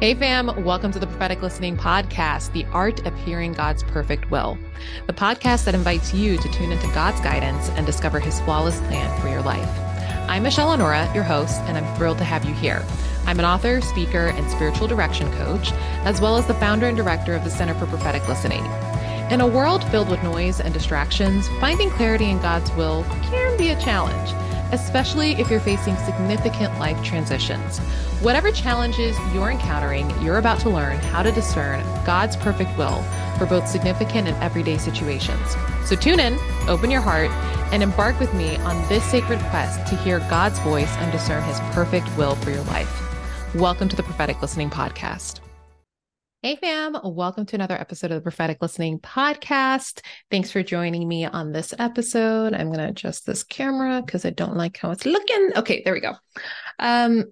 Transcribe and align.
Hey, 0.00 0.14
fam, 0.14 0.64
welcome 0.64 0.92
to 0.92 1.00
the 1.00 1.08
Prophetic 1.08 1.42
Listening 1.42 1.76
Podcast, 1.76 2.52
the 2.52 2.64
art 2.66 3.04
of 3.04 3.12
hearing 3.24 3.52
God's 3.52 3.82
perfect 3.82 4.30
will. 4.30 4.56
The 5.08 5.12
podcast 5.12 5.64
that 5.64 5.74
invites 5.74 6.14
you 6.14 6.38
to 6.38 6.48
tune 6.52 6.70
into 6.70 6.86
God's 6.94 7.20
guidance 7.20 7.68
and 7.70 7.84
discover 7.84 8.20
his 8.20 8.40
flawless 8.42 8.78
plan 8.82 9.20
for 9.20 9.28
your 9.28 9.42
life. 9.42 9.68
I'm 10.28 10.44
Michelle 10.44 10.68
Honora, 10.68 11.10
your 11.16 11.24
host, 11.24 11.60
and 11.62 11.76
I'm 11.76 11.96
thrilled 11.96 12.18
to 12.18 12.24
have 12.24 12.44
you 12.44 12.54
here. 12.54 12.86
I'm 13.26 13.40
an 13.40 13.44
author, 13.44 13.80
speaker, 13.80 14.28
and 14.28 14.48
spiritual 14.48 14.86
direction 14.86 15.32
coach, 15.32 15.72
as 16.04 16.20
well 16.20 16.36
as 16.36 16.46
the 16.46 16.54
founder 16.54 16.86
and 16.86 16.96
director 16.96 17.34
of 17.34 17.42
the 17.42 17.50
Center 17.50 17.74
for 17.74 17.86
Prophetic 17.86 18.28
Listening. 18.28 18.64
In 19.32 19.40
a 19.40 19.48
world 19.48 19.82
filled 19.90 20.10
with 20.10 20.22
noise 20.22 20.60
and 20.60 20.72
distractions, 20.72 21.48
finding 21.58 21.90
clarity 21.90 22.30
in 22.30 22.38
God's 22.38 22.70
will 22.74 23.02
can 23.32 23.58
be 23.58 23.70
a 23.70 23.80
challenge 23.80 24.30
especially 24.72 25.32
if 25.32 25.50
you're 25.50 25.60
facing 25.60 25.96
significant 25.96 26.78
life 26.78 27.02
transitions. 27.02 27.78
Whatever 28.20 28.50
challenges 28.50 29.16
you're 29.32 29.50
encountering, 29.50 30.10
you're 30.22 30.38
about 30.38 30.60
to 30.60 30.70
learn 30.70 30.96
how 30.98 31.22
to 31.22 31.32
discern 31.32 31.82
God's 32.04 32.36
perfect 32.36 32.76
will 32.76 33.02
for 33.38 33.46
both 33.46 33.68
significant 33.68 34.28
and 34.28 34.36
everyday 34.42 34.78
situations. 34.78 35.56
So 35.84 35.96
tune 35.96 36.20
in, 36.20 36.38
open 36.68 36.90
your 36.90 37.00
heart, 37.00 37.30
and 37.72 37.82
embark 37.82 38.18
with 38.20 38.32
me 38.34 38.56
on 38.58 38.88
this 38.88 39.04
sacred 39.04 39.38
quest 39.50 39.86
to 39.88 39.96
hear 39.96 40.18
God's 40.30 40.58
voice 40.60 40.94
and 40.98 41.12
discern 41.12 41.42
his 41.44 41.60
perfect 41.72 42.14
will 42.16 42.34
for 42.36 42.50
your 42.50 42.64
life. 42.64 43.04
Welcome 43.54 43.88
to 43.88 43.96
the 43.96 44.02
Prophetic 44.02 44.42
Listening 44.42 44.70
Podcast. 44.70 45.40
Hey, 46.40 46.54
fam. 46.54 46.96
Welcome 47.02 47.46
to 47.46 47.56
another 47.56 47.74
episode 47.74 48.12
of 48.12 48.14
the 48.14 48.22
Prophetic 48.22 48.58
Listening 48.62 49.00
Podcast. 49.00 50.02
Thanks 50.30 50.52
for 50.52 50.62
joining 50.62 51.08
me 51.08 51.24
on 51.24 51.50
this 51.50 51.74
episode. 51.80 52.54
I'm 52.54 52.68
going 52.68 52.78
to 52.78 52.90
adjust 52.90 53.26
this 53.26 53.42
camera 53.42 54.00
because 54.06 54.24
I 54.24 54.30
don't 54.30 54.56
like 54.56 54.76
how 54.76 54.92
it's 54.92 55.04
looking. 55.04 55.50
Okay, 55.56 55.82
there 55.84 55.92
we 55.92 56.00
go. 56.00 56.14
Um, 56.78 57.24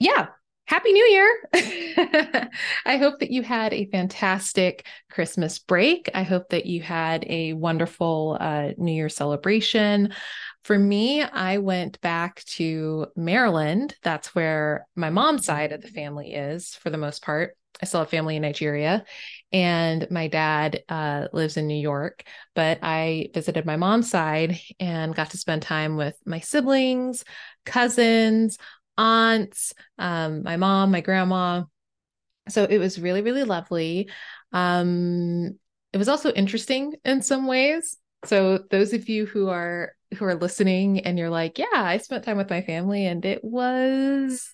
yeah, 0.00 0.30
Happy 0.64 0.92
New 0.92 1.04
Year. 1.04 2.48
I 2.86 2.96
hope 2.96 3.20
that 3.20 3.30
you 3.30 3.44
had 3.44 3.72
a 3.72 3.86
fantastic 3.86 4.84
Christmas 5.10 5.60
break. 5.60 6.10
I 6.12 6.24
hope 6.24 6.48
that 6.48 6.66
you 6.66 6.82
had 6.82 7.24
a 7.28 7.52
wonderful 7.52 8.36
uh, 8.40 8.70
New 8.76 8.92
Year 8.92 9.08
celebration. 9.08 10.12
For 10.62 10.78
me, 10.78 11.22
I 11.22 11.58
went 11.58 12.00
back 12.00 12.44
to 12.56 13.06
Maryland. 13.16 13.94
That's 14.02 14.34
where 14.34 14.86
my 14.94 15.10
mom's 15.10 15.46
side 15.46 15.72
of 15.72 15.80
the 15.80 15.88
family 15.88 16.34
is 16.34 16.74
for 16.74 16.90
the 16.90 16.98
most 16.98 17.22
part. 17.22 17.56
I 17.82 17.86
still 17.86 18.00
have 18.00 18.10
family 18.10 18.36
in 18.36 18.42
Nigeria, 18.42 19.04
and 19.52 20.06
my 20.10 20.28
dad 20.28 20.82
uh, 20.88 21.28
lives 21.32 21.56
in 21.56 21.66
New 21.66 21.80
York. 21.80 22.24
But 22.54 22.78
I 22.82 23.30
visited 23.32 23.64
my 23.64 23.76
mom's 23.76 24.10
side 24.10 24.58
and 24.78 25.14
got 25.14 25.30
to 25.30 25.38
spend 25.38 25.62
time 25.62 25.96
with 25.96 26.14
my 26.26 26.40
siblings, 26.40 27.24
cousins, 27.64 28.58
aunts, 28.98 29.72
um, 29.98 30.42
my 30.42 30.56
mom, 30.58 30.90
my 30.90 31.00
grandma. 31.00 31.64
So 32.48 32.64
it 32.64 32.78
was 32.78 33.00
really, 33.00 33.22
really 33.22 33.44
lovely. 33.44 34.10
Um, 34.52 35.58
it 35.92 35.98
was 35.98 36.08
also 36.08 36.32
interesting 36.32 36.94
in 37.04 37.22
some 37.22 37.46
ways. 37.46 37.96
So 38.26 38.58
those 38.70 38.92
of 38.92 39.08
you 39.08 39.24
who 39.24 39.48
are 39.48 39.94
who 40.16 40.24
are 40.24 40.34
listening 40.34 41.00
and 41.00 41.18
you're 41.18 41.30
like, 41.30 41.58
yeah, 41.58 41.66
I 41.72 41.98
spent 41.98 42.24
time 42.24 42.36
with 42.36 42.50
my 42.50 42.62
family 42.62 43.06
and 43.06 43.24
it 43.24 43.44
was 43.44 44.52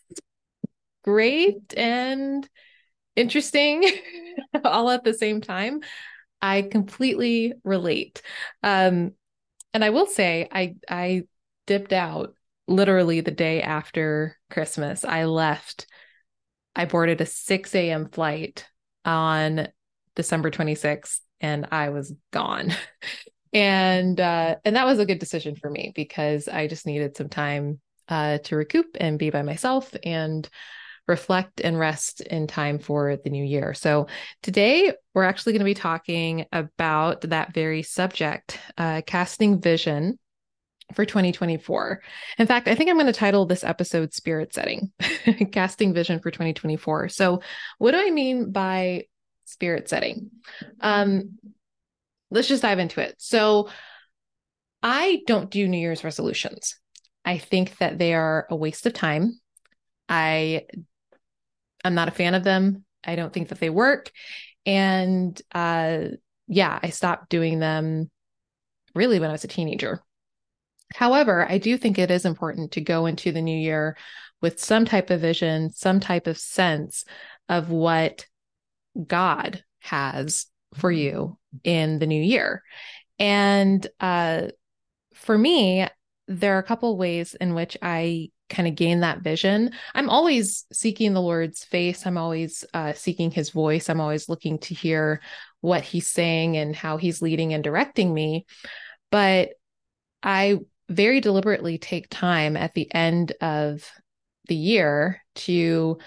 great 1.05 1.75
and 1.77 2.49
interesting 3.15 3.89
all 4.65 4.91
at 4.91 5.05
the 5.05 5.15
same 5.15 5.41
time. 5.41 5.81
I 6.43 6.63
completely 6.63 7.55
relate. 7.65 8.23
Um, 8.63 9.13
and 9.73 9.85
I 9.85 9.91
will 9.91 10.07
say 10.07 10.49
I 10.53 10.77
I 10.89 11.25
dipped 11.67 11.93
out 11.93 12.35
literally 12.69 13.21
the 13.21 13.31
day 13.31 13.63
after 13.63 14.37
Christmas. 14.51 15.05
I 15.05 15.25
left. 15.25 15.87
I 16.75 16.85
boarded 16.85 17.21
a 17.21 17.27
6 17.27 17.75
a.m. 17.75 18.09
flight 18.09 18.67
on 19.05 19.69
December 20.15 20.51
26th 20.51 21.21
and 21.41 21.69
I 21.71 21.91
was 21.91 22.13
gone. 22.33 22.73
and 23.57 24.21
uh, 24.21 24.57
and 24.67 24.77
that 24.77 24.85
was 24.85 24.99
a 24.99 25.07
good 25.07 25.19
decision 25.19 25.57
for 25.57 25.71
me 25.71 25.91
because 25.95 26.47
I 26.47 26.67
just 26.67 26.85
needed 26.85 27.17
some 27.17 27.31
time 27.31 27.81
uh, 28.07 28.37
to 28.45 28.55
recoup 28.55 28.99
and 29.01 29.19
be 29.19 29.31
by 29.31 29.41
myself 29.41 29.97
and 30.05 30.47
reflect 31.09 31.63
and 31.63 31.79
rest 31.79 32.21
in 32.21 32.49
time 32.49 32.79
for 32.79 33.17
the 33.17 33.31
new 33.31 33.43
year. 33.43 33.73
So, 33.73 34.09
today 34.43 34.93
we're 35.15 35.25
actually 35.25 35.55
going 35.55 35.61
to 35.61 35.65
be 35.65 35.73
talking 35.73 36.45
about 36.53 37.23
that 37.23 37.55
very 37.55 37.83
subject, 37.83 38.61
uh, 38.77 39.01
casting 39.07 39.59
vision 39.59 40.19
for 40.93 41.07
2024. 41.07 42.03
In 42.37 42.47
fact, 42.47 42.69
I 42.69 42.75
think 42.75 42.91
I'm 42.91 42.97
going 42.97 43.07
to 43.07 43.13
title 43.15 43.47
this 43.47 43.65
episode 43.65 44.13
Spirit 44.13 44.53
Setting, 44.53 44.93
Casting 45.53 45.95
Vision 45.95 46.21
for 46.21 46.31
2024. 46.31 47.09
So, 47.09 47.41
what 47.79 47.93
do 47.93 48.07
I 48.07 48.11
mean 48.11 48.53
by 48.53 49.05
spirit 49.47 49.89
setting? 49.89 50.31
Um, 50.81 51.39
let's 52.31 52.49
just 52.49 52.63
dive 52.63 52.79
into 52.79 53.01
it. 53.01 53.15
So, 53.19 53.69
I 54.83 55.23
don't 55.27 55.51
do 55.51 55.67
New 55.67 55.79
Year's 55.79 56.05
resolutions. 56.05 56.79
I 57.25 57.39
think 57.39 57.77
that 57.79 57.99
they 57.99 58.15
are 58.15 58.47
a 58.51 58.57
waste 58.57 58.87
of 58.87 58.93
time. 58.93 59.41
I 60.09 60.67
I'm 61.85 61.95
not 61.95 62.09
a 62.09 62.13
fan 62.13 62.35
of 62.35 62.45
them. 62.45 62.85
I 63.05 63.17
don't 63.17 63.33
think 63.33 63.49
that 63.49 63.61
they 63.61 63.71
work. 63.71 64.11
And 64.65 65.41
uh, 65.53 66.05
yeah, 66.49 66.79
I 66.83 66.91
stopped 66.91 67.31
doing 67.31 67.59
them 67.59 68.11
really 68.95 69.21
when 69.21 69.29
I 69.29 69.33
was 69.33 69.45
a 69.45 69.49
teenager. 69.49 70.03
However, 70.95 71.47
I 71.49 71.59
do 71.59 71.77
think 71.77 71.99
it 71.99 72.11
is 72.11 72.25
important 72.25 72.73
to 72.73 72.81
go 72.81 73.07
into 73.07 73.33
the 73.33 73.43
new 73.43 73.57
year 73.57 73.97
with 74.41 74.61
some 74.61 74.85
type 74.85 75.11
of 75.11 75.21
vision, 75.21 75.71
some 75.71 76.01
type 76.01 76.27
of 76.27 76.39
sense 76.39 77.05
of 77.49 77.71
what 77.71 78.27
God 79.07 79.65
has 79.81 80.47
for 80.77 80.91
you 80.91 81.39
in 81.65 81.99
the 81.99 82.07
new 82.07 82.23
year. 82.23 82.63
And 83.19 83.87
uh, 84.01 84.49
for 85.15 85.37
me, 85.37 85.87
there 86.29 86.57
are 86.57 86.61
a 86.61 86.65
couple 86.65 86.97
ways 86.97 87.35
in 87.35 87.55
which 87.55 87.77
I 87.83 88.31
kind 88.49 88.69
of 88.69 88.75
gain 88.75 89.01
that 89.01 89.21
vision. 89.21 89.73
I'm 89.95 90.09
always 90.09 90.67
seeking 90.73 91.15
the 91.15 91.23
Lord's 91.23 91.65
face. 91.65 92.07
I'm 92.07 92.19
always 92.19 92.65
uh, 92.75 92.93
seeking 92.93 93.31
his 93.31 93.51
voice. 93.51 93.89
I'm 93.89 94.01
always 94.01 94.29
looking 94.29 94.59
to 94.61 94.75
hear 94.75 95.21
what 95.61 95.83
he's 95.83 96.07
saying 96.07 96.57
and 96.57 96.75
how 96.75 96.97
he's 96.97 97.23
leading 97.23 97.55
and 97.55 97.65
directing 97.65 98.13
me. 98.13 98.47
But 99.11 99.51
I 100.23 100.59
very 100.89 101.21
deliberately 101.21 101.79
take 101.79 102.09
time 102.09 102.57
at 102.57 102.75
the 102.75 102.93
end 102.95 103.33
of 103.41 103.89
the 104.49 104.55
year 104.55 105.23
to 105.35 105.99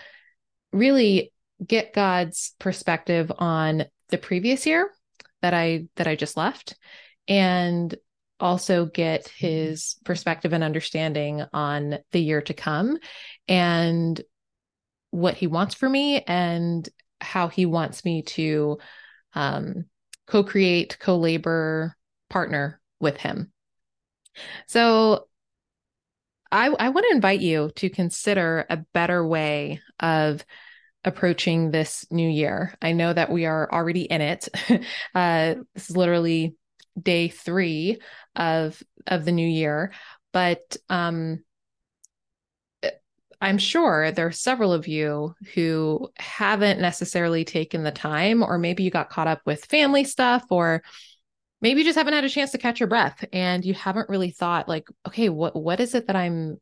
really 0.72 1.34
get 1.66 1.94
God's 1.94 2.54
perspective 2.60 3.32
on 3.38 3.86
the 4.10 4.18
previous 4.18 4.66
year 4.66 4.90
that 5.42 5.54
I 5.54 5.88
that 5.96 6.08
I 6.08 6.16
just 6.16 6.38
left 6.38 6.76
and 7.28 7.96
also 8.40 8.86
get 8.86 9.28
his 9.28 9.98
perspective 10.06 10.54
and 10.54 10.64
understanding 10.64 11.44
on 11.54 11.98
the 12.12 12.22
year 12.22 12.42
to 12.42 12.54
come 12.54 12.98
and 13.48 14.22
what 15.12 15.36
he 15.36 15.48
wants 15.48 15.76
for 15.76 15.90
me 15.90 16.22
and 16.22 16.88
how 17.20 17.48
he 17.48 17.66
wants 17.66 18.06
me 18.06 18.22
to 18.22 18.78
um, 19.34 19.86
co-create 20.28 20.98
co-labor 21.00 21.96
partner 22.30 22.80
with 23.00 23.18
him. 23.18 23.52
So 24.68 25.28
I, 26.52 26.68
I 26.68 26.90
want 26.90 27.06
to 27.10 27.16
invite 27.16 27.42
you 27.42 27.72
to 27.76 27.90
consider 27.90 28.66
a 28.70 28.78
better 28.94 29.26
way 29.26 29.82
of 30.00 30.44
approaching 31.06 31.72
this 31.72 32.06
new 32.12 32.30
year. 32.30 32.76
I 32.82 32.92
know 32.92 33.14
that 33.14 33.32
we 33.32 33.46
are 33.46 33.70
already 33.72 34.02
in 34.02 34.22
it. 34.22 34.48
uh, 35.16 35.56
this 35.74 35.90
is 35.90 35.98
literally 35.98 36.56
day 37.02 37.30
three 37.30 38.00
of 38.36 38.82
of 39.08 39.26
the 39.26 39.32
new 39.32 39.48
year, 39.48 39.94
but 40.34 40.78
um, 40.90 41.44
I'm 43.42 43.58
sure 43.58 44.12
there 44.12 44.28
are 44.28 44.32
several 44.32 44.74
of 44.74 44.88
you 44.88 45.34
who 45.54 46.10
haven't 46.18 46.82
necessarily 46.82 47.46
taken 47.46 47.84
the 47.84 47.92
time, 47.92 48.44
or 48.44 48.58
maybe 48.58 48.84
you 48.84 48.92
got 48.92 49.10
caught 49.10 49.28
up 49.28 49.42
with 49.46 49.66
family 49.66 50.04
stuff, 50.04 50.44
or 50.50 50.84
maybe 51.62 51.80
you 51.80 51.86
just 51.86 51.98
haven't 51.98 52.14
had 52.14 52.24
a 52.24 52.30
chance 52.30 52.52
to 52.52 52.58
catch 52.58 52.80
your 52.80 52.88
breath 52.88 53.24
and 53.34 53.66
you 53.66 53.74
haven't 53.74 54.10
really 54.10 54.32
thought 54.32 54.70
like 54.70 54.88
okay 55.08 55.30
what 55.30 55.56
what 55.56 55.80
is 55.80 55.96
it 55.96 56.08
that 56.08 56.16
i'm 56.16 56.58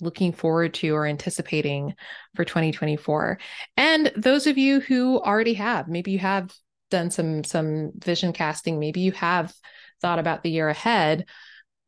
looking 0.00 0.32
forward 0.32 0.74
to 0.74 0.90
or 0.90 1.06
anticipating 1.06 1.94
for 2.34 2.44
2024 2.44 3.38
and 3.76 4.12
those 4.16 4.46
of 4.46 4.58
you 4.58 4.80
who 4.80 5.20
already 5.20 5.54
have 5.54 5.88
maybe 5.88 6.10
you 6.10 6.18
have 6.18 6.52
done 6.90 7.10
some 7.10 7.44
some 7.44 7.92
vision 7.96 8.32
casting 8.32 8.78
maybe 8.78 9.00
you 9.00 9.12
have 9.12 9.52
thought 10.00 10.18
about 10.18 10.42
the 10.42 10.50
year 10.50 10.68
ahead 10.68 11.24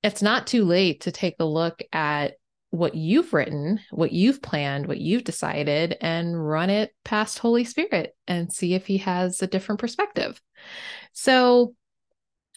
it's 0.03 0.23
not 0.23 0.47
too 0.47 0.65
late 0.65 1.03
to 1.03 1.11
take 1.11 1.37
a 1.41 1.45
look 1.45 1.81
at 1.93 2.35
what 2.75 2.97
you've 2.97 3.33
written, 3.33 3.79
what 3.93 4.11
you've 4.11 4.43
planned, 4.43 4.87
what 4.87 4.99
you've 4.99 5.23
decided, 5.23 5.97
and 6.01 6.37
run 6.37 6.71
it 6.71 6.93
past 7.05 7.39
Holy 7.39 7.63
Spirit 7.63 8.17
and 8.27 8.53
see 8.53 8.75
if 8.75 8.85
He 8.85 8.99
has 8.99 9.41
a 9.41 9.47
different 9.47 9.81
perspective. 9.81 10.41
So, 11.13 11.75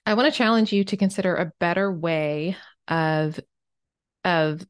I 0.07 0.15
want 0.15 0.31
to 0.31 0.37
challenge 0.37 0.73
you 0.73 0.85
to 0.85 0.97
consider 0.97 1.35
a 1.35 1.51
better 1.59 1.91
way 1.91 2.57
of 2.87 3.39
of 4.23 4.65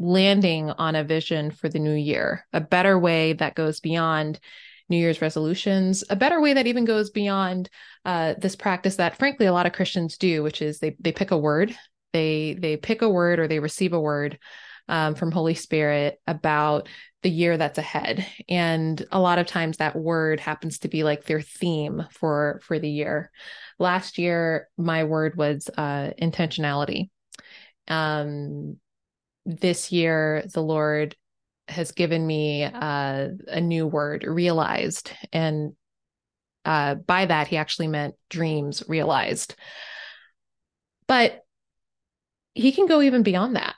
landing 0.00 0.70
on 0.70 0.96
a 0.96 1.04
vision 1.04 1.50
for 1.50 1.68
the 1.68 1.78
new 1.78 1.94
year, 1.94 2.46
a 2.52 2.60
better 2.60 2.98
way 2.98 3.34
that 3.34 3.54
goes 3.54 3.80
beyond 3.80 4.40
New 4.88 4.96
Year's 4.96 5.22
resolutions, 5.22 6.02
a 6.10 6.16
better 6.16 6.40
way 6.40 6.54
that 6.54 6.66
even 6.66 6.84
goes 6.84 7.10
beyond 7.10 7.68
uh, 8.04 8.34
this 8.38 8.56
practice 8.56 8.96
that, 8.96 9.18
frankly, 9.18 9.46
a 9.46 9.52
lot 9.52 9.66
of 9.66 9.72
Christians 9.72 10.16
do, 10.16 10.42
which 10.42 10.62
is 10.62 10.80
they 10.80 10.96
they 10.98 11.12
pick 11.12 11.30
a 11.30 11.38
word, 11.38 11.76
they 12.12 12.56
they 12.58 12.76
pick 12.76 13.02
a 13.02 13.08
word 13.08 13.38
or 13.38 13.46
they 13.46 13.60
receive 13.60 13.92
a 13.92 14.00
word 14.00 14.38
um, 14.88 15.14
from 15.14 15.30
Holy 15.30 15.54
Spirit 15.54 16.18
about 16.26 16.88
the 17.22 17.30
year 17.30 17.58
that's 17.58 17.78
ahead, 17.78 18.26
and 18.48 19.06
a 19.12 19.20
lot 19.20 19.38
of 19.38 19.46
times 19.46 19.76
that 19.76 19.94
word 19.94 20.40
happens 20.40 20.78
to 20.80 20.88
be 20.88 21.04
like 21.04 21.24
their 21.24 21.42
theme 21.42 22.06
for 22.10 22.60
for 22.64 22.78
the 22.78 22.90
year. 22.90 23.30
Last 23.78 24.18
year, 24.18 24.68
my 24.78 25.04
word 25.04 25.36
was 25.36 25.68
uh, 25.76 26.10
intentionality. 26.20 27.10
Um, 27.86 28.78
this 29.46 29.92
year 29.92 30.44
the 30.52 30.62
Lord 30.62 31.16
has 31.70 31.92
given 31.92 32.26
me 32.26 32.64
uh, 32.64 33.28
a 33.48 33.60
new 33.60 33.86
word, 33.86 34.24
realized. 34.24 35.12
And 35.32 35.74
uh, 36.64 36.96
by 36.96 37.26
that, 37.26 37.48
he 37.48 37.56
actually 37.56 37.88
meant 37.88 38.14
dreams 38.28 38.82
realized. 38.86 39.54
But 41.06 41.40
he 42.54 42.72
can 42.72 42.86
go 42.86 43.00
even 43.00 43.22
beyond 43.22 43.56
that. 43.56 43.76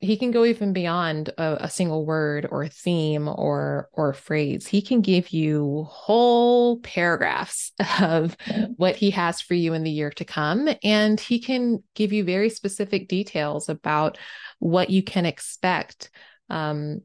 He 0.00 0.16
can 0.16 0.32
go 0.32 0.44
even 0.44 0.72
beyond 0.72 1.28
a, 1.38 1.64
a 1.64 1.70
single 1.70 2.04
word 2.04 2.48
or 2.50 2.66
theme 2.66 3.28
or 3.28 3.88
or 3.92 4.12
phrase. 4.12 4.66
He 4.66 4.82
can 4.82 5.00
give 5.00 5.30
you 5.30 5.86
whole 5.88 6.80
paragraphs 6.80 7.70
of 8.00 8.36
what 8.76 8.96
he 8.96 9.10
has 9.10 9.40
for 9.40 9.54
you 9.54 9.74
in 9.74 9.84
the 9.84 9.92
year 9.92 10.10
to 10.10 10.24
come, 10.24 10.68
and 10.82 11.20
he 11.20 11.38
can 11.38 11.84
give 11.94 12.12
you 12.12 12.24
very 12.24 12.50
specific 12.50 13.06
details 13.06 13.68
about 13.68 14.18
what 14.62 14.90
you 14.90 15.02
can 15.02 15.26
expect 15.26 16.08
um, 16.48 17.00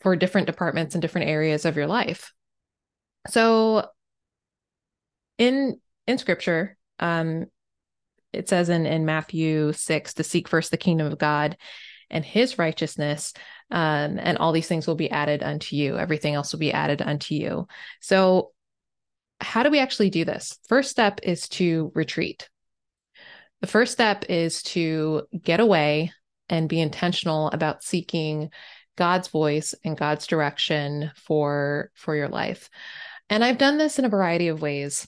for 0.00 0.16
different 0.16 0.46
departments 0.46 0.94
and 0.94 1.02
different 1.02 1.28
areas 1.28 1.66
of 1.66 1.76
your 1.76 1.86
life. 1.86 2.32
So, 3.28 3.88
in 5.36 5.78
in 6.06 6.16
Scripture, 6.16 6.78
um, 6.98 7.46
it 8.32 8.48
says 8.48 8.70
in 8.70 8.86
in 8.86 9.04
Matthew 9.04 9.74
six 9.74 10.14
to 10.14 10.24
seek 10.24 10.48
first 10.48 10.70
the 10.70 10.78
kingdom 10.78 11.06
of 11.06 11.18
God 11.18 11.58
and 12.08 12.24
His 12.24 12.58
righteousness, 12.58 13.34
um, 13.70 14.18
and 14.18 14.38
all 14.38 14.52
these 14.52 14.68
things 14.68 14.86
will 14.86 14.94
be 14.94 15.10
added 15.10 15.42
unto 15.42 15.76
you. 15.76 15.98
Everything 15.98 16.32
else 16.32 16.52
will 16.52 16.60
be 16.60 16.72
added 16.72 17.02
unto 17.02 17.34
you. 17.34 17.68
So, 18.00 18.52
how 19.42 19.62
do 19.62 19.70
we 19.70 19.80
actually 19.80 20.08
do 20.08 20.24
this? 20.24 20.58
First 20.66 20.90
step 20.90 21.20
is 21.24 21.46
to 21.50 21.92
retreat. 21.94 22.48
The 23.60 23.66
first 23.66 23.92
step 23.92 24.24
is 24.30 24.62
to 24.62 25.26
get 25.42 25.60
away 25.60 26.12
and 26.48 26.68
be 26.68 26.80
intentional 26.80 27.48
about 27.48 27.82
seeking 27.82 28.50
God's 28.96 29.28
voice 29.28 29.74
and 29.84 29.96
God's 29.96 30.26
direction 30.26 31.12
for 31.14 31.90
for 31.94 32.16
your 32.16 32.28
life. 32.28 32.70
And 33.28 33.44
I've 33.44 33.58
done 33.58 33.78
this 33.78 33.98
in 33.98 34.04
a 34.04 34.10
variety 34.10 34.48
of 34.48 34.62
ways 34.62 35.06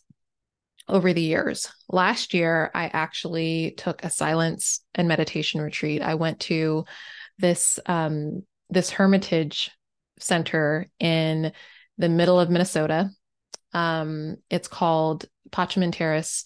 over 0.88 1.12
the 1.12 1.22
years. 1.22 1.70
Last 1.88 2.34
year 2.34 2.70
I 2.74 2.86
actually 2.86 3.74
took 3.76 4.02
a 4.04 4.10
silence 4.10 4.80
and 4.94 5.08
meditation 5.08 5.60
retreat. 5.60 6.02
I 6.02 6.14
went 6.14 6.40
to 6.40 6.84
this 7.38 7.78
um 7.86 8.42
this 8.70 8.90
hermitage 8.90 9.70
center 10.18 10.86
in 10.98 11.52
the 11.96 12.08
middle 12.08 12.38
of 12.38 12.50
Minnesota. 12.50 13.10
Um 13.72 14.36
it's 14.50 14.68
called 14.68 15.26
Pacem 15.50 15.82
in 15.82 15.92
Terris 15.92 16.44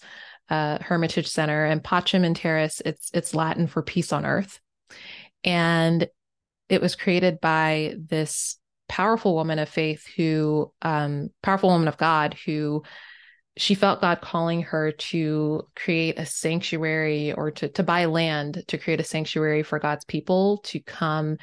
uh, 0.49 0.77
Hermitage 0.79 1.27
Center 1.27 1.65
and 1.65 1.83
Pacem 1.83 2.23
in 2.23 2.33
Terris 2.33 2.81
it's 2.85 3.09
it's 3.13 3.33
Latin 3.33 3.67
for 3.67 3.81
peace 3.81 4.13
on 4.13 4.25
earth. 4.25 4.59
And 5.43 6.07
it 6.69 6.81
was 6.81 6.95
created 6.95 7.39
by 7.39 7.95
this 7.97 8.57
powerful 8.87 9.35
woman 9.35 9.59
of 9.59 9.69
faith 9.69 10.05
who, 10.15 10.71
um, 10.81 11.29
powerful 11.41 11.69
woman 11.69 11.87
of 11.87 11.97
God 11.97 12.35
who 12.45 12.83
she 13.55 13.75
felt 13.75 14.01
God 14.01 14.21
calling 14.21 14.63
her 14.63 14.91
to 14.91 15.67
create 15.75 16.17
a 16.17 16.25
sanctuary 16.25 17.33
or 17.33 17.51
to, 17.51 17.69
to 17.69 17.83
buy 17.83 18.05
land 18.05 18.63
to 18.67 18.77
create 18.77 18.99
a 18.99 19.03
sanctuary 19.03 19.61
for 19.61 19.79
God's 19.79 20.05
people 20.05 20.57
to 20.65 20.79
come 20.79 21.37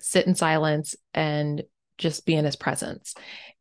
sit 0.00 0.26
in 0.26 0.34
silence 0.34 0.94
and 1.14 1.62
just 1.98 2.26
be 2.26 2.34
in 2.34 2.44
his 2.44 2.56
presence. 2.56 3.14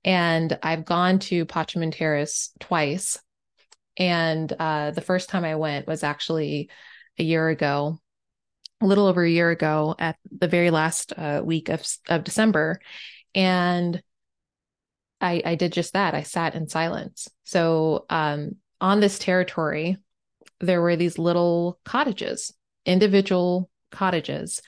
And 0.03 0.57
I've 0.61 0.85
gone 0.85 1.19
to 1.19 1.45
Pacem 1.45 1.83
in 1.83 1.91
Terris 1.91 2.51
twice. 2.59 3.19
And 3.97 4.51
uh, 4.51 4.91
the 4.91 5.01
first 5.01 5.29
time 5.29 5.43
I 5.43 5.55
went 5.55 5.87
was 5.87 6.03
actually 6.03 6.69
a 7.19 7.23
year 7.23 7.49
ago 7.49 7.99
a 8.81 8.85
little 8.85 9.07
over 9.07 9.23
a 9.23 9.29
year 9.29 9.49
ago 9.51 9.95
at 9.99 10.17
the 10.31 10.47
very 10.47 10.71
last 10.71 11.13
uh, 11.15 11.41
week 11.43 11.69
of, 11.69 11.85
of 12.09 12.23
December. 12.23 12.79
And 13.35 14.01
I, 15.21 15.41
I 15.45 15.55
did 15.55 15.71
just 15.71 15.93
that. 15.93 16.15
I 16.15 16.23
sat 16.23 16.55
in 16.55 16.67
silence. 16.67 17.29
So 17.43 18.05
um, 18.09 18.55
on 18.79 18.99
this 18.99 19.19
territory, 19.19 19.97
there 20.59 20.81
were 20.81 20.95
these 20.95 21.17
little 21.17 21.79
cottages, 21.85 22.53
individual 22.85 23.69
cottages, 23.91 24.61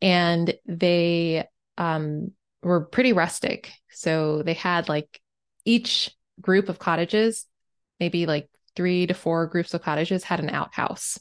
and 0.00 0.54
they 0.66 1.46
um, 1.78 2.32
were 2.62 2.86
pretty 2.86 3.12
rustic. 3.12 3.70
So 3.90 4.42
they 4.42 4.54
had 4.54 4.88
like 4.88 5.20
each 5.64 6.10
group 6.40 6.68
of 6.68 6.78
cottages, 6.78 7.46
maybe 8.00 8.26
like 8.26 8.48
three 8.74 9.06
to 9.06 9.14
four 9.14 9.46
groups 9.46 9.74
of 9.74 9.82
cottages, 9.82 10.24
had 10.24 10.40
an 10.40 10.50
outhouse. 10.50 11.18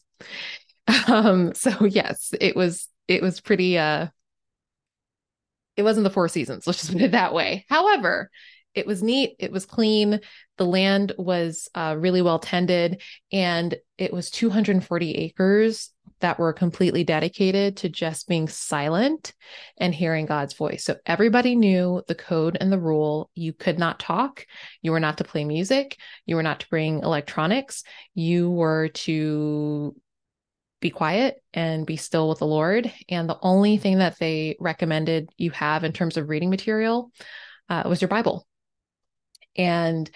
Um, 1.07 1.53
so 1.53 1.85
yes, 1.85 2.33
it 2.39 2.55
was 2.55 2.87
it 3.07 3.21
was 3.21 3.41
pretty 3.41 3.77
uh 3.77 4.07
it 5.77 5.83
wasn't 5.83 6.03
the 6.03 6.09
four 6.09 6.27
seasons, 6.27 6.67
let's 6.67 6.79
just 6.79 6.91
put 6.91 7.01
it 7.01 7.11
that 7.11 7.33
way. 7.33 7.65
However, 7.69 8.29
it 8.73 8.87
was 8.87 9.03
neat, 9.03 9.35
it 9.39 9.51
was 9.51 9.65
clean, 9.65 10.19
the 10.57 10.65
land 10.65 11.13
was 11.17 11.69
uh, 11.75 11.95
really 11.97 12.21
well 12.21 12.39
tended, 12.39 13.01
and 13.31 13.75
it 13.97 14.13
was 14.13 14.29
240 14.29 15.11
acres 15.15 15.89
that 16.21 16.39
were 16.39 16.53
completely 16.53 17.03
dedicated 17.03 17.77
to 17.77 17.89
just 17.89 18.27
being 18.27 18.47
silent 18.47 19.33
and 19.77 19.93
hearing 19.93 20.25
God's 20.25 20.53
voice. 20.53 20.85
So 20.85 20.95
everybody 21.05 21.55
knew 21.55 22.03
the 22.07 22.15
code 22.15 22.57
and 22.61 22.71
the 22.71 22.79
rule. 22.79 23.29
You 23.33 23.53
could 23.53 23.79
not 23.79 23.99
talk. 23.99 24.45
You 24.81 24.91
were 24.91 24.99
not 24.99 25.17
to 25.17 25.23
play 25.23 25.43
music. 25.43 25.97
You 26.25 26.35
were 26.35 26.43
not 26.43 26.59
to 26.61 26.69
bring 26.69 26.99
electronics. 26.99 27.83
You 28.13 28.51
were 28.51 28.89
to 28.89 29.95
be 30.81 30.89
quiet 30.89 31.41
and 31.53 31.85
be 31.85 31.95
still 31.95 32.27
with 32.27 32.39
the 32.39 32.47
Lord. 32.47 32.91
And 33.07 33.29
the 33.29 33.37
only 33.41 33.77
thing 33.77 33.99
that 33.99 34.19
they 34.19 34.57
recommended 34.59 35.29
you 35.37 35.51
have 35.51 35.83
in 35.83 35.93
terms 35.93 36.17
of 36.17 36.27
reading 36.27 36.49
material 36.49 37.11
uh, 37.69 37.83
was 37.85 38.01
your 38.01 38.09
Bible. 38.09 38.45
And 39.55 40.09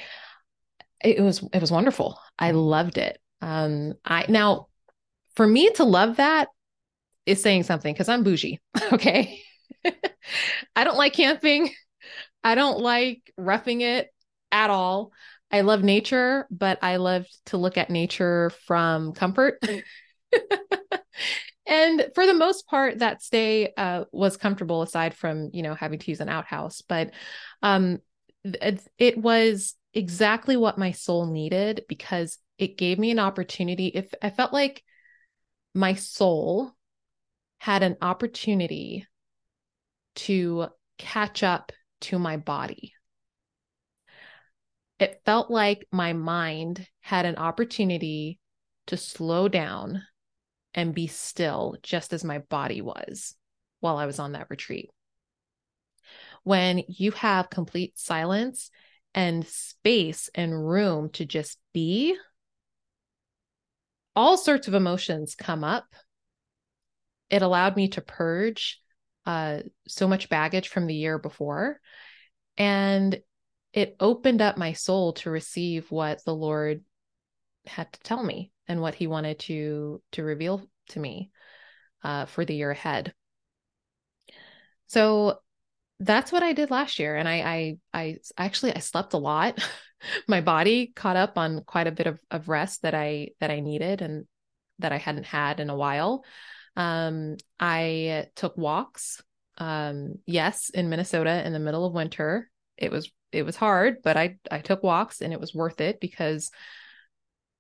it 1.04 1.22
was 1.22 1.44
it 1.54 1.62
was 1.62 1.72
wonderful. 1.72 2.20
I 2.38 2.52
loved 2.52 2.98
it. 2.98 3.20
Um, 3.42 3.94
I 4.04 4.26
now 4.28 4.68
for 5.36 5.48
me 5.48 5.70
to 5.72 5.84
love 5.84 6.18
that 6.18 6.50
is 7.26 7.42
saying 7.42 7.64
something 7.64 7.94
because 7.94 8.10
I'm 8.10 8.24
bougie. 8.24 8.60
Okay. 8.92 9.42
I 10.76 10.84
don't 10.84 10.98
like 10.98 11.14
camping. 11.14 11.72
I 12.44 12.56
don't 12.56 12.80
like 12.80 13.32
roughing 13.38 13.82
it 13.82 14.10
at 14.52 14.70
all. 14.70 15.12
I 15.52 15.62
love 15.62 15.84
nature, 15.84 16.48
but 16.50 16.80
I 16.82 16.98
love 16.98 17.26
to 17.48 17.58
look 17.58 17.78
at 17.78 17.90
nature 17.90 18.52
from 18.66 19.14
comfort 19.14 19.64
and 21.66 22.08
for 22.14 22.26
the 22.26 22.34
most 22.34 22.68
part, 22.68 23.00
that 23.00 23.22
stay 23.22 23.74
uh, 23.76 24.06
was 24.12 24.38
comfortable, 24.38 24.82
aside 24.82 25.14
from 25.14 25.50
you 25.54 25.64
know 25.64 25.76
having 25.76 26.00
to 26.00 26.12
use 26.12 26.22
an 26.22 26.30
outhouse. 26.30 26.82
But 26.82 27.12
um, 27.62 28.00
it, 28.44 28.86
it 28.98 29.18
was 29.18 29.76
exactly 29.94 30.58
what 30.58 30.78
my 30.78 30.92
soul 30.92 31.26
needed 31.26 31.86
because 31.88 32.38
it 32.58 32.78
gave 32.78 33.00
me 33.00 33.12
an 33.12 33.20
opportunity. 33.20 33.88
If 33.88 34.14
I 34.22 34.30
felt 34.30 34.54
like 34.54 34.84
my 35.74 35.94
soul 35.94 36.72
had 37.60 37.84
an 37.84 37.98
opportunity 38.02 39.08
to 40.16 40.68
catch 40.98 41.44
up 41.44 41.72
to 42.02 42.20
my 42.20 42.38
body. 42.38 42.94
It 45.00 45.22
felt 45.26 45.52
like 45.52 45.88
my 45.92 46.14
mind 46.14 46.88
had 47.02 47.26
an 47.26 47.36
opportunity 47.36 48.40
to 48.88 48.98
slow 48.98 49.50
down 49.50 50.04
and 50.76 50.94
be 50.94 51.08
still 51.08 51.78
just 51.82 52.14
as 52.14 52.24
my 52.24 52.40
body 52.40 52.82
was 52.82 53.34
while 53.80 53.98
I 53.98 54.06
was 54.06 54.20
on 54.20 54.34
that 54.34 54.50
retreat. 54.50 54.92
When 56.44 56.84
you 56.88 57.12
have 57.12 57.50
complete 57.50 57.98
silence 57.98 58.70
and 59.16 59.48
space 59.48 60.30
and 60.36 60.68
room 60.68 61.10
to 61.14 61.26
just 61.26 61.58
be, 61.74 62.16
all 64.16 64.38
sorts 64.38 64.68
of 64.68 64.74
emotions 64.74 65.34
come 65.34 65.64
up. 65.64 65.86
It 67.30 67.42
allowed 67.42 67.76
me 67.76 67.88
to 67.90 68.02
purge 68.02 68.80
uh, 69.26 69.60
so 69.88 70.08
much 70.08 70.30
baggage 70.30 70.68
from 70.68 70.88
the 70.88 70.94
year 70.94 71.18
before. 71.18 71.80
And 72.58 73.20
it 73.74 73.96
opened 74.00 74.42
up 74.42 74.58
my 74.58 74.74
soul 74.74 75.14
to 75.14 75.32
receive 75.32 75.90
what 75.90 76.24
the 76.26 76.36
Lord 76.36 76.84
had 77.66 77.92
to 77.94 78.00
tell 78.02 78.22
me 78.22 78.52
and 78.68 78.82
what 78.82 78.96
he 78.96 79.08
wanted 79.08 79.40
to 79.40 80.02
to 80.14 80.24
reveal 80.24 80.62
to 80.90 81.00
me 81.00 81.32
uh, 82.04 82.26
for 82.26 82.46
the 82.46 82.56
year 82.56 82.72
ahead. 82.72 83.14
so 84.88 85.40
that's 86.00 86.32
what 86.32 86.44
I 86.44 86.54
did 86.54 86.72
last 86.72 87.00
year. 87.00 87.16
And 87.16 87.28
I, 87.28 87.36
I, 87.36 87.78
I 87.94 88.18
actually, 88.38 88.76
I 88.76 88.80
slept 88.80 89.14
a 89.14 89.18
lot. 89.18 89.60
My 90.28 90.42
body 90.42 90.92
caught 90.96 91.16
up 91.16 91.38
on 91.38 91.64
quite 91.64 91.88
a 91.88 91.92
bit 91.92 92.08
of, 92.08 92.20
of 92.30 92.50
rest 92.50 92.82
that 92.82 92.94
I, 92.94 93.30
that 93.40 93.50
I 93.50 93.62
needed 93.62 94.02
and 94.02 94.26
that 94.80 94.92
I 94.92 94.98
hadn't 94.98 95.26
had 95.26 95.60
in 95.60 95.70
a 95.70 95.76
while. 95.76 96.26
Um, 96.76 97.38
I 97.60 98.28
took 98.36 98.58
walks. 98.58 99.24
Um, 99.58 100.16
yes, 100.26 100.70
in 100.70 100.90
Minnesota 100.90 101.46
in 101.46 101.54
the 101.54 101.60
middle 101.60 101.86
of 101.86 101.94
winter, 101.94 102.50
it 102.78 102.92
was, 102.92 103.10
it 103.32 103.44
was 103.44 103.56
hard, 103.56 104.02
but 104.04 104.18
I, 104.18 104.38
I 104.52 104.60
took 104.60 104.84
walks 104.84 105.22
and 105.22 105.32
it 105.32 105.40
was 105.40 105.56
worth 105.56 105.80
it 105.80 106.02
because 106.02 106.52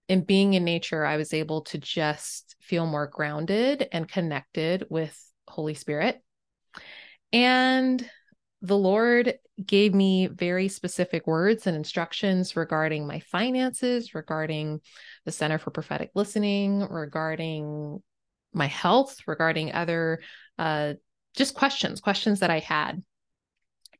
in 0.08 0.22
being 0.22 0.54
in 0.54 0.64
nature, 0.64 1.06
I 1.06 1.18
was 1.18 1.34
able 1.34 1.62
to 1.62 1.78
just 1.78 2.56
feel 2.62 2.86
more 2.86 3.08
grounded 3.08 3.88
and 3.92 4.08
connected 4.08 4.86
with 4.90 5.20
Holy 5.48 5.74
Spirit. 5.74 6.22
And 7.34 8.08
the 8.62 8.78
Lord 8.78 9.36
gave 9.64 9.94
me 9.94 10.28
very 10.28 10.68
specific 10.68 11.28
words 11.28 11.68
and 11.68 11.76
instructions 11.76 12.56
regarding 12.56 13.08
my 13.08 13.20
finances, 13.20 14.14
regarding 14.14 14.82
the 15.26 15.32
Center 15.32 15.58
for 15.58 15.72
Prophetic 15.72 16.12
Listening, 16.14 16.82
regarding 16.82 18.02
my 18.54 18.68
health, 18.68 19.20
regarding 19.28 19.74
other 19.74 20.22
uh, 20.58 20.94
just 21.36 21.56
questions, 21.56 22.00
questions 22.02 22.40
that 22.40 22.50
I 22.50 22.60
had 22.60 23.04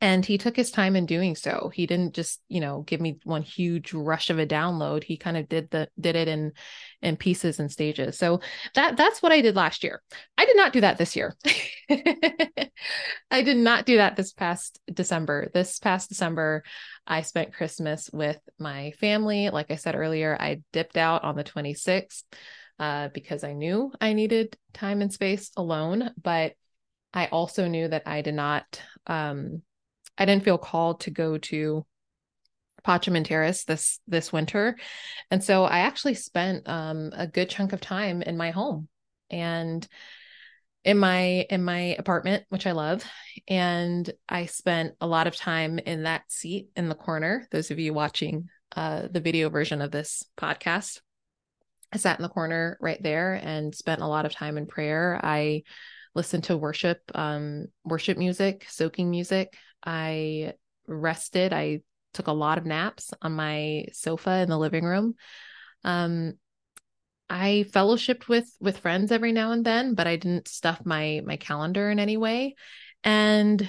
and 0.02 0.25
he 0.25 0.38
took 0.38 0.56
his 0.56 0.72
time 0.72 0.96
in 0.96 1.06
doing 1.06 1.36
so. 1.36 1.72
He 1.74 1.86
didn't 1.86 2.14
just 2.14 2.42
you 2.48 2.60
know 2.60 2.82
give 2.82 3.02
me 3.02 3.20
one 3.24 3.42
huge 3.42 3.94
rush 3.94 4.30
of 4.30 4.40
a 4.40 4.46
download. 4.46 5.04
He 5.04 5.18
kind 5.18 5.38
of 5.38 5.48
did 5.48 5.70
the 5.72 5.90
did 6.00 6.16
it 6.16 6.28
in 6.28 6.54
in 7.02 7.18
pieces 7.18 7.60
and 7.60 7.72
stages. 7.72 8.18
So 8.18 8.42
that 8.74 8.98
that's 8.98 9.22
what 9.22 9.32
i 9.32 9.42
did 9.42 9.56
last 9.56 9.84
year. 9.84 10.02
I 10.38 10.46
did 10.46 10.58
not 10.58 10.74
do 10.74 10.82
that 10.82 10.98
this 10.98 11.16
year. 11.16 11.36
I 11.90 13.42
did 13.42 13.58
not 13.58 13.86
do 13.86 13.98
that 13.98 14.16
this 14.16 14.34
past 14.34 14.80
december. 14.92 15.50
This 15.54 15.80
past 15.80 16.10
december 16.10 16.64
i 17.08 17.22
spent 17.22 17.54
christmas 17.54 18.10
with 18.12 18.40
my 18.60 18.92
family. 19.00 19.50
Like 19.50 19.72
i 19.72 19.75
said 19.75 19.96
earlier 19.96 20.38
i 20.40 20.62
dipped 20.74 20.98
out 20.98 21.24
on 21.24 21.36
the 21.36 21.44
26th 21.44 22.24
uh, 22.80 23.10
because 23.14 23.44
i 23.44 23.54
knew 23.54 23.92
i 24.02 24.14
needed 24.14 24.58
time 24.74 25.02
and 25.02 25.14
space 25.14 25.52
alone. 25.56 26.12
But 26.22 26.54
I 27.16 27.28
also 27.28 27.68
knew 27.68 27.88
that 27.88 28.04
I 28.06 28.22
did 28.22 28.36
not 28.36 28.82
um, 29.08 29.62
I 30.18 30.26
didn't 30.26 30.44
feel 30.44 30.58
called 30.58 31.02
to 31.02 31.12
go 31.12 31.38
to 31.38 31.86
Pacem 32.86 33.16
in 33.16 33.24
Terris 33.24 33.64
this 33.64 34.00
this 34.08 34.32
winter, 34.32 34.78
and 35.32 35.44
so 35.44 35.64
I 35.66 35.80
actually 35.80 36.14
spent 36.14 36.68
um, 36.70 37.12
a 37.16 37.28
good 37.28 37.50
chunk 37.50 37.74
of 37.74 37.82
time 37.82 38.22
in 38.22 38.38
my 38.38 38.52
home 38.52 38.88
and 39.30 39.88
in 40.84 41.00
my 41.00 41.48
in 41.50 41.64
my 41.64 41.96
apartment, 41.98 42.46
which 42.50 42.68
I 42.68 42.74
love, 42.74 43.04
and 43.48 44.10
I 44.30 44.46
spent 44.46 44.94
a 45.02 45.08
lot 45.08 45.26
of 45.26 45.36
time 45.36 45.80
in 45.80 46.04
that 46.04 46.32
seat 46.32 46.70
in 46.76 46.90
the 46.90 46.96
corner. 46.96 47.48
Those 47.52 47.72
of 47.72 47.80
you 47.80 47.94
watching 47.94 48.50
uh, 48.76 49.08
the 49.10 49.20
video 49.20 49.50
version 49.50 49.82
of 49.82 49.90
this 49.90 50.24
podcast, 50.38 51.02
I 51.92 51.98
sat 51.98 52.20
in 52.20 52.24
the 52.24 52.30
corner 52.30 52.78
right 52.80 53.02
there 53.02 53.34
and 53.34 53.74
spent 53.74 54.02
a 54.02 54.08
lot 54.08 54.26
of 54.26 54.34
time 54.34 54.58
in 54.58 54.68
prayer. 54.68 55.20
I 55.24 55.64
listened 56.16 56.46
to 56.46 56.58
worship 56.58 57.00
um, 57.14 57.68
worship 57.84 58.18
music, 58.18 58.66
soaking 58.70 59.12
music. 59.12 59.56
I 59.86 60.54
rested. 60.88 61.54
I 61.54 61.82
took 62.14 62.28
a 62.28 62.34
lot 62.34 62.58
of 62.58 62.66
naps 62.66 63.14
on 63.22 63.34
my 63.34 63.86
sofa 63.92 64.38
in 64.38 64.50
the 64.50 64.58
living 64.58 64.86
room. 64.86 65.16
Um, 65.84 66.34
I 67.30 67.66
fellowshipped 67.70 68.28
with 68.28 68.50
with 68.60 68.80
friends 68.80 69.12
every 69.12 69.32
now 69.32 69.52
and 69.52 69.66
then, 69.66 69.96
but 69.96 70.08
I 70.08 70.16
didn't 70.16 70.48
stuff 70.48 70.82
my 70.86 71.22
my 71.26 71.38
calendar 71.38 71.90
in 71.90 72.00
any 72.00 72.18
way. 72.18 72.56
And 73.04 73.68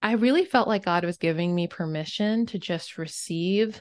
I 0.00 0.12
really 0.12 0.44
felt 0.44 0.68
like 0.68 0.84
God 0.84 1.04
was 1.04 1.16
giving 1.16 1.54
me 1.54 1.66
permission 1.66 2.46
to 2.46 2.58
just 2.58 2.98
receive 2.98 3.80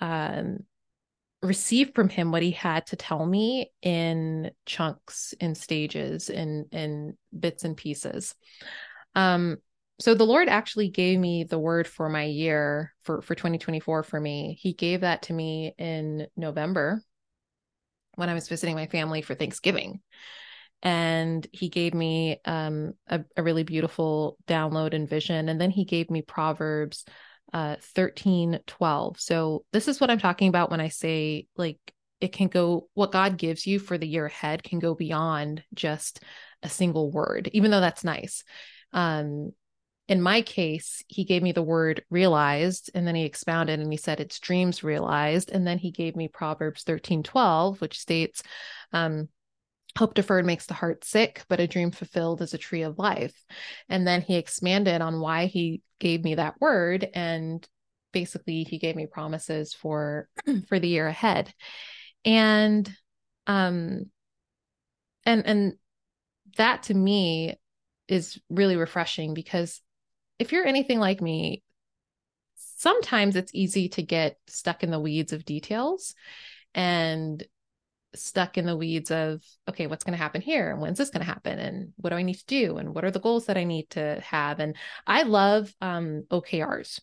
um 0.00 0.60
receive 1.42 1.92
from 1.94 2.08
him 2.08 2.32
what 2.32 2.42
he 2.42 2.50
had 2.50 2.86
to 2.86 2.96
tell 2.96 3.24
me 3.24 3.70
in 3.82 4.50
chunks 4.66 5.34
in 5.40 5.54
stages 5.54 6.30
in 6.30 6.66
in 6.72 7.16
bits 7.38 7.64
and 7.64 7.76
pieces. 7.76 8.34
Um 9.14 9.58
so 10.00 10.14
the 10.14 10.24
lord 10.24 10.48
actually 10.48 10.88
gave 10.88 11.18
me 11.18 11.44
the 11.44 11.58
word 11.58 11.86
for 11.86 12.08
my 12.08 12.24
year 12.24 12.92
for 13.02 13.22
for 13.22 13.34
2024 13.34 14.02
for 14.02 14.20
me. 14.20 14.58
He 14.60 14.72
gave 14.72 15.02
that 15.02 15.22
to 15.22 15.32
me 15.32 15.74
in 15.78 16.26
november 16.36 17.02
when 18.16 18.28
i 18.28 18.34
was 18.34 18.48
visiting 18.48 18.74
my 18.74 18.86
family 18.86 19.22
for 19.22 19.34
thanksgiving. 19.34 20.00
And 20.82 21.44
he 21.52 21.68
gave 21.68 21.92
me 21.92 22.40
um, 22.44 22.94
a, 23.08 23.24
a 23.36 23.42
really 23.42 23.64
beautiful 23.64 24.36
download 24.46 24.94
and 24.94 25.08
vision. 25.08 25.48
And 25.48 25.60
then 25.60 25.70
he 25.70 25.84
gave 25.84 26.08
me 26.08 26.22
proverbs 26.22 27.04
uh 27.52 27.76
13 27.80 28.60
12 28.66 29.20
so 29.20 29.64
this 29.72 29.88
is 29.88 30.00
what 30.00 30.10
i'm 30.10 30.18
talking 30.18 30.48
about 30.48 30.70
when 30.70 30.80
i 30.80 30.88
say 30.88 31.46
like 31.56 31.78
it 32.20 32.32
can 32.32 32.48
go 32.48 32.88
what 32.94 33.12
god 33.12 33.38
gives 33.38 33.66
you 33.66 33.78
for 33.78 33.96
the 33.96 34.08
year 34.08 34.26
ahead 34.26 34.62
can 34.62 34.78
go 34.78 34.94
beyond 34.94 35.62
just 35.74 36.20
a 36.62 36.68
single 36.68 37.10
word 37.10 37.48
even 37.52 37.70
though 37.70 37.80
that's 37.80 38.04
nice. 38.04 38.44
Um 38.92 39.52
in 40.08 40.22
my 40.22 40.40
case 40.40 41.02
he 41.06 41.24
gave 41.24 41.42
me 41.42 41.52
the 41.52 41.62
word 41.62 42.02
realized 42.10 42.90
and 42.94 43.06
then 43.06 43.14
he 43.14 43.24
expounded 43.24 43.78
and 43.78 43.92
he 43.92 43.98
said 43.98 44.20
it's 44.20 44.40
dreams 44.40 44.82
realized. 44.82 45.50
And 45.50 45.66
then 45.66 45.78
he 45.78 45.90
gave 45.90 46.16
me 46.16 46.28
proverbs 46.28 46.82
13 46.82 47.22
12 47.22 47.80
which 47.80 47.98
states 47.98 48.42
um 48.92 49.28
Hope 49.96 50.14
deferred 50.14 50.46
makes 50.46 50.66
the 50.66 50.74
heart 50.74 51.04
sick, 51.04 51.44
but 51.48 51.60
a 51.60 51.66
dream 51.66 51.90
fulfilled 51.90 52.42
is 52.42 52.54
a 52.54 52.58
tree 52.58 52.82
of 52.82 52.98
life. 52.98 53.34
And 53.88 54.06
then 54.06 54.22
he 54.22 54.36
expanded 54.36 55.00
on 55.00 55.20
why 55.20 55.46
he 55.46 55.82
gave 55.98 56.22
me 56.22 56.36
that 56.36 56.60
word. 56.60 57.08
And 57.14 57.66
basically 58.12 58.64
he 58.64 58.78
gave 58.78 58.96
me 58.96 59.06
promises 59.06 59.74
for 59.74 60.28
for 60.68 60.78
the 60.78 60.88
year 60.88 61.06
ahead. 61.06 61.52
And 62.24 62.90
um 63.46 64.10
and 65.24 65.46
and 65.46 65.72
that 66.56 66.84
to 66.84 66.94
me 66.94 67.58
is 68.08 68.40
really 68.48 68.76
refreshing 68.76 69.34
because 69.34 69.80
if 70.38 70.52
you're 70.52 70.66
anything 70.66 70.98
like 70.98 71.20
me, 71.20 71.62
sometimes 72.76 73.36
it's 73.36 73.54
easy 73.54 73.88
to 73.90 74.02
get 74.02 74.36
stuck 74.46 74.82
in 74.82 74.90
the 74.90 75.00
weeds 75.00 75.32
of 75.32 75.44
details 75.44 76.14
and 76.74 77.44
stuck 78.14 78.56
in 78.56 78.66
the 78.66 78.76
weeds 78.76 79.10
of 79.10 79.42
okay 79.68 79.86
what's 79.86 80.04
going 80.04 80.16
to 80.16 80.22
happen 80.22 80.40
here? 80.40 80.70
And 80.70 80.80
when's 80.80 80.98
this 80.98 81.10
going 81.10 81.24
to 81.24 81.30
happen? 81.30 81.58
And 81.58 81.92
what 81.96 82.10
do 82.10 82.16
i 82.16 82.22
need 82.22 82.38
to 82.38 82.46
do? 82.46 82.78
And 82.78 82.94
what 82.94 83.04
are 83.04 83.10
the 83.10 83.20
goals 83.20 83.46
that 83.46 83.58
i 83.58 83.64
need 83.64 83.90
to 83.90 84.20
have? 84.20 84.60
And 84.60 84.76
i 85.06 85.22
love 85.22 85.72
um, 85.80 86.24
okrs 86.30 87.00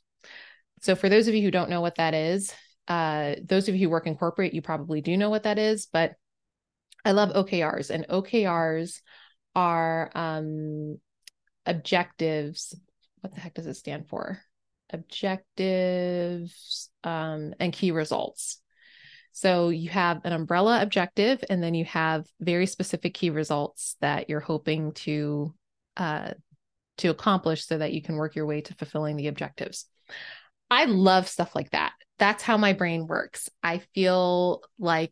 so 0.81 0.95
for 0.95 1.09
those 1.09 1.27
of 1.27 1.33
you 1.33 1.41
who 1.41 1.51
don't 1.51 1.69
know 1.69 1.81
what 1.81 1.95
that 1.95 2.13
is 2.13 2.53
uh, 2.87 3.35
those 3.43 3.67
of 3.67 3.75
you 3.75 3.87
who 3.87 3.89
work 3.89 4.07
in 4.07 4.15
corporate 4.15 4.53
you 4.53 4.61
probably 4.61 5.01
do 5.01 5.17
know 5.17 5.29
what 5.29 5.43
that 5.43 5.57
is 5.57 5.87
but 5.91 6.13
i 7.03 7.11
love 7.11 7.29
okrs 7.29 7.89
and 7.89 8.07
okrs 8.07 9.01
are 9.55 10.11
um, 10.13 10.99
objectives. 11.65 12.75
What 13.21 13.33
the 13.33 13.39
heck 13.39 13.53
does 13.53 13.65
it 13.67 13.75
stand 13.75 14.07
for? 14.07 14.41
Objectives 14.91 16.89
um, 17.03 17.53
and 17.59 17.73
key 17.73 17.91
results 17.91 18.61
so 19.37 19.67
you 19.67 19.89
have 19.89 20.21
an 20.23 20.31
umbrella 20.31 20.81
objective, 20.81 21.43
and 21.49 21.61
then 21.61 21.73
you 21.73 21.83
have 21.83 22.25
very 22.39 22.65
specific 22.65 23.13
key 23.13 23.31
results 23.31 23.97
that 23.99 24.29
you're 24.29 24.39
hoping 24.39 24.93
to 24.93 25.53
uh, 25.97 26.31
to 26.99 27.09
accomplish, 27.09 27.65
so 27.65 27.77
that 27.77 27.91
you 27.91 28.01
can 28.01 28.15
work 28.15 28.33
your 28.33 28.45
way 28.45 28.61
to 28.61 28.73
fulfilling 28.75 29.17
the 29.17 29.27
objectives. 29.27 29.87
I 30.71 30.85
love 30.85 31.27
stuff 31.27 31.53
like 31.53 31.71
that. 31.71 31.91
That's 32.17 32.43
how 32.43 32.55
my 32.55 32.71
brain 32.71 33.07
works. 33.07 33.49
I 33.61 33.79
feel 33.93 34.63
like 34.79 35.11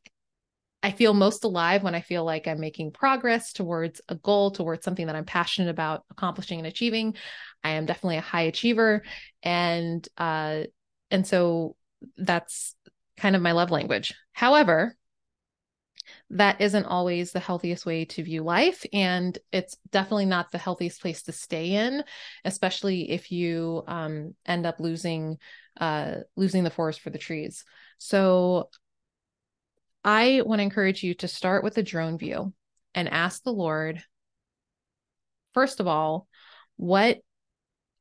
I 0.81 0.91
feel 0.91 1.13
most 1.13 1.43
alive 1.43 1.83
when 1.83 1.93
I 1.93 1.99
feel 1.99 2.23
like 2.23 2.47
I'm 2.47 2.61
making 2.61 2.91
progress 2.91 3.51
towards 3.51 3.99
a 4.07 4.15
goal, 4.15 4.51
towards 4.51 4.85
something 4.85 5.07
that 5.07 5.17
I'm 5.17 5.25
passionate 5.25 5.69
about 5.69 6.05
accomplishing 6.09 6.59
and 6.59 6.67
achieving. 6.67 7.17
I 7.61 7.71
am 7.71 7.85
definitely 7.85 8.19
a 8.19 8.21
high 8.21 8.43
achiever, 8.43 9.03
and 9.43 10.07
uh, 10.17 10.63
and 11.11 11.27
so 11.27 11.75
that's 12.15 12.75
kind 13.17 13.35
of 13.35 13.41
my 13.41 13.51
love 13.51 13.71
language. 13.71 14.13
However, 14.31 14.95
that 16.29 16.59
isn't 16.61 16.85
always 16.85 17.31
the 17.31 17.39
healthiest 17.39 17.85
way 17.85 18.05
to 18.05 18.23
view 18.23 18.43
life. 18.43 18.85
And 18.91 19.37
it's 19.51 19.77
definitely 19.91 20.25
not 20.25 20.51
the 20.51 20.57
healthiest 20.57 21.01
place 21.01 21.23
to 21.23 21.31
stay 21.31 21.73
in, 21.73 22.03
especially 22.43 23.11
if 23.11 23.31
you 23.31 23.83
um, 23.87 24.35
end 24.45 24.65
up 24.65 24.79
losing 24.79 25.37
uh, 25.79 26.15
losing 26.35 26.63
the 26.63 26.69
forest 26.69 27.01
for 27.01 27.09
the 27.09 27.17
trees. 27.17 27.63
So 27.97 28.69
I 30.03 30.41
want 30.45 30.59
to 30.59 30.63
encourage 30.63 31.03
you 31.03 31.13
to 31.15 31.27
start 31.27 31.63
with 31.63 31.77
a 31.77 31.83
drone 31.83 32.17
view 32.17 32.53
and 32.93 33.09
ask 33.09 33.43
the 33.43 33.53
Lord, 33.53 34.03
first 35.53 35.79
of 35.79 35.87
all, 35.87 36.27
what 36.75 37.19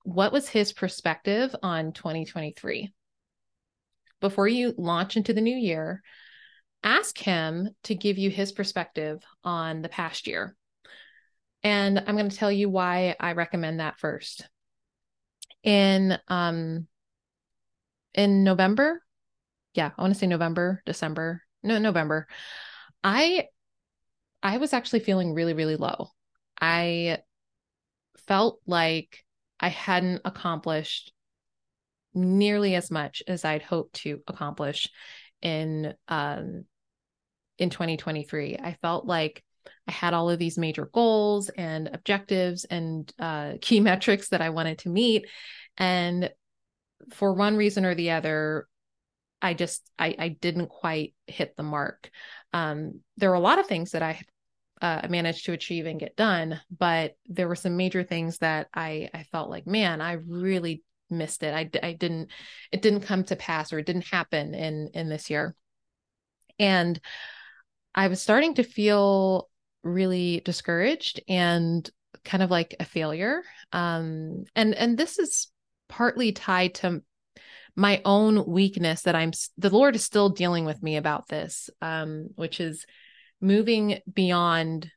what 0.04 0.33
was 0.33 0.49
his 0.49 0.73
perspective 0.73 1.54
on 1.62 1.92
2023? 1.92 2.92
Before 4.22 4.48
you 4.48 4.72
launch 4.78 5.18
into 5.18 5.34
the 5.34 5.42
new 5.42 5.54
year, 5.54 6.02
ask 6.82 7.18
him 7.18 7.68
to 7.84 7.94
give 7.94 8.16
you 8.16 8.30
his 8.30 8.52
perspective 8.52 9.22
on 9.44 9.82
the 9.82 9.90
past 9.90 10.26
year. 10.26 10.56
And 11.62 11.98
I'm 11.98 12.16
going 12.16 12.30
to 12.30 12.36
tell 12.36 12.50
you 12.50 12.70
why 12.70 13.14
I 13.20 13.32
recommend 13.32 13.80
that 13.80 13.98
first. 13.98 14.48
In 15.62 16.18
um 16.26 16.88
in 18.14 18.42
November, 18.42 19.02
yeah, 19.74 19.90
I 19.96 20.02
want 20.02 20.14
to 20.14 20.18
say 20.18 20.26
November, 20.26 20.82
December, 20.86 21.42
no, 21.62 21.78
November. 21.78 22.26
I 23.04 23.46
I 24.42 24.56
was 24.56 24.72
actually 24.72 25.00
feeling 25.00 25.34
really, 25.34 25.52
really 25.54 25.76
low. 25.76 26.08
I 26.60 27.18
felt 28.26 28.60
like 28.66 29.24
I 29.60 29.68
hadn't 29.68 30.22
accomplished 30.24 31.12
nearly 32.14 32.75
as 32.75 32.90
much 32.90 33.23
as 33.26 33.45
I'd 33.45 33.62
hoped 33.62 33.95
to 33.97 34.21
accomplish 34.26 34.88
in 35.40 35.95
um 36.09 36.64
in 37.59 37.71
2023. 37.71 38.59
I 38.62 38.75
felt 38.75 39.07
like 39.07 39.42
I 39.88 39.92
had 39.92 40.14
all 40.14 40.31
of 40.31 40.38
these 40.38 40.59
major 40.59 40.87
goals 40.87 41.49
and 41.49 41.88
objectives 41.92 42.64
and 42.64 43.12
uh, 43.19 43.54
key 43.61 43.81
metrics 43.81 44.28
that 44.28 44.40
I 44.40 44.50
wanted 44.50 44.78
to 44.78 44.88
meet. 44.88 45.26
And 45.76 46.31
for 47.12 47.33
one 47.35 47.57
reason 47.57 47.85
or 47.85 47.95
the 47.95 48.12
other, 48.12 48.66
I 49.40 49.54
just 49.54 49.88
I, 49.99 50.14
I 50.19 50.28
didn't 50.28 50.69
quite 50.69 51.14
hit 51.26 51.57
the 51.57 51.64
mark. 51.64 52.11
Um, 52.52 53.00
there 53.16 53.31
were 53.31 53.37
a 53.37 53.40
lot 53.40 53.59
of 53.59 53.66
things 53.66 53.92
that 53.92 54.02
I 54.02 54.21
uh, 54.81 55.07
managed 55.09 55.47
to 55.47 55.52
achieve 55.52 55.87
and 55.87 55.99
get 55.99 56.16
done, 56.16 56.61
but 56.76 57.16
there 57.26 57.49
were 57.49 57.57
some 57.57 57.76
major 57.76 58.04
things 58.04 58.38
that 58.38 58.69
I 58.75 59.09
I 59.12 59.25
felt 59.25 59.50
like, 59.50 59.66
man, 59.66 60.00
I 60.00 60.12
really 60.12 60.83
missed 61.12 61.42
it. 61.42 61.54
I 61.54 61.71
I 61.87 61.92
didn't 61.92 62.31
it 62.71 62.83
didn't 62.83 63.02
come 63.02 63.25
to 63.25 63.37
pass 63.37 63.73
or 63.73 63.78
it 63.78 63.87
didn't 63.87 64.07
happen 64.07 64.54
in 64.54 64.90
in 64.95 65.09
this 65.09 65.31
year, 65.31 65.54
and 66.59 67.00
I 67.95 68.09
was 68.09 68.23
starting 68.23 68.54
to 68.54 68.62
feel 68.62 69.49
really 69.83 70.40
discouraged 70.45 71.21
and 71.28 71.88
kind 72.25 72.42
of 72.42 72.50
like 72.50 72.76
a 72.81 72.85
failure. 72.85 73.42
Um, 73.73 74.45
and 74.54 74.75
and 74.75 74.97
this 74.97 75.19
is 75.19 75.49
partly 75.88 76.33
tied 76.33 76.75
to 76.75 77.02
my 77.75 78.02
own 78.04 78.47
weakness 78.47 79.02
that 79.02 79.14
I'm 79.14 79.33
the 79.59 79.71
Lord 79.71 79.97
is 79.97 80.04
still 80.04 80.28
dealing 80.28 80.64
with 80.64 80.83
me 80.83 80.97
about 80.97 81.28
this, 81.28 81.71
um, 81.81 82.28
which 82.37 82.61
is 82.61 82.87
moving 83.40 84.00
beyond. 84.12 84.90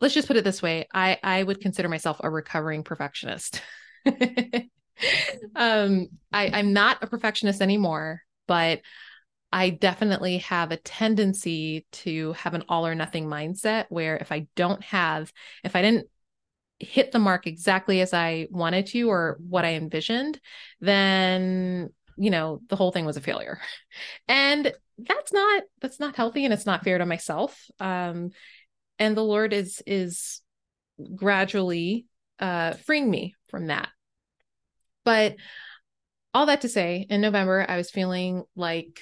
Let's 0.00 0.14
just 0.14 0.26
put 0.26 0.36
it 0.36 0.44
this 0.44 0.62
way: 0.62 0.88
I 0.92 1.18
I 1.22 1.42
would 1.42 1.60
consider 1.60 1.88
myself 1.88 2.20
a 2.22 2.30
recovering 2.30 2.84
perfectionist. 2.84 3.62
um, 5.56 6.08
I 6.32 6.50
I'm 6.52 6.72
not 6.72 7.02
a 7.02 7.06
perfectionist 7.06 7.60
anymore, 7.60 8.22
but 8.46 8.80
I 9.52 9.70
definitely 9.70 10.38
have 10.38 10.72
a 10.72 10.78
tendency 10.78 11.86
to 11.92 12.32
have 12.32 12.54
an 12.54 12.64
all 12.68 12.86
or 12.86 12.94
nothing 12.94 13.26
mindset 13.26 13.84
where 13.90 14.16
if 14.16 14.32
I 14.32 14.46
don't 14.56 14.82
have, 14.84 15.30
if 15.62 15.76
I 15.76 15.82
didn't 15.82 16.08
hit 16.78 17.12
the 17.12 17.18
mark 17.18 17.46
exactly 17.46 18.00
as 18.00 18.14
I 18.14 18.48
wanted 18.50 18.86
to 18.88 19.10
or 19.10 19.38
what 19.46 19.66
I 19.66 19.74
envisioned, 19.74 20.40
then, 20.80 21.90
you 22.16 22.30
know, 22.30 22.62
the 22.68 22.76
whole 22.76 22.92
thing 22.92 23.04
was 23.04 23.16
a 23.16 23.20
failure. 23.20 23.60
And 24.26 24.72
that's 24.98 25.32
not, 25.32 25.62
that's 25.80 26.00
not 26.00 26.16
healthy 26.16 26.44
and 26.44 26.54
it's 26.54 26.66
not 26.66 26.82
fair 26.82 26.96
to 26.96 27.04
myself. 27.04 27.70
Um, 27.78 28.30
and 28.98 29.16
the 29.16 29.24
Lord 29.24 29.52
is, 29.52 29.82
is 29.86 30.40
gradually 31.14 32.06
uh, 32.38 32.72
freeing 32.72 33.10
me 33.10 33.34
from 33.52 33.68
that. 33.68 33.88
But 35.04 35.36
all 36.34 36.46
that 36.46 36.62
to 36.62 36.68
say, 36.68 37.06
in 37.08 37.20
November, 37.20 37.64
I 37.68 37.76
was 37.76 37.90
feeling 37.90 38.42
like 38.56 39.00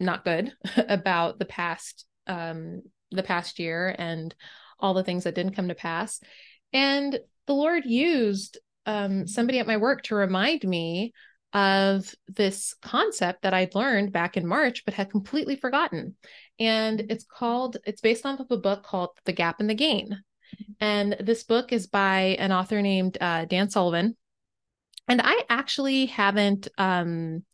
not 0.00 0.24
good 0.24 0.52
about 0.76 1.38
the 1.38 1.46
past 1.46 2.04
um 2.26 2.82
the 3.10 3.22
past 3.22 3.58
year 3.58 3.94
and 3.96 4.34
all 4.80 4.92
the 4.92 5.04
things 5.04 5.24
that 5.24 5.34
didn't 5.34 5.54
come 5.54 5.68
to 5.68 5.74
pass 5.74 6.20
and 6.72 7.18
the 7.46 7.52
lord 7.52 7.84
used 7.84 8.58
um 8.86 9.26
somebody 9.26 9.60
at 9.60 9.66
my 9.66 9.76
work 9.76 10.02
to 10.02 10.14
remind 10.16 10.64
me 10.64 11.12
of 11.54 12.12
this 12.26 12.74
concept 12.82 13.42
that 13.42 13.54
I'd 13.54 13.76
learned 13.76 14.12
back 14.12 14.36
in 14.36 14.44
March, 14.44 14.84
but 14.84 14.92
had 14.92 15.08
completely 15.10 15.54
forgotten. 15.54 16.16
And 16.58 17.00
it's 17.08 17.24
called, 17.24 17.76
it's 17.86 18.00
based 18.00 18.26
off 18.26 18.40
of 18.40 18.50
a 18.50 18.56
book 18.56 18.82
called 18.82 19.10
The 19.24 19.32
Gap 19.32 19.60
and 19.60 19.70
the 19.70 19.74
Gain. 19.74 20.20
And 20.80 21.16
this 21.20 21.44
book 21.44 21.72
is 21.72 21.86
by 21.86 22.36
an 22.38 22.52
author 22.52 22.82
named 22.82 23.18
uh, 23.20 23.44
Dan 23.44 23.70
Sullivan. 23.70 24.16
And 25.08 25.20
I 25.22 25.44
actually 25.48 26.06
haven't, 26.06 26.68
um, 26.78 27.44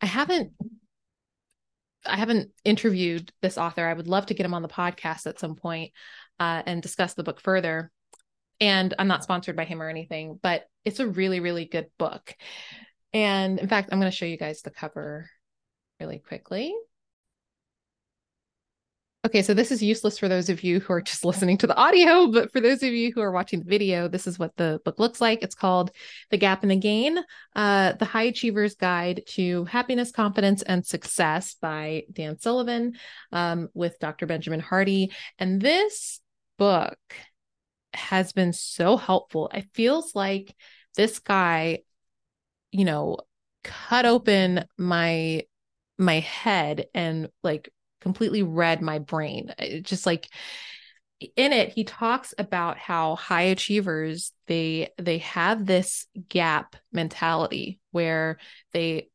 I 0.00 0.06
haven't 0.06 0.52
I 2.06 2.16
haven't 2.16 2.50
interviewed 2.64 3.32
this 3.42 3.58
author. 3.58 3.86
I 3.86 3.92
would 3.92 4.08
love 4.08 4.26
to 4.26 4.34
get 4.34 4.46
him 4.46 4.54
on 4.54 4.62
the 4.62 4.68
podcast 4.68 5.26
at 5.26 5.38
some 5.38 5.56
point, 5.56 5.92
uh, 6.40 6.62
and 6.64 6.80
discuss 6.80 7.14
the 7.14 7.24
book 7.24 7.40
further. 7.40 7.90
And 8.60 8.94
I'm 8.98 9.08
not 9.08 9.22
sponsored 9.22 9.56
by 9.56 9.64
him 9.64 9.82
or 9.82 9.88
anything, 9.88 10.38
but 10.42 10.64
it's 10.84 11.00
a 11.00 11.06
really, 11.06 11.40
really 11.40 11.64
good 11.64 11.88
book. 11.98 12.34
And 13.12 13.58
in 13.58 13.68
fact, 13.68 13.90
I'm 13.92 14.00
going 14.00 14.10
to 14.10 14.16
show 14.16 14.26
you 14.26 14.36
guys 14.38 14.62
the 14.62 14.70
cover 14.70 15.28
really 16.00 16.18
quickly. 16.18 16.74
Okay, 19.28 19.42
so 19.42 19.52
this 19.52 19.70
is 19.70 19.82
useless 19.82 20.18
for 20.18 20.26
those 20.26 20.48
of 20.48 20.64
you 20.64 20.80
who 20.80 20.90
are 20.94 21.02
just 21.02 21.22
listening 21.26 21.58
to 21.58 21.66
the 21.66 21.76
audio, 21.76 22.28
but 22.28 22.50
for 22.50 22.60
those 22.60 22.82
of 22.82 22.94
you 22.94 23.12
who 23.12 23.20
are 23.20 23.30
watching 23.30 23.58
the 23.58 23.68
video, 23.68 24.08
this 24.08 24.26
is 24.26 24.38
what 24.38 24.56
the 24.56 24.80
book 24.86 24.98
looks 24.98 25.20
like. 25.20 25.42
It's 25.42 25.54
called 25.54 25.90
The 26.30 26.38
Gap 26.38 26.62
and 26.62 26.70
the 26.70 26.76
Gain 26.76 27.18
uh, 27.54 27.92
The 27.92 28.06
High 28.06 28.22
Achiever's 28.22 28.74
Guide 28.74 29.24
to 29.32 29.66
Happiness, 29.66 30.12
Confidence, 30.12 30.62
and 30.62 30.86
Success 30.86 31.56
by 31.60 32.04
Dan 32.10 32.38
Sullivan 32.38 32.94
um, 33.30 33.68
with 33.74 33.98
Dr. 33.98 34.24
Benjamin 34.24 34.60
Hardy. 34.60 35.12
And 35.38 35.60
this 35.60 36.22
book 36.56 36.96
has 37.92 38.32
been 38.32 38.54
so 38.54 38.96
helpful. 38.96 39.50
It 39.52 39.66
feels 39.74 40.14
like 40.14 40.56
this 40.96 41.18
guy, 41.18 41.80
you 42.72 42.86
know, 42.86 43.18
cut 43.62 44.06
open 44.06 44.64
my 44.78 45.42
my 45.98 46.20
head 46.20 46.86
and 46.94 47.28
like 47.42 47.70
completely 48.00 48.42
read 48.42 48.82
my 48.82 48.98
brain. 48.98 49.52
It 49.58 49.84
just 49.84 50.06
like 50.06 50.28
in 51.36 51.52
it 51.52 51.70
he 51.70 51.82
talks 51.82 52.32
about 52.38 52.78
how 52.78 53.16
high 53.16 53.42
achievers 53.42 54.32
they 54.46 54.90
they 54.98 55.18
have 55.18 55.66
this 55.66 56.06
gap 56.28 56.76
mentality 56.92 57.80
where 57.90 58.38
they 58.72 59.08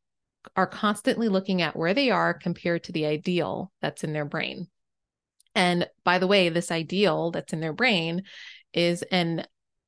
are 0.54 0.66
constantly 0.66 1.28
looking 1.28 1.62
at 1.62 1.76
where 1.76 1.94
they 1.94 2.10
are 2.10 2.34
compared 2.34 2.84
to 2.84 2.92
the 2.92 3.06
ideal 3.06 3.72
that's 3.80 4.04
in 4.04 4.12
their 4.12 4.26
brain. 4.26 4.66
And 5.54 5.88
by 6.04 6.18
the 6.18 6.26
way, 6.26 6.48
this 6.48 6.70
ideal 6.70 7.30
that's 7.30 7.52
in 7.52 7.60
their 7.60 7.72
brain 7.72 8.24
is 8.72 9.02
an 9.02 9.46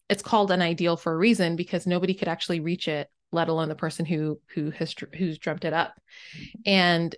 it's 0.08 0.22
called 0.22 0.50
an 0.50 0.62
ideal 0.62 0.96
for 0.96 1.12
a 1.12 1.16
reason 1.16 1.56
because 1.56 1.86
nobody 1.86 2.14
could 2.14 2.28
actually 2.28 2.60
reach 2.60 2.88
it 2.88 3.08
let 3.32 3.48
alone 3.48 3.68
the 3.68 3.74
person 3.74 4.06
who 4.06 4.40
who 4.54 4.70
has 4.70 4.94
who's 5.16 5.38
dreamt 5.38 5.64
it 5.64 5.72
up 5.72 5.94
mm-hmm. 6.36 6.60
and 6.64 7.16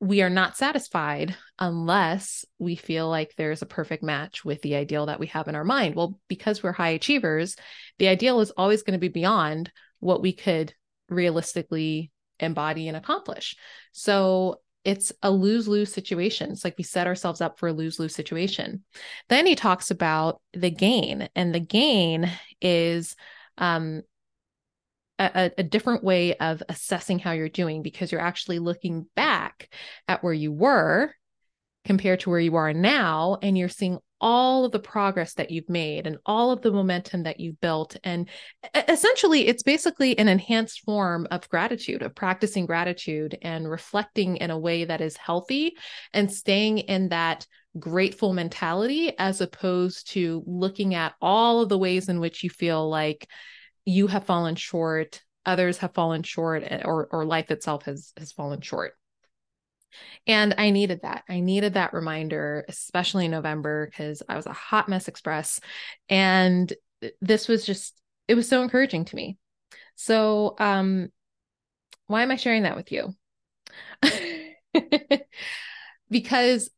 we 0.00 0.22
are 0.22 0.30
not 0.30 0.56
satisfied 0.56 1.36
unless 1.58 2.46
we 2.58 2.74
feel 2.74 3.08
like 3.08 3.34
there's 3.36 3.60
a 3.60 3.66
perfect 3.66 4.02
match 4.02 4.44
with 4.44 4.62
the 4.62 4.74
ideal 4.74 5.06
that 5.06 5.20
we 5.20 5.26
have 5.26 5.46
in 5.46 5.54
our 5.54 5.64
mind. 5.64 5.94
Well, 5.94 6.18
because 6.26 6.62
we're 6.62 6.72
high 6.72 6.90
achievers, 6.90 7.54
the 7.98 8.08
ideal 8.08 8.40
is 8.40 8.50
always 8.52 8.82
going 8.82 8.94
to 8.94 8.98
be 8.98 9.08
beyond 9.08 9.70
what 9.98 10.22
we 10.22 10.32
could 10.32 10.72
realistically 11.10 12.10
embody 12.38 12.88
and 12.88 12.96
accomplish. 12.96 13.56
So 13.92 14.60
it's 14.84 15.12
a 15.22 15.30
lose 15.30 15.68
lose 15.68 15.92
situation. 15.92 16.50
It's 16.50 16.64
like 16.64 16.78
we 16.78 16.84
set 16.84 17.06
ourselves 17.06 17.42
up 17.42 17.58
for 17.58 17.68
a 17.68 17.72
lose 17.72 17.98
lose 17.98 18.14
situation. 18.14 18.82
Then 19.28 19.44
he 19.44 19.54
talks 19.54 19.90
about 19.90 20.40
the 20.54 20.70
gain, 20.70 21.28
and 21.36 21.54
the 21.54 21.60
gain 21.60 22.30
is 22.62 23.14
um, 23.58 24.00
a, 25.20 25.50
a, 25.58 25.62
different 25.62 26.02
way 26.02 26.34
of 26.36 26.62
assessing 26.68 27.18
how 27.18 27.32
you're 27.32 27.48
doing 27.48 27.82
because 27.82 28.10
you're 28.10 28.20
actually 28.20 28.58
looking 28.58 29.06
back 29.14 29.68
at 30.08 30.24
where 30.24 30.32
you 30.32 30.50
were 30.50 31.12
compared 31.84 32.20
to 32.20 32.30
where 32.30 32.40
you 32.40 32.56
are 32.56 32.72
now 32.72 33.38
and 33.42 33.56
you're 33.56 33.68
seeing 33.68 33.98
all 34.20 34.64
of 34.64 34.72
the 34.72 34.78
progress 34.78 35.34
that 35.34 35.50
you've 35.50 35.68
made 35.68 36.06
and 36.06 36.18
all 36.26 36.50
of 36.50 36.60
the 36.60 36.70
momentum 36.70 37.22
that 37.22 37.40
you've 37.40 37.60
built. 37.60 37.96
And 38.04 38.28
essentially 38.74 39.46
it's 39.46 39.62
basically 39.62 40.18
an 40.18 40.28
enhanced 40.28 40.80
form 40.80 41.26
of 41.30 41.48
gratitude 41.48 42.02
of 42.02 42.14
practicing 42.14 42.66
gratitude 42.66 43.38
and 43.40 43.70
reflecting 43.70 44.36
in 44.36 44.50
a 44.50 44.58
way 44.58 44.84
that 44.84 45.00
is 45.00 45.16
healthy 45.16 45.74
and 46.12 46.30
staying 46.30 46.78
in 46.78 47.08
that 47.08 47.46
grateful 47.78 48.32
mentality 48.32 49.12
as 49.18 49.40
opposed 49.40 50.10
to 50.10 50.42
looking 50.46 50.94
at 50.94 51.14
all 51.22 51.62
of 51.62 51.68
the 51.68 51.78
ways 51.78 52.08
in 52.08 52.20
which 52.20 52.42
you 52.42 52.50
feel 52.50 52.90
like 52.90 53.26
you 53.90 54.06
have 54.06 54.24
fallen 54.24 54.54
short 54.54 55.22
others 55.46 55.78
have 55.78 55.94
fallen 55.94 56.22
short 56.22 56.62
eh, 56.64 56.82
or 56.84 57.08
or 57.10 57.24
life 57.24 57.50
itself 57.50 57.84
has 57.84 58.12
has 58.16 58.32
fallen 58.32 58.60
short. 58.60 58.92
And 60.26 60.54
i 60.58 60.70
needed 60.70 61.00
that. 61.02 61.24
I 61.28 61.40
needed 61.40 61.74
that 61.74 61.94
reminder 61.94 62.64
especially 62.68 63.24
in 63.24 63.30
november 63.30 63.86
because 63.86 64.22
i 64.28 64.36
was 64.36 64.46
a 64.46 64.52
hot 64.52 64.88
mess 64.88 65.08
express. 65.08 65.60
And 66.08 66.72
this 67.20 67.48
was 67.48 67.64
just 67.64 68.00
it 68.28 68.34
was 68.34 68.48
so 68.48 68.62
encouraging 68.62 69.06
to 69.06 69.16
me. 69.16 69.38
So 69.96 70.54
um 70.58 71.08
why 72.06 72.22
am 72.22 72.30
i 72.30 72.36
sharing 72.36 72.62
that 72.64 72.76
with 72.76 72.92
you? 72.92 73.14
Because 76.10 76.68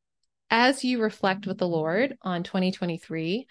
as 0.51 0.85
you 0.85 1.01
reflect 1.01 1.47
with 1.47 1.57
the 1.59 1.67
Lord 1.67 2.17
on 2.23 2.43
2023, 2.43 3.47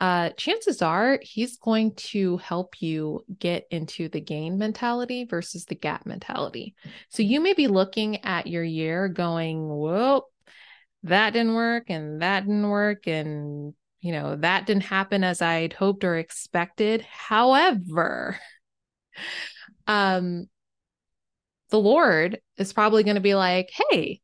uh, 0.00 0.30
chances 0.30 0.82
are 0.82 1.18
he's 1.22 1.56
going 1.56 1.94
to 1.94 2.36
help 2.38 2.82
you 2.82 3.24
get 3.38 3.66
into 3.70 4.08
the 4.08 4.20
gain 4.20 4.58
mentality 4.58 5.24
versus 5.24 5.64
the 5.64 5.74
gap 5.74 6.04
mentality. 6.04 6.74
So 7.08 7.22
you 7.22 7.40
may 7.40 7.54
be 7.54 7.66
looking 7.66 8.24
at 8.24 8.46
your 8.46 8.64
year 8.64 9.08
going, 9.08 9.66
well, 9.68 10.28
that 11.04 11.32
didn't 11.32 11.54
work 11.54 11.84
and 11.88 12.20
that 12.20 12.40
didn't 12.40 12.68
work 12.68 13.06
and 13.06 13.74
you 14.00 14.12
know 14.12 14.36
that 14.36 14.66
didn't 14.66 14.84
happen 14.84 15.24
as 15.24 15.40
i'd 15.40 15.72
hoped 15.72 16.04
or 16.04 16.16
expected 16.16 17.02
however 17.02 18.38
um 19.86 20.46
the 21.70 21.78
lord 21.78 22.40
is 22.56 22.72
probably 22.72 23.04
going 23.04 23.14
to 23.14 23.20
be 23.20 23.34
like 23.34 23.70
hey 23.90 24.20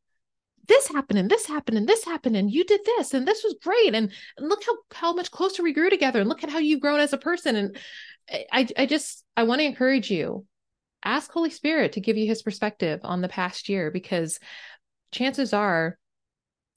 this 0.69 0.89
happened 0.89 1.19
and 1.19 1.31
this 1.31 1.47
happened 1.47 1.77
and 1.77 1.89
this 1.89 2.05
happened 2.05 2.37
and 2.37 2.51
you 2.51 2.65
did 2.65 2.81
this 2.85 3.15
and 3.15 3.27
this 3.27 3.43
was 3.43 3.57
great 3.63 3.95
and, 3.95 4.11
and 4.37 4.49
look 4.49 4.63
how 4.65 4.77
how 4.93 5.13
much 5.13 5.31
closer 5.31 5.63
we 5.63 5.73
grew 5.73 5.91
together 5.91 6.21
and 6.21 6.29
look 6.29 6.45
at 6.45 6.51
how 6.51 6.59
you've 6.59 6.81
grown 6.81 7.01
as 7.01 7.13
a 7.13 7.19
person 7.19 7.57
and 7.57 7.77
I 8.53 8.69
I 8.77 8.87
just 8.87 9.25
I 9.37 9.43
want 9.43 9.61
to 9.61 9.67
encourage 9.67 10.11
you 10.11 10.47
ask 11.05 11.31
Holy 11.33 11.51
Spirit 11.51 11.93
to 11.93 12.01
give 12.01 12.17
you 12.17 12.27
his 12.27 12.43
perspective 12.43 13.01
on 13.03 13.21
the 13.21 13.29
past 13.29 13.69
year 13.69 13.91
because 13.91 14.39
chances 15.11 15.53
are 15.53 15.99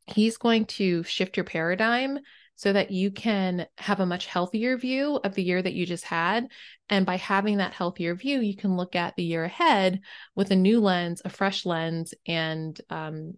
he's 0.08 0.38
going 0.38 0.66
to 0.66 1.04
shift 1.04 1.38
your 1.38 1.44
paradigm 1.44 2.20
so 2.56 2.72
that 2.72 2.92
you 2.92 3.12
can 3.12 3.68
have 3.78 4.00
a 4.00 4.06
much 4.06 4.28
healthier 4.28 4.78
view 4.78 5.20
of 5.24 5.36
the 5.36 5.44
year 5.44 5.62
that 5.62 5.74
you 5.74 5.86
just 5.86 6.06
had. 6.06 6.48
And 6.90 7.06
by 7.06 7.18
having 7.18 7.58
that 7.58 7.74
healthier 7.74 8.16
view, 8.16 8.40
you 8.40 8.56
can 8.56 8.78
look 8.78 8.96
at 8.96 9.16
the 9.16 9.24
year 9.24 9.44
ahead 9.44 10.00
with 10.36 10.52
a 10.52 10.56
new 10.56 10.80
lens, 10.80 11.22
a 11.26 11.30
fresh 11.30 11.66
lens, 11.66 12.14
and 12.26 12.80
um, 12.90 13.34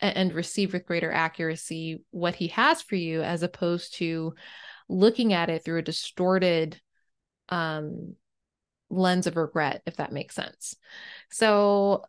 and 0.00 0.32
receive 0.32 0.72
with 0.72 0.86
greater 0.86 1.10
accuracy 1.10 2.02
what 2.10 2.34
he 2.34 2.48
has 2.48 2.82
for 2.82 2.94
you 2.94 3.22
as 3.22 3.42
opposed 3.42 3.94
to 3.96 4.34
looking 4.88 5.32
at 5.32 5.50
it 5.50 5.64
through 5.64 5.78
a 5.78 5.82
distorted 5.82 6.80
um, 7.48 8.14
lens 8.90 9.26
of 9.26 9.36
regret 9.36 9.82
if 9.86 9.96
that 9.96 10.12
makes 10.12 10.34
sense. 10.34 10.76
So 11.30 12.04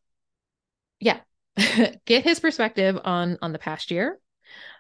yeah 1.00 1.20
get 2.06 2.24
his 2.24 2.40
perspective 2.40 3.00
on 3.04 3.38
on 3.42 3.52
the 3.52 3.60
past 3.60 3.92
year 3.92 4.20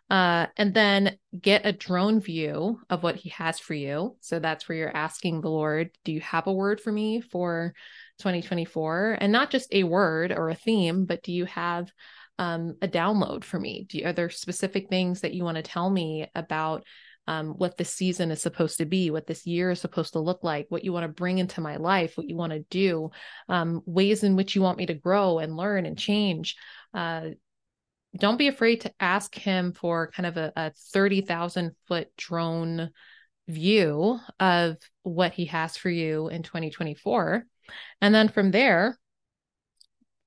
uh, 0.10 0.48
and 0.58 0.74
then 0.74 1.17
get 1.39 1.65
a 1.65 1.72
drone 1.72 2.19
view 2.19 2.80
of 2.89 3.04
what 3.04 3.15
he 3.15 3.30
has 3.30 3.60
for 3.60 3.76
you. 3.76 4.15
So 4.22 4.39
that's 4.39 4.67
where 4.67 4.78
you're 4.78 4.95
asking 4.95 5.41
the 5.41 5.50
lord 5.50 5.91
do 6.04 6.12
you 6.12 6.22
have 6.22 6.48
a 6.48 6.54
word 6.54 6.80
for 6.82 6.91
me 6.91 7.22
for 7.22 7.74
2024 8.19 9.17
and 9.19 9.32
not 9.32 9.52
just 9.52 9.74
a 9.74 9.84
word 9.84 10.32
or 10.32 10.50
a 10.50 10.56
theme 10.56 11.06
but 11.06 11.24
do 11.24 11.32
you 11.32 11.45
have 11.45 11.91
um, 12.39 12.75
a 12.82 12.88
download 12.88 13.43
for 13.43 13.60
me? 13.60 13.86
Do 13.88 14.04
are 14.06 14.13
there 14.13 14.32
specific 14.32 14.89
things 14.89 15.21
that 15.21 15.34
you 15.34 15.43
want 15.43 15.58
to 15.58 15.62
tell 15.62 15.89
me 15.89 16.28
about 16.34 16.86
um, 17.28 17.49
what 17.49 17.78
this 17.78 17.93
season 17.93 18.32
is 18.32 18.41
supposed 18.41 18.80
to 18.80 18.86
be, 18.86 19.12
what 19.12 19.28
this 19.28 19.45
year 19.45 19.69
is 19.69 19.80
supposed 19.80 20.13
to 20.13 20.19
look 20.19 20.43
like, 20.43 20.65
what 20.69 20.84
you 20.84 20.91
want 20.91 21.04
to 21.04 21.10
bring 21.10 21.38
into 21.38 21.62
my 21.62 21.75
life, 21.75 22.17
what 22.17 22.28
you 22.28 22.36
want 22.36 22.54
to 22.54 22.65
do, 22.71 23.12
um, 23.49 23.84
ways 23.86 24.23
in 24.23 24.36
which 24.36 24.56
you 24.56 24.63
want 24.63 24.80
me 24.80 24.88
to 24.88 24.95
grow 24.95 25.38
and 25.38 25.56
learn 25.56 25.86
and 25.86 25.99
change? 25.99 26.56
Uh, 26.91 27.30
don't 28.17 28.38
be 28.38 28.47
afraid 28.47 28.82
to 28.82 28.93
ask 28.99 29.36
him 29.36 29.73
for 29.73 30.10
kind 30.10 30.25
of 30.25 30.38
a, 30.38 30.52
a 30.56 30.71
30,000 30.91 31.75
foot 31.88 32.08
drone 32.17 32.89
view 33.47 34.19
of 34.39 34.78
what 35.04 35.34
he 35.34 35.45
has 35.45 35.78
for 35.78 35.89
you 35.89 36.30
in 36.30 36.41
2024. 36.41 37.45
And 38.02 38.15
then 38.15 38.30
from 38.30 38.49
there, 38.49 38.97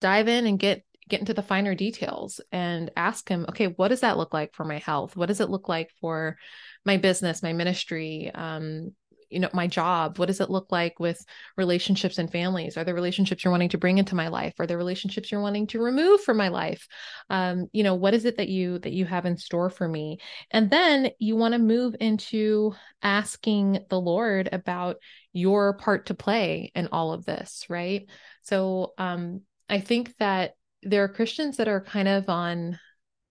dive 0.01 0.29
in 0.29 0.46
and 0.46 0.59
get 0.59 0.85
get 1.12 1.20
into 1.20 1.35
the 1.35 1.42
finer 1.42 1.75
details 1.75 2.40
and 2.51 2.90
ask 2.96 3.29
him, 3.29 3.44
okay, 3.51 3.66
what 3.66 3.88
does 3.88 4.01
that 4.01 4.16
look 4.16 4.33
like 4.33 4.55
for 4.55 4.64
my 4.64 4.79
health? 4.79 5.14
What 5.14 5.27
does 5.27 5.40
it 5.40 5.51
look 5.51 5.68
like 5.68 5.90
for 6.01 6.38
my 6.87 6.96
business, 6.96 7.42
my 7.42 7.53
ministry, 7.53 8.31
um, 8.35 8.92
you 9.29 9.38
know, 9.38 9.51
my 9.53 9.66
job? 9.66 10.18
What 10.18 10.27
does 10.27 10.40
it 10.40 10.48
look 10.48 10.72
like 10.72 10.98
with 10.98 11.22
relationships 11.59 12.16
and 12.16 12.33
families? 12.33 12.79
Are 12.79 12.85
there 12.85 12.94
relationships 12.94 13.44
you're 13.44 13.51
wanting 13.51 13.68
to 13.68 13.79
bring 13.79 13.98
into 13.98 14.14
my 14.14 14.29
life? 14.29 14.55
Are 14.59 14.66
there 14.66 14.79
relationships 14.79 15.31
you're 15.31 15.42
wanting 15.42 15.66
to 15.68 15.83
remove 15.83 16.22
from 16.22 16.38
my 16.38 16.48
life? 16.48 16.88
Um, 17.29 17.66
you 17.72 17.83
know, 17.83 17.94
what 17.94 18.14
is 18.14 18.25
it 18.25 18.38
that 18.38 18.48
you 18.48 18.79
that 18.79 18.92
you 18.92 19.05
have 19.05 19.27
in 19.27 19.37
store 19.37 19.68
for 19.68 19.87
me? 19.87 20.18
And 20.51 20.70
then 20.70 21.11
you 21.18 21.37
want 21.37 21.53
to 21.53 21.59
move 21.59 21.94
into 22.01 22.75
asking 23.03 23.85
the 23.90 24.01
Lord 24.01 24.48
about 24.51 24.96
your 25.35 25.75
part 25.77 26.07
to 26.07 26.14
play 26.14 26.72
in 26.75 26.88
all 26.90 27.12
of 27.12 27.27
this, 27.27 27.66
right? 27.68 28.09
So 28.42 28.94
um 28.96 29.42
I 29.68 29.81
think 29.81 30.16
that 30.18 30.55
there 30.83 31.05
are 31.05 31.09
Christians 31.09 31.57
that 31.57 31.68
are 31.68 31.81
kind 31.81 32.09
of 32.09 32.29
on 32.29 32.79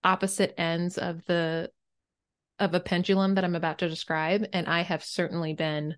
opposite 0.03 0.53
ends 0.59 0.97
of 0.97 1.23
the 1.25 1.69
of 2.59 2.73
a 2.73 2.79
pendulum 2.79 3.35
that 3.35 3.43
I'm 3.43 3.55
about 3.55 3.79
to 3.79 3.89
describe 3.89 4.45
and 4.53 4.67
I 4.67 4.81
have 4.81 5.03
certainly 5.03 5.53
been 5.53 5.95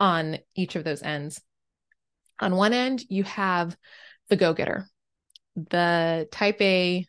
on 0.00 0.38
each 0.54 0.76
of 0.76 0.84
those 0.84 1.02
ends. 1.02 1.40
On 2.40 2.56
one 2.56 2.72
end, 2.72 3.04
you 3.08 3.24
have 3.24 3.76
the 4.28 4.36
go-getter. 4.36 4.86
The 5.54 6.28
type 6.30 6.60
A 6.60 7.06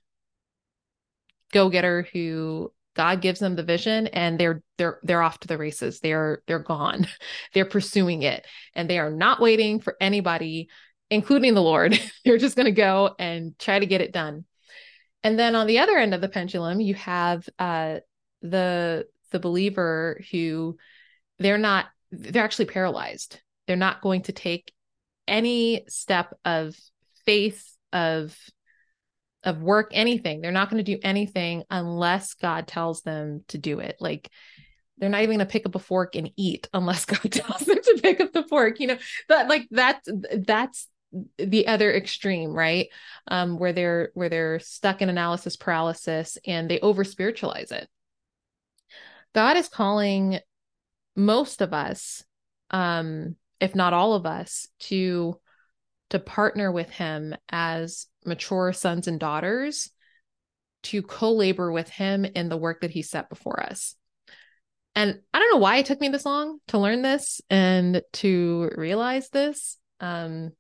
go-getter 1.52 2.08
who 2.14 2.72
God 2.96 3.22
gives 3.22 3.40
them 3.40 3.56
the 3.56 3.64
vision 3.64 4.08
and 4.08 4.40
they're 4.40 4.62
they're 4.78 5.00
they're 5.04 5.22
off 5.22 5.40
to 5.42 5.48
the 5.48 5.58
races. 5.58 6.00
They're 6.00 6.42
they're 6.48 6.60
gone. 6.60 7.08
they're 7.54 7.66
pursuing 7.66 8.24
it 8.24 8.46
and 8.76 8.90
they 8.90 9.00
are 9.00 9.12
not 9.12 9.40
waiting 9.40 9.80
for 9.80 9.96
anybody 10.00 10.70
including 11.10 11.54
the 11.54 11.62
Lord. 11.62 12.00
They're 12.26 12.38
just 12.38 12.56
going 12.56 12.66
to 12.66 12.72
go 12.72 13.16
and 13.18 13.58
try 13.58 13.80
to 13.80 13.86
get 13.86 14.02
it 14.02 14.14
done. 14.14 14.46
And 15.24 15.38
then 15.38 15.56
on 15.56 15.68
the 15.68 15.80
other 15.80 15.98
end 15.98 16.14
of 16.14 16.22
the 16.22 16.30
pendulum, 16.30 16.80
you 16.80 16.96
have 16.96 17.48
uh, 17.58 18.00
the 18.42 19.08
the 19.32 19.40
believer 19.40 20.22
who 20.32 20.78
they're 21.38 21.58
not 21.58 21.88
they're 22.12 22.44
actually 22.44 22.66
paralyzed. 22.66 23.40
They're 23.68 23.76
not 23.76 24.02
going 24.02 24.24
to 24.24 24.32
take 24.32 24.72
any 25.28 25.84
step 25.88 26.34
of 26.46 26.76
faith 27.26 27.72
of 27.94 28.38
of 29.44 29.62
work 29.62 29.92
anything. 29.94 30.42
They're 30.42 30.52
not 30.52 30.70
going 30.70 30.84
to 30.84 30.96
do 30.96 31.00
anything 31.04 31.64
unless 31.70 32.34
God 32.34 32.68
tells 32.68 33.02
them 33.02 33.44
to 33.50 33.58
do 33.58 33.80
it. 33.80 33.98
Like 34.00 34.30
they're 34.98 35.10
not 35.10 35.22
even 35.22 35.38
going 35.38 35.48
to 35.48 35.52
pick 35.52 35.66
up 35.66 35.76
a 35.76 35.80
fork 35.80 36.16
and 36.16 36.32
eat 36.36 36.68
unless 36.74 37.06
God 37.06 37.32
tells 37.32 37.62
them 37.62 37.78
to 37.82 38.00
pick 38.02 38.20
up 38.20 38.34
the 38.34 38.44
fork. 38.44 38.80
You 38.80 38.88
know, 38.88 38.98
that 39.28 39.48
like 39.48 39.68
that's 39.72 40.10
that's 40.34 40.88
the 41.38 41.68
other 41.68 41.94
extreme 41.94 42.52
right? 42.54 42.88
Um 43.28 43.58
where 43.58 43.74
they're 43.74 44.12
where 44.14 44.30
they're 44.30 44.60
stuck 44.60 45.02
in 45.02 45.10
analysis 45.10 45.56
paralysis 45.56 46.38
and 46.46 46.70
they 46.70 46.80
over 46.80 47.04
spiritualize 47.04 47.72
it. 47.72 47.88
God 49.34 49.58
is 49.58 49.68
calling 49.68 50.40
most 51.16 51.62
of 51.62 51.74
us 51.74 52.24
um 52.72 53.36
if 53.60 53.76
not 53.76 53.94
all 53.94 54.14
of 54.14 54.26
us 54.26 54.68
to 54.80 55.40
to 56.10 56.20
partner 56.20 56.72
with 56.72 56.90
him 56.90 57.36
as 57.50 58.08
mature 58.26 58.74
sons 58.74 59.08
and 59.08 59.20
daughters 59.20 59.92
to 60.82 61.02
co-labor 61.02 61.72
with 61.72 61.90
him 61.90 62.26
in 62.26 62.50
the 62.50 62.58
work 62.58 62.82
that 62.82 62.92
he 62.92 63.02
set 63.02 63.30
before 63.30 63.62
us. 63.62 63.96
And 64.96 65.20
i 65.34 65.40
don't 65.40 65.52
know 65.52 65.60
why 65.60 65.78
it 65.78 65.86
took 65.86 66.02
me 66.02 66.10
this 66.10 66.26
long 66.26 66.60
to 66.70 66.78
learn 66.78 67.02
this 67.02 67.42
and 67.50 68.02
to 68.14 68.72
realize 68.76 69.30
this. 69.30 69.78
Um 70.00 70.52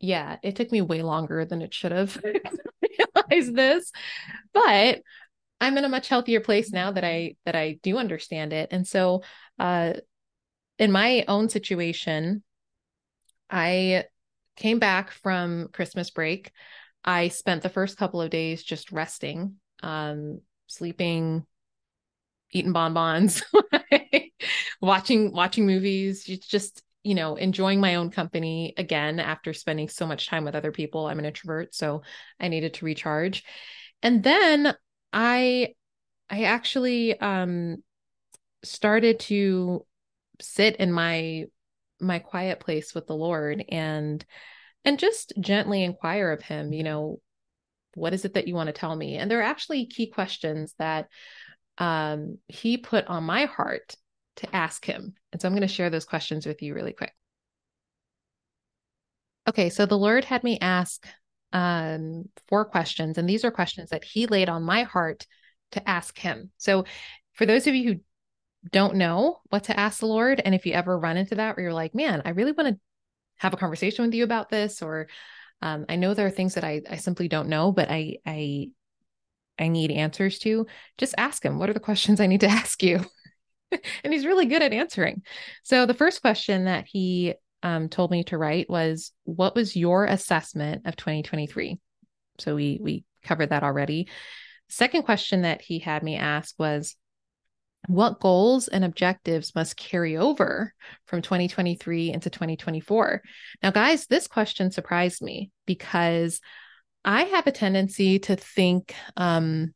yeah, 0.00 0.36
it 0.42 0.56
took 0.56 0.70
me 0.70 0.80
way 0.80 1.02
longer 1.02 1.44
than 1.44 1.62
it 1.62 1.74
should 1.74 1.92
have 1.92 2.14
to 2.22 2.58
realize 2.82 3.52
this, 3.52 3.92
but 4.52 5.00
I'm 5.60 5.78
in 5.78 5.84
a 5.84 5.88
much 5.88 6.08
healthier 6.08 6.40
place 6.40 6.72
now 6.72 6.92
that 6.92 7.04
I 7.04 7.36
that 7.44 7.56
I 7.56 7.78
do 7.82 7.98
understand 7.98 8.52
it. 8.52 8.68
And 8.72 8.86
so 8.86 9.22
uh 9.58 9.94
in 10.78 10.92
my 10.92 11.24
own 11.28 11.48
situation, 11.48 12.42
I 13.50 14.04
came 14.56 14.78
back 14.78 15.10
from 15.10 15.68
Christmas 15.72 16.10
break. 16.10 16.52
I 17.04 17.28
spent 17.28 17.62
the 17.62 17.68
first 17.68 17.96
couple 17.96 18.20
of 18.20 18.30
days 18.30 18.62
just 18.62 18.92
resting, 18.92 19.56
um, 19.82 20.40
sleeping, 20.66 21.46
eating 22.50 22.72
bonbons, 22.72 23.42
watching 24.80 25.32
watching 25.32 25.66
movies, 25.66 26.24
just 26.24 26.82
you 27.08 27.14
know, 27.14 27.36
enjoying 27.36 27.80
my 27.80 27.94
own 27.94 28.10
company 28.10 28.74
again 28.76 29.18
after 29.18 29.54
spending 29.54 29.88
so 29.88 30.06
much 30.06 30.28
time 30.28 30.44
with 30.44 30.54
other 30.54 30.72
people. 30.72 31.06
I'm 31.06 31.18
an 31.18 31.24
introvert, 31.24 31.74
so 31.74 32.02
I 32.38 32.48
needed 32.48 32.74
to 32.74 32.84
recharge. 32.84 33.44
And 34.02 34.22
then 34.22 34.74
I 35.10 35.68
I 36.28 36.42
actually 36.42 37.18
um 37.18 37.82
started 38.62 39.20
to 39.20 39.86
sit 40.42 40.76
in 40.76 40.92
my 40.92 41.46
my 41.98 42.18
quiet 42.18 42.60
place 42.60 42.94
with 42.94 43.06
the 43.06 43.16
Lord 43.16 43.64
and 43.70 44.22
and 44.84 44.98
just 44.98 45.32
gently 45.40 45.84
inquire 45.84 46.30
of 46.30 46.42
him, 46.42 46.74
you 46.74 46.82
know, 46.82 47.20
what 47.94 48.12
is 48.12 48.26
it 48.26 48.34
that 48.34 48.48
you 48.48 48.54
want 48.54 48.66
to 48.66 48.74
tell 48.74 48.94
me? 48.94 49.16
And 49.16 49.30
there 49.30 49.38
are 49.38 49.50
actually 49.50 49.86
key 49.86 50.10
questions 50.10 50.74
that 50.78 51.08
um 51.78 52.36
he 52.48 52.76
put 52.76 53.06
on 53.06 53.24
my 53.24 53.46
heart 53.46 53.96
to 54.38 54.56
ask 54.56 54.84
him. 54.84 55.14
And 55.32 55.40
so 55.40 55.48
I'm 55.48 55.54
going 55.54 55.62
to 55.62 55.68
share 55.68 55.90
those 55.90 56.04
questions 56.04 56.46
with 56.46 56.62
you 56.62 56.74
really 56.74 56.92
quick. 56.92 57.12
Okay, 59.48 59.70
so 59.70 59.86
the 59.86 59.98
Lord 59.98 60.24
had 60.24 60.44
me 60.44 60.58
ask 60.60 61.06
um, 61.52 62.28
four 62.48 62.64
questions, 62.64 63.18
and 63.18 63.28
these 63.28 63.44
are 63.44 63.50
questions 63.50 63.90
that 63.90 64.04
he 64.04 64.26
laid 64.26 64.48
on 64.48 64.62
my 64.62 64.82
heart 64.82 65.26
to 65.72 65.88
ask 65.88 66.18
him. 66.18 66.50
So, 66.58 66.84
for 67.32 67.46
those 67.46 67.66
of 67.66 67.74
you 67.74 67.92
who 67.92 68.00
don't 68.70 68.96
know 68.96 69.38
what 69.48 69.64
to 69.64 69.78
ask 69.78 70.00
the 70.00 70.06
Lord, 70.06 70.40
and 70.44 70.54
if 70.54 70.66
you 70.66 70.72
ever 70.72 70.98
run 70.98 71.16
into 71.16 71.36
that 71.36 71.56
where 71.56 71.64
you're 71.64 71.72
like, 71.72 71.94
man, 71.94 72.22
I 72.24 72.30
really 72.30 72.52
want 72.52 72.74
to 72.74 72.80
have 73.36 73.54
a 73.54 73.58
conversation 73.58 74.04
with 74.04 74.14
you 74.14 74.24
about 74.24 74.50
this, 74.50 74.82
or 74.82 75.08
um, 75.62 75.86
I 75.88 75.96
know 75.96 76.12
there 76.12 76.26
are 76.26 76.30
things 76.30 76.54
that 76.54 76.64
I, 76.64 76.82
I 76.88 76.96
simply 76.96 77.28
don't 77.28 77.48
know, 77.48 77.72
but 77.72 77.90
I, 77.90 78.18
I, 78.26 78.70
I 79.58 79.68
need 79.68 79.90
answers 79.90 80.38
to, 80.40 80.66
just 80.98 81.14
ask 81.16 81.42
him, 81.42 81.58
what 81.58 81.70
are 81.70 81.74
the 81.74 81.80
questions 81.80 82.20
I 82.20 82.26
need 82.26 82.40
to 82.40 82.48
ask 82.48 82.82
you? 82.82 83.04
and 84.04 84.12
he's 84.12 84.26
really 84.26 84.46
good 84.46 84.62
at 84.62 84.72
answering. 84.72 85.22
So 85.62 85.86
the 85.86 85.94
first 85.94 86.20
question 86.20 86.64
that 86.64 86.86
he 86.86 87.34
um, 87.62 87.88
told 87.88 88.10
me 88.10 88.24
to 88.24 88.38
write 88.38 88.70
was, 88.70 89.12
what 89.24 89.54
was 89.54 89.76
your 89.76 90.04
assessment 90.04 90.86
of 90.86 90.96
2023? 90.96 91.78
So 92.38 92.54
we, 92.54 92.78
we 92.80 93.04
covered 93.22 93.50
that 93.50 93.64
already. 93.64 94.08
Second 94.68 95.02
question 95.02 95.42
that 95.42 95.62
he 95.62 95.78
had 95.78 96.02
me 96.02 96.16
ask 96.16 96.54
was, 96.58 96.96
what 97.86 98.20
goals 98.20 98.68
and 98.68 98.84
objectives 98.84 99.54
must 99.54 99.76
carry 99.76 100.16
over 100.16 100.74
from 101.06 101.22
2023 101.22 102.12
into 102.12 102.28
2024? 102.28 103.22
Now, 103.62 103.70
guys, 103.70 104.06
this 104.06 104.26
question 104.26 104.70
surprised 104.70 105.22
me 105.22 105.50
because 105.64 106.40
I 107.04 107.22
have 107.22 107.46
a 107.46 107.52
tendency 107.52 108.18
to 108.20 108.36
think, 108.36 108.94
um, 109.16 109.74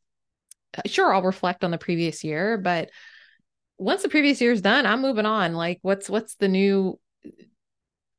sure, 0.85 1.13
I'll 1.13 1.23
reflect 1.23 1.63
on 1.63 1.71
the 1.71 1.77
previous 1.77 2.23
year, 2.23 2.57
but 2.57 2.89
once 3.83 4.01
the 4.01 4.09
previous 4.09 4.39
year 4.39 4.51
is 4.51 4.61
done, 4.61 4.85
I'm 4.85 5.01
moving 5.01 5.25
on. 5.25 5.53
Like, 5.53 5.79
what's 5.81 6.09
what's 6.09 6.35
the 6.35 6.47
new 6.47 6.99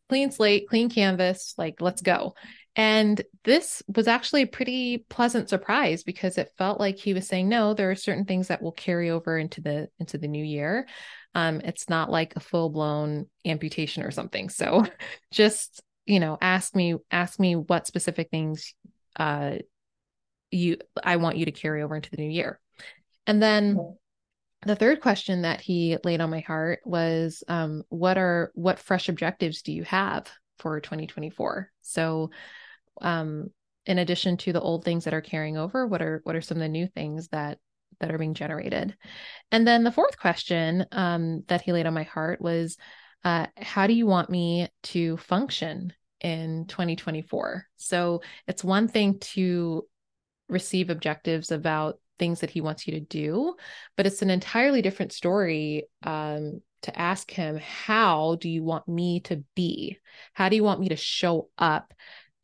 clean 0.08 0.30
slate, 0.30 0.68
clean 0.68 0.90
canvas? 0.90 1.54
Like, 1.56 1.80
let's 1.80 2.02
go. 2.02 2.34
And 2.76 3.22
this 3.44 3.82
was 3.94 4.08
actually 4.08 4.42
a 4.42 4.46
pretty 4.46 5.06
pleasant 5.08 5.48
surprise 5.48 6.02
because 6.02 6.38
it 6.38 6.52
felt 6.58 6.80
like 6.80 6.98
he 6.98 7.14
was 7.14 7.26
saying, 7.26 7.48
no, 7.48 7.72
there 7.72 7.90
are 7.90 7.96
certain 7.96 8.24
things 8.24 8.48
that 8.48 8.62
will 8.62 8.72
carry 8.72 9.10
over 9.10 9.38
into 9.38 9.60
the 9.60 9.88
into 9.98 10.18
the 10.18 10.28
new 10.28 10.44
year. 10.44 10.86
Um, 11.34 11.60
it's 11.62 11.88
not 11.88 12.10
like 12.10 12.36
a 12.36 12.40
full 12.40 12.68
blown 12.68 13.26
amputation 13.46 14.02
or 14.02 14.10
something. 14.10 14.50
So 14.50 14.84
just 15.32 15.82
you 16.04 16.20
know, 16.20 16.36
ask 16.42 16.76
me 16.76 16.96
ask 17.10 17.40
me 17.40 17.56
what 17.56 17.86
specific 17.86 18.28
things 18.30 18.74
uh 19.16 19.56
you 20.50 20.76
I 21.02 21.16
want 21.16 21.38
you 21.38 21.46
to 21.46 21.52
carry 21.52 21.82
over 21.82 21.96
into 21.96 22.10
the 22.10 22.18
new 22.18 22.30
year. 22.30 22.60
And 23.26 23.42
then 23.42 23.96
the 24.66 24.76
third 24.76 25.00
question 25.00 25.42
that 25.42 25.60
he 25.60 25.96
laid 26.04 26.20
on 26.20 26.30
my 26.30 26.40
heart 26.40 26.80
was 26.84 27.42
um, 27.48 27.82
what 27.88 28.18
are 28.18 28.50
what 28.54 28.78
fresh 28.78 29.08
objectives 29.08 29.62
do 29.62 29.72
you 29.72 29.84
have 29.84 30.30
for 30.58 30.80
2024 30.80 31.70
so 31.82 32.30
um, 33.02 33.50
in 33.86 33.98
addition 33.98 34.36
to 34.36 34.52
the 34.52 34.60
old 34.60 34.84
things 34.84 35.04
that 35.04 35.14
are 35.14 35.20
carrying 35.20 35.56
over 35.56 35.86
what 35.86 36.02
are 36.02 36.20
what 36.24 36.36
are 36.36 36.40
some 36.40 36.56
of 36.58 36.62
the 36.62 36.68
new 36.68 36.86
things 36.86 37.28
that 37.28 37.58
that 38.00 38.12
are 38.12 38.18
being 38.18 38.34
generated? 38.34 38.96
And 39.50 39.66
then 39.66 39.84
the 39.84 39.92
fourth 39.92 40.18
question 40.18 40.86
um, 40.92 41.44
that 41.48 41.62
he 41.62 41.72
laid 41.72 41.86
on 41.86 41.94
my 41.94 42.02
heart 42.02 42.40
was 42.40 42.76
uh, 43.24 43.46
how 43.56 43.86
do 43.86 43.94
you 43.94 44.06
want 44.06 44.30
me 44.30 44.68
to 44.82 45.16
function 45.16 45.92
in 46.20 46.64
2024 46.68 47.66
so 47.76 48.22
it's 48.46 48.64
one 48.64 48.88
thing 48.88 49.18
to 49.18 49.84
receive 50.48 50.88
objectives 50.88 51.50
about 51.50 51.98
things 52.18 52.40
that 52.40 52.50
he 52.50 52.60
wants 52.60 52.86
you 52.86 52.94
to 52.94 53.00
do 53.00 53.54
but 53.96 54.06
it's 54.06 54.22
an 54.22 54.30
entirely 54.30 54.82
different 54.82 55.12
story 55.12 55.84
um, 56.04 56.60
to 56.82 56.98
ask 56.98 57.30
him 57.30 57.58
how 57.58 58.36
do 58.40 58.48
you 58.48 58.62
want 58.62 58.86
me 58.86 59.20
to 59.20 59.42
be 59.54 59.98
how 60.32 60.48
do 60.48 60.56
you 60.56 60.64
want 60.64 60.80
me 60.80 60.88
to 60.88 60.96
show 60.96 61.48
up 61.58 61.92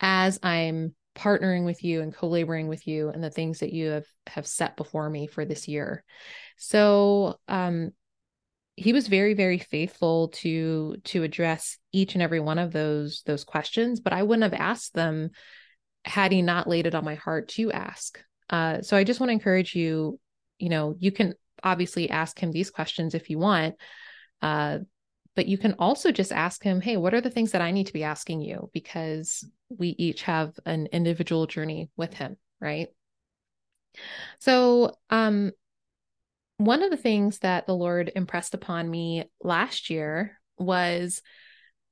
as 0.00 0.38
I'm 0.42 0.94
partnering 1.14 1.64
with 1.64 1.82
you 1.84 2.00
and 2.00 2.14
co-laboring 2.14 2.68
with 2.68 2.86
you 2.86 3.08
and 3.08 3.22
the 3.22 3.30
things 3.30 3.60
that 3.60 3.72
you 3.72 3.90
have 3.90 4.06
have 4.26 4.46
set 4.46 4.76
before 4.76 5.08
me 5.10 5.26
for 5.26 5.44
this 5.44 5.68
year. 5.68 6.04
So 6.56 7.38
um 7.48 7.90
he 8.76 8.92
was 8.92 9.08
very 9.08 9.34
very 9.34 9.58
faithful 9.58 10.28
to 10.28 10.96
to 11.04 11.22
address 11.22 11.78
each 11.92 12.14
and 12.14 12.22
every 12.22 12.40
one 12.40 12.58
of 12.58 12.72
those 12.72 13.22
those 13.26 13.44
questions, 13.44 14.00
but 14.00 14.12
I 14.12 14.22
wouldn't 14.22 14.50
have 14.50 14.60
asked 14.60 14.94
them 14.94 15.30
had 16.04 16.32
he 16.32 16.40
not 16.40 16.68
laid 16.68 16.86
it 16.86 16.94
on 16.94 17.04
my 17.04 17.16
heart 17.16 17.48
to 17.48 17.70
ask. 17.72 18.22
Uh 18.50 18.82
so 18.82 18.96
I 18.96 19.04
just 19.04 19.20
want 19.20 19.30
to 19.30 19.34
encourage 19.34 19.74
you, 19.74 20.20
you 20.58 20.68
know, 20.68 20.96
you 20.98 21.12
can 21.12 21.34
obviously 21.62 22.10
ask 22.10 22.38
him 22.38 22.52
these 22.52 22.70
questions 22.70 23.14
if 23.14 23.30
you 23.30 23.38
want. 23.38 23.76
Uh 24.42 24.80
but 25.36 25.46
you 25.46 25.56
can 25.56 25.74
also 25.78 26.10
just 26.10 26.32
ask 26.32 26.62
him, 26.62 26.80
hey, 26.80 26.96
what 26.96 27.14
are 27.14 27.20
the 27.20 27.30
things 27.30 27.52
that 27.52 27.62
I 27.62 27.70
need 27.70 27.86
to 27.86 27.92
be 27.92 28.04
asking 28.04 28.42
you? 28.42 28.68
Because 28.74 29.44
we 29.70 29.88
each 29.96 30.22
have 30.22 30.52
an 30.66 30.88
individual 30.92 31.46
journey 31.46 31.88
with 31.96 32.12
him, 32.14 32.36
right? 32.60 32.88
So, 34.40 34.94
um, 35.08 35.52
one 36.56 36.82
of 36.82 36.90
the 36.90 36.96
things 36.96 37.38
that 37.38 37.66
the 37.66 37.74
Lord 37.74 38.12
impressed 38.14 38.54
upon 38.54 38.90
me 38.90 39.24
last 39.42 39.88
year 39.88 40.38
was 40.58 41.22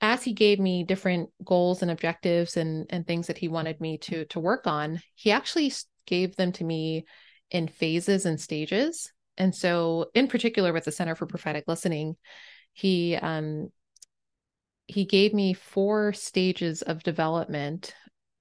as 0.01 0.23
he 0.23 0.33
gave 0.35 0.61
me 0.61 0.85
different 0.85 1.31
goals 1.42 1.81
and 1.81 1.90
objectives 1.90 2.57
and 2.57 2.87
and 2.90 3.07
things 3.07 3.29
that 3.29 3.38
he 3.38 3.49
wanted 3.49 3.81
me 3.81 3.99
to 3.99 4.27
to 4.27 4.40
work 4.40 4.66
on, 4.66 5.01
he 5.14 5.31
actually 5.31 5.73
gave 6.09 6.37
them 6.37 6.53
to 6.53 6.64
me 6.64 7.05
in 7.51 7.68
phases 7.68 8.27
and 8.27 8.40
stages. 8.40 9.12
And 9.37 9.55
so, 9.55 10.11
in 10.14 10.27
particular, 10.27 10.73
with 10.73 10.85
the 10.85 10.92
Center 10.92 11.14
for 11.14 11.27
Prophetic 11.27 11.64
Listening, 11.68 12.16
he 12.73 13.16
um 13.16 13.71
he 14.87 15.05
gave 15.05 15.35
me 15.35 15.53
four 15.53 16.12
stages 16.12 16.83
of 16.83 17.03
development 17.03 17.94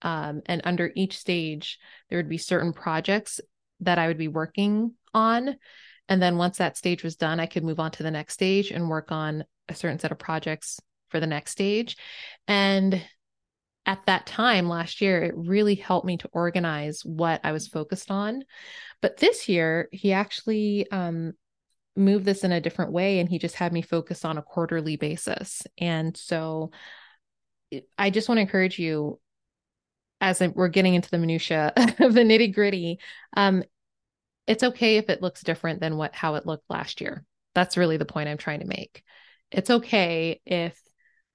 um, 0.04 0.42
and 0.46 0.62
under 0.64 0.92
each 0.96 1.18
stage 1.18 1.80
there 2.08 2.20
would 2.20 2.30
be 2.30 2.38
certain 2.38 2.72
projects 2.72 3.42
that 3.80 3.98
i 3.98 4.08
would 4.08 4.18
be 4.18 4.28
working 4.28 4.94
on 5.14 5.56
and 6.08 6.22
then 6.22 6.38
once 6.38 6.58
that 6.58 6.78
stage 6.78 7.04
was 7.04 7.16
done 7.16 7.40
i 7.40 7.48
could 7.48 7.64
move 7.64 7.80
on 7.80 7.90
to 7.90 8.04
the 8.04 8.12
next 8.12 8.36
stage 8.36 8.70
and 8.70 8.90
work 8.90 9.12
on 9.12 9.44
a 9.70 9.76
certain 9.76 9.98
set 9.98 10.12
of 10.12 10.20
projects 10.20 10.80
for 11.10 11.20
the 11.20 11.28
next 11.28 11.52
stage 11.52 11.98
and 12.48 13.02
at 13.88 14.06
that 14.06 14.28
time 14.28 14.70
last 14.70 15.02
year 15.02 15.24
it 15.24 15.34
really 15.36 15.76
helped 15.76 16.06
me 16.06 16.18
to 16.18 16.30
organize 16.34 17.02
what 17.04 17.42
i 17.44 17.52
was 17.52 17.68
focused 17.68 18.12
on. 18.12 18.44
But 19.02 19.18
this 19.18 19.50
year 19.50 19.90
he 19.92 20.14
actually 20.14 20.90
um, 20.92 21.34
move 21.96 22.24
this 22.24 22.44
in 22.44 22.52
a 22.52 22.62
different 22.62 22.92
way 22.92 23.20
and 23.20 23.28
he 23.28 23.40
just 23.40 23.56
had 23.56 23.74
me 23.74 23.82
focus 23.82 24.24
on 24.26 24.38
a 24.38 24.44
quarterly 24.44 24.98
basis. 24.98 25.64
And 25.78 26.16
so 26.16 26.72
i 27.98 28.10
just 28.10 28.30
want 28.30 28.38
to 28.38 28.44
encourage 28.44 28.80
you 28.80 29.20
as 30.22 30.42
we're 30.56 30.70
getting 30.70 30.96
into 30.96 31.10
the 31.10 31.18
minutia 31.18 31.74
of 32.00 32.14
the 32.14 32.22
nitty 32.22 32.54
gritty 32.54 32.98
um, 33.36 33.62
it's 34.48 34.64
okay 34.64 34.98
if 34.98 35.10
it 35.10 35.22
looks 35.22 35.44
different 35.44 35.82
than 35.82 35.98
what 35.98 36.16
how 36.16 36.36
it 36.36 36.46
looked 36.46 36.70
last 36.70 37.02
year. 37.02 37.24
That's 37.54 37.78
really 37.78 37.98
the 37.98 38.06
point 38.06 38.30
i'm 38.30 38.38
trying 38.38 38.62
to 38.62 38.66
make. 38.66 39.04
It's 39.52 39.70
okay 39.70 40.40
if 40.46 40.80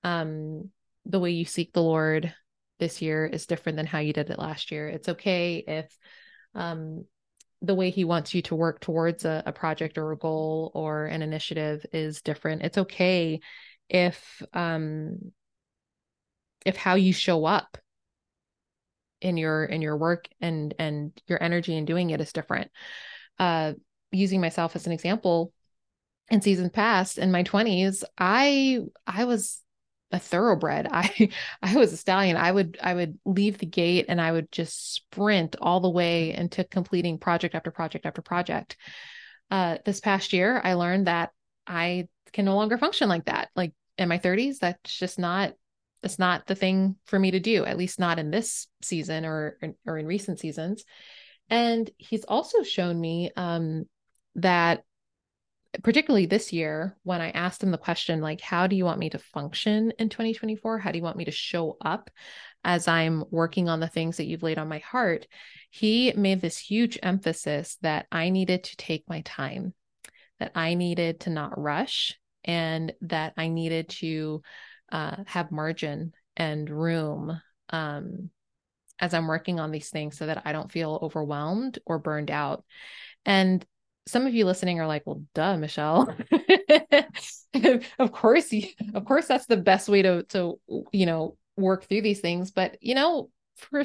um, 0.03 0.71
the 1.05 1.21
way 1.21 1.31
you 1.31 1.45
seek 1.45 1.73
the 1.73 1.83
lord 1.83 2.35
this 2.83 3.01
year 3.01 3.25
is 3.25 3.47
different 3.47 3.77
than 3.77 3.87
how 3.87 4.01
you 4.01 4.13
did 4.13 4.29
it 4.29 4.41
last 4.41 4.73
year. 4.73 4.89
It's 4.89 5.09
okay 5.09 5.63
if 5.65 5.97
um, 6.53 7.05
the 7.61 7.77
way 7.77 7.91
he 7.91 8.03
wants 8.03 8.35
you 8.35 8.43
to 8.43 8.57
work 8.57 8.81
towards 8.81 9.25
a, 9.25 9.41
a, 9.47 9.53
project 9.53 9.99
or 9.99 10.11
a 10.11 10.17
goal 10.17 10.73
or 10.75 11.05
an 11.05 11.23
initiative 11.23 11.87
is 11.93 12.23
different. 12.23 12.63
It's 12.63 12.79
okay 12.79 13.41
if 13.89 14.43
um 14.53 15.33
if 16.67 16.77
how 16.77 16.97
you 16.97 17.13
show 17.13 17.45
up 17.45 17.79
in 19.21 19.37
your 19.37 19.65
in 19.65 19.81
your 19.81 19.97
work 19.97 20.27
and 20.41 20.75
and 20.81 21.13
your 21.29 21.41
energy 21.41 21.77
in 21.77 21.85
doing 21.85 22.11
it 22.11 22.21
is 22.21 22.33
different. 22.33 22.73
Uh 23.39 23.75
using 24.11 24.41
myself 24.41 24.75
as 24.75 24.87
an 24.87 24.93
example 24.93 25.53
in 26.31 26.41
seasons 26.41 26.71
past 26.71 27.19
in 27.19 27.33
my 27.33 27.43
20s 27.43 28.05
i 28.17 28.79
i 29.07 29.25
was 29.25 29.63
a 30.13 30.19
thoroughbred. 30.19 30.87
I 30.91 31.31
I 31.63 31.77
was 31.77 31.93
a 31.93 31.97
stallion. 31.97 32.37
I 32.37 32.53
would 32.53 32.79
I 32.83 32.95
would 32.95 33.19
leave 33.25 33.59
the 33.59 33.67
gate 33.67 34.07
and 34.09 34.21
I 34.21 34.31
would 34.31 34.53
just 34.53 34.95
sprint 34.95 35.57
all 35.61 35.81
the 35.81 35.91
way 35.91 36.33
into 36.35 36.65
completing 36.65 37.19
project 37.19 37.55
after 37.55 37.71
project 37.71 38.07
after 38.07 38.23
project. 38.23 38.77
Uh, 39.51 39.79
this 39.85 40.01
past 40.01 40.33
year, 40.33 40.61
I 40.63 40.75
learned 40.75 41.07
that 41.07 41.31
I 41.67 42.09
can 42.33 42.45
no 42.45 42.57
longer 42.57 42.79
function 42.79 43.09
like 43.09 43.27
that. 43.27 43.51
Like 43.55 43.75
in 43.99 44.09
my 44.09 44.19
30s, 44.19 44.59
that's 44.59 44.97
just 44.99 45.19
not 45.19 45.53
it's 46.03 46.19
not 46.19 46.47
the 46.47 46.55
thing 46.55 46.97
for 47.05 47.19
me 47.19 47.31
to 47.31 47.41
do. 47.41 47.65
At 47.65 47.79
least 47.79 48.01
not 48.01 48.19
in 48.19 48.31
this 48.31 48.67
season 48.83 49.25
or 49.25 49.59
or 49.87 49.99
in 49.99 50.07
recent 50.07 50.41
seasons. 50.41 50.85
And 51.49 51.91
he's 51.99 52.25
also 52.25 52.63
shown 52.63 53.01
me 53.01 53.31
um, 53.37 53.85
that 54.37 54.85
particularly 55.83 56.27
this 56.27 56.53
year 56.53 56.97
when 57.03 57.21
I 57.21 57.31
asked 57.31 57.63
him 57.63 57.71
the 57.71 57.79
question, 57.79 58.21
like, 58.21 58.41
how 58.41 58.67
do 58.67 58.77
you 58.77 58.85
want 58.85 58.99
me 58.99 59.11
to 59.11 59.19
function 59.19 59.93
in 59.99 60.09
2024? 60.09 60.79
How 60.79 60.91
do 60.93 60.99
you 60.99 61.05
want 61.05 61.17
me 61.17 61.25
to 61.25 61.31
show 61.31 61.77
up 61.81 62.11
as 62.65 62.89
I'm 62.89 63.25
working 63.31 63.69
on 63.69 63.81
the 63.81 63.89
things 63.89 64.19
that 64.19 64.27
you've 64.27 64.43
laid 64.43 64.59
on 64.59 64.69
my 64.69 64.79
heart? 64.79 65.27
He 65.71 66.13
made 66.15 66.41
this 66.41 66.59
huge 66.59 66.99
emphasis 67.03 67.79
that 67.81 68.07
I 68.13 68.29
needed 68.29 68.65
to 68.65 68.77
take 68.77 69.09
my 69.09 69.23
time, 69.23 69.73
that 70.41 70.53
I 70.55 70.75
needed 70.75 71.21
to 71.21 71.31
not 71.31 71.59
rush, 71.59 72.19
and 72.45 72.93
that 73.03 73.33
I 73.37 73.49
needed 73.49 73.89
to 73.89 74.43
uh, 74.91 75.17
have 75.27 75.51
margin 75.51 76.13
and 76.37 76.69
room 76.69 77.41
um, 77.71 78.31
as 78.99 79.15
I'm 79.15 79.27
working 79.27 79.59
on 79.59 79.71
these 79.71 79.89
things 79.89 80.19
so 80.19 80.27
that 80.27 80.43
I 80.45 80.53
don't 80.53 80.71
feel 80.71 80.99
overwhelmed 81.01 81.79
or 81.87 81.99
burned 81.99 82.31
out. 82.31 82.65
And 83.25 83.65
some 84.07 84.27
of 84.27 84.35
you 84.35 84.45
listening 84.45 84.81
are 84.81 84.87
like, 84.87 85.03
well, 85.07 85.23
duh, 85.35 85.57
Michelle. 85.57 86.15
of 87.99 88.13
course, 88.13 88.53
of 88.95 89.05
course, 89.05 89.27
that's 89.27 89.47
the 89.47 89.57
best 89.57 89.89
way 89.89 90.03
to 90.03 90.23
to 90.25 90.59
you 90.93 91.07
know 91.07 91.37
work 91.57 91.85
through 91.85 92.03
these 92.03 92.21
things. 92.21 92.51
But 92.51 92.79
you 92.81 92.95
know, 92.95 93.31
for 93.57 93.85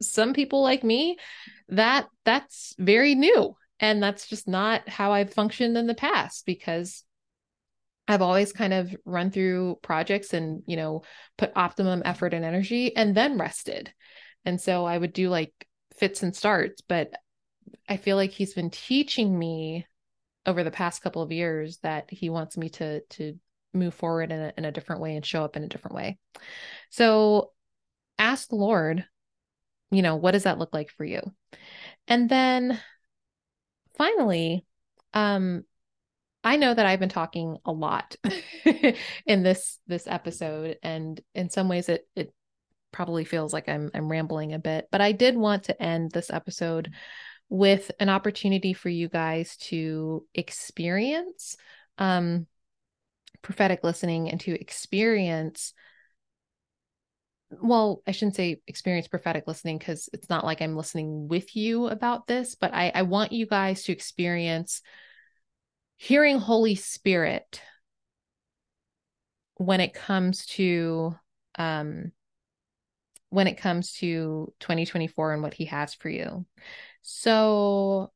some 0.00 0.32
people 0.32 0.62
like 0.62 0.82
me, 0.82 1.18
that 1.68 2.06
that's 2.24 2.74
very 2.78 3.14
new, 3.14 3.56
and 3.80 4.02
that's 4.02 4.28
just 4.28 4.48
not 4.48 4.88
how 4.88 5.12
I've 5.12 5.32
functioned 5.32 5.76
in 5.76 5.86
the 5.86 5.94
past 5.94 6.46
because 6.46 7.04
I've 8.08 8.22
always 8.22 8.52
kind 8.52 8.72
of 8.72 8.94
run 9.04 9.30
through 9.30 9.78
projects 9.82 10.32
and 10.32 10.62
you 10.66 10.76
know 10.76 11.02
put 11.36 11.52
optimum 11.54 12.02
effort 12.04 12.34
and 12.34 12.44
energy 12.44 12.96
and 12.96 13.14
then 13.14 13.38
rested. 13.38 13.92
And 14.44 14.60
so 14.60 14.84
I 14.84 14.96
would 14.96 15.12
do 15.12 15.28
like 15.28 15.52
fits 15.96 16.22
and 16.22 16.34
starts, 16.34 16.80
but 16.80 17.12
I 17.88 17.96
feel 17.96 18.16
like 18.16 18.30
he's 18.30 18.54
been 18.54 18.70
teaching 18.70 19.38
me 19.38 19.86
over 20.44 20.62
the 20.62 20.70
past 20.70 21.02
couple 21.02 21.22
of 21.22 21.32
years 21.32 21.78
that 21.78 22.10
he 22.10 22.30
wants 22.30 22.56
me 22.56 22.68
to 22.70 23.00
to 23.00 23.38
move 23.74 23.94
forward 23.94 24.32
in 24.32 24.40
a, 24.40 24.52
in 24.56 24.64
a 24.64 24.72
different 24.72 25.02
way 25.02 25.16
and 25.16 25.24
show 25.24 25.44
up 25.44 25.56
in 25.56 25.64
a 25.64 25.68
different 25.68 25.94
way. 25.94 26.18
So 26.90 27.52
ask 28.18 28.48
the 28.48 28.56
Lord, 28.56 29.04
you 29.90 30.02
know, 30.02 30.16
what 30.16 30.32
does 30.32 30.44
that 30.44 30.58
look 30.58 30.72
like 30.72 30.90
for 30.90 31.04
you? 31.04 31.20
And 32.08 32.28
then 32.28 32.80
finally, 33.96 34.64
um, 35.12 35.64
I 36.42 36.56
know 36.56 36.72
that 36.72 36.86
I've 36.86 37.00
been 37.00 37.08
talking 37.08 37.58
a 37.64 37.72
lot 37.72 38.14
in 39.26 39.42
this 39.42 39.78
this 39.88 40.06
episode, 40.06 40.78
and 40.82 41.20
in 41.34 41.50
some 41.50 41.68
ways 41.68 41.88
it 41.88 42.06
it 42.14 42.32
probably 42.92 43.24
feels 43.24 43.52
like 43.52 43.68
I'm 43.68 43.90
I'm 43.94 44.08
rambling 44.08 44.54
a 44.54 44.58
bit, 44.60 44.86
but 44.92 45.00
I 45.00 45.10
did 45.12 45.36
want 45.36 45.64
to 45.64 45.82
end 45.82 46.12
this 46.12 46.30
episode 46.30 46.92
with 47.48 47.90
an 48.00 48.08
opportunity 48.08 48.72
for 48.72 48.88
you 48.88 49.08
guys 49.08 49.56
to 49.56 50.24
experience 50.34 51.56
um, 51.98 52.46
prophetic 53.42 53.80
listening 53.84 54.30
and 54.30 54.40
to 54.40 54.52
experience 54.52 55.72
well 57.62 58.02
i 58.06 58.10
shouldn't 58.10 58.34
say 58.34 58.60
experience 58.66 59.06
prophetic 59.06 59.44
listening 59.46 59.78
because 59.78 60.08
it's 60.12 60.28
not 60.28 60.44
like 60.44 60.60
i'm 60.60 60.76
listening 60.76 61.28
with 61.28 61.54
you 61.54 61.86
about 61.86 62.26
this 62.26 62.56
but 62.56 62.74
I, 62.74 62.90
I 62.92 63.02
want 63.02 63.30
you 63.30 63.46
guys 63.46 63.84
to 63.84 63.92
experience 63.92 64.82
hearing 65.96 66.38
holy 66.38 66.74
spirit 66.74 67.60
when 69.54 69.80
it 69.80 69.94
comes 69.94 70.46
to 70.46 71.14
um 71.56 72.10
when 73.30 73.46
it 73.46 73.58
comes 73.58 73.92
to 73.94 74.52
2024 74.60 75.34
and 75.34 75.42
what 75.42 75.54
he 75.54 75.66
has 75.66 75.94
for 75.94 76.08
you 76.08 76.44
so 77.08 78.10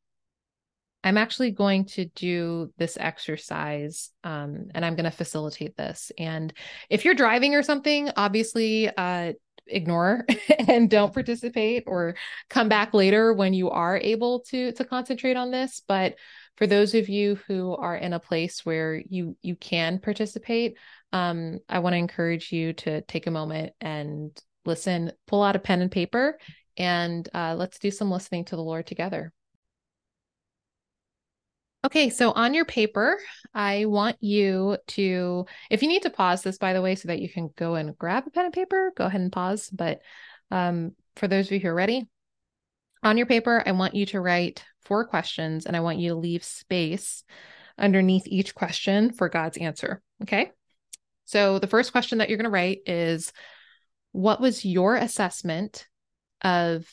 I'm 1.05 1.17
actually 1.17 1.53
going 1.53 1.85
to 1.87 2.07
do 2.07 2.73
this 2.77 2.99
exercise 3.01 4.11
um, 4.25 4.67
and 4.75 4.85
I'm 4.85 4.97
going 4.97 5.05
to 5.05 5.17
facilitate 5.17 5.77
this. 5.77 6.11
And 6.19 6.53
if 6.91 7.05
you're 7.05 7.15
driving 7.15 7.55
or 7.55 7.63
something, 7.63 8.11
obviously, 8.17 8.91
uh, 8.95 9.35
ignore 9.69 10.27
and 10.69 10.91
don't 10.91 11.15
participate 11.15 11.85
or 11.87 12.17
come 12.49 12.69
back 12.69 12.93
later 12.93 13.33
when 13.33 13.55
you 13.55 13.71
are 13.71 13.97
able 13.99 14.41
to 14.41 14.73
to 14.73 14.85
concentrate 14.85 15.37
on 15.37 15.53
this 15.53 15.81
but 15.87 16.17
for 16.57 16.67
those 16.67 16.95
of 16.95 17.09
you 17.09 17.39
who 17.47 17.77
are 17.77 17.95
in 17.95 18.13
a 18.13 18.19
place 18.19 18.67
where 18.67 19.01
you 19.09 19.37
you 19.43 19.55
can 19.55 20.01
participate 20.01 20.77
um, 21.13 21.61
i 21.69 21.79
want 21.79 21.93
to 21.93 21.99
encourage 21.99 22.51
you 22.51 22.73
to 22.73 23.01
take 23.03 23.29
a 23.29 23.31
moment 23.31 23.73
and 23.81 24.37
listen 24.65 25.13
pull 25.29 25.43
out 25.43 25.55
a 25.55 25.61
pen 25.61 25.83
and 25.83 25.93
paper 25.93 26.37
and 26.81 27.29
uh, 27.35 27.55
let's 27.59 27.79
do 27.79 27.91
some 27.91 28.11
listening 28.11 28.47
to 28.47 28.57
the 28.57 28.63
Lord 28.63 28.87
together. 28.87 29.35
Okay, 31.85 32.09
so 32.09 32.33
on 32.33 32.55
your 32.55 32.65
paper, 32.65 33.19
I 33.53 33.85
want 33.85 34.17
you 34.21 34.79
to, 34.89 35.45
if 35.71 35.83
you 35.83 35.89
need 35.89 36.03
to 36.03 36.11
pause 36.11 36.43
this, 36.43 36.57
by 36.57 36.73
the 36.73 36.81
way, 36.81 36.95
so 36.95 37.09
that 37.09 37.21
you 37.21 37.29
can 37.29 37.51
go 37.55 37.75
and 37.75 37.97
grab 37.99 38.27
a 38.27 38.31
pen 38.31 38.47
and 38.47 38.55
paper, 38.55 38.93
go 38.97 39.05
ahead 39.05 39.21
and 39.21 39.31
pause. 39.31 39.69
But 39.69 40.01
um, 40.51 40.93
for 41.17 41.29
those 41.29 41.47
of 41.47 41.53
you 41.53 41.61
who 41.61 41.69
are 41.69 41.75
ready, 41.75 42.09
on 43.03 43.19
your 43.19 43.27
paper, 43.27 43.63
I 43.65 43.73
want 43.73 43.95
you 43.95 44.07
to 44.07 44.21
write 44.21 44.65
four 44.83 45.07
questions 45.07 45.67
and 45.67 45.77
I 45.77 45.81
want 45.81 45.99
you 45.99 46.11
to 46.11 46.17
leave 46.17 46.45
space 46.45 47.25
underneath 47.79 48.27
each 48.27 48.55
question 48.55 49.13
for 49.13 49.29
God's 49.29 49.59
answer. 49.59 50.01
Okay. 50.23 50.51
So 51.27 51.59
the 51.59 51.67
first 51.67 51.93
question 51.93 52.19
that 52.19 52.29
you're 52.29 52.39
going 52.39 52.45
to 52.45 52.51
write 52.51 52.81
is 52.87 53.33
What 54.13 54.41
was 54.41 54.65
your 54.65 54.97
assessment 54.97 55.87
of 56.43 56.87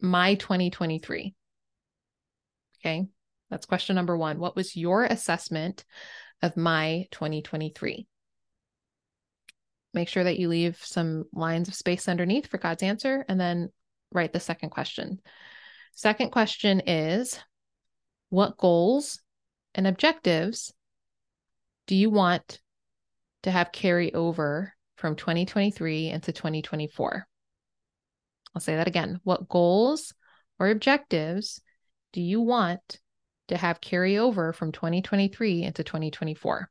my 0.00 0.34
2023? 0.34 1.34
Okay, 2.80 3.08
that's 3.50 3.66
question 3.66 3.96
number 3.96 4.16
one. 4.16 4.38
What 4.38 4.56
was 4.56 4.76
your 4.76 5.04
assessment 5.04 5.84
of 6.42 6.56
my 6.56 7.06
2023? 7.10 8.06
Make 9.94 10.08
sure 10.08 10.24
that 10.24 10.38
you 10.38 10.48
leave 10.48 10.78
some 10.82 11.24
lines 11.32 11.68
of 11.68 11.74
space 11.74 12.08
underneath 12.08 12.46
for 12.46 12.58
God's 12.58 12.82
answer 12.82 13.24
and 13.28 13.40
then 13.40 13.70
write 14.12 14.32
the 14.32 14.40
second 14.40 14.70
question. 14.70 15.20
Second 15.94 16.30
question 16.30 16.80
is 16.86 17.38
What 18.28 18.58
goals 18.58 19.20
and 19.74 19.86
objectives 19.86 20.72
do 21.86 21.96
you 21.96 22.10
want 22.10 22.60
to 23.42 23.50
have 23.50 23.72
carry 23.72 24.12
over 24.14 24.74
from 24.96 25.16
2023 25.16 26.10
into 26.10 26.32
2024? 26.32 27.26
I'll 28.58 28.60
say 28.60 28.74
that 28.74 28.88
again. 28.88 29.20
What 29.22 29.48
goals 29.48 30.12
or 30.58 30.68
objectives 30.68 31.60
do 32.12 32.20
you 32.20 32.40
want 32.40 32.98
to 33.46 33.56
have 33.56 33.80
carry 33.80 34.18
over 34.18 34.52
from 34.52 34.72
2023 34.72 35.62
into 35.62 35.84
2024? 35.84 36.68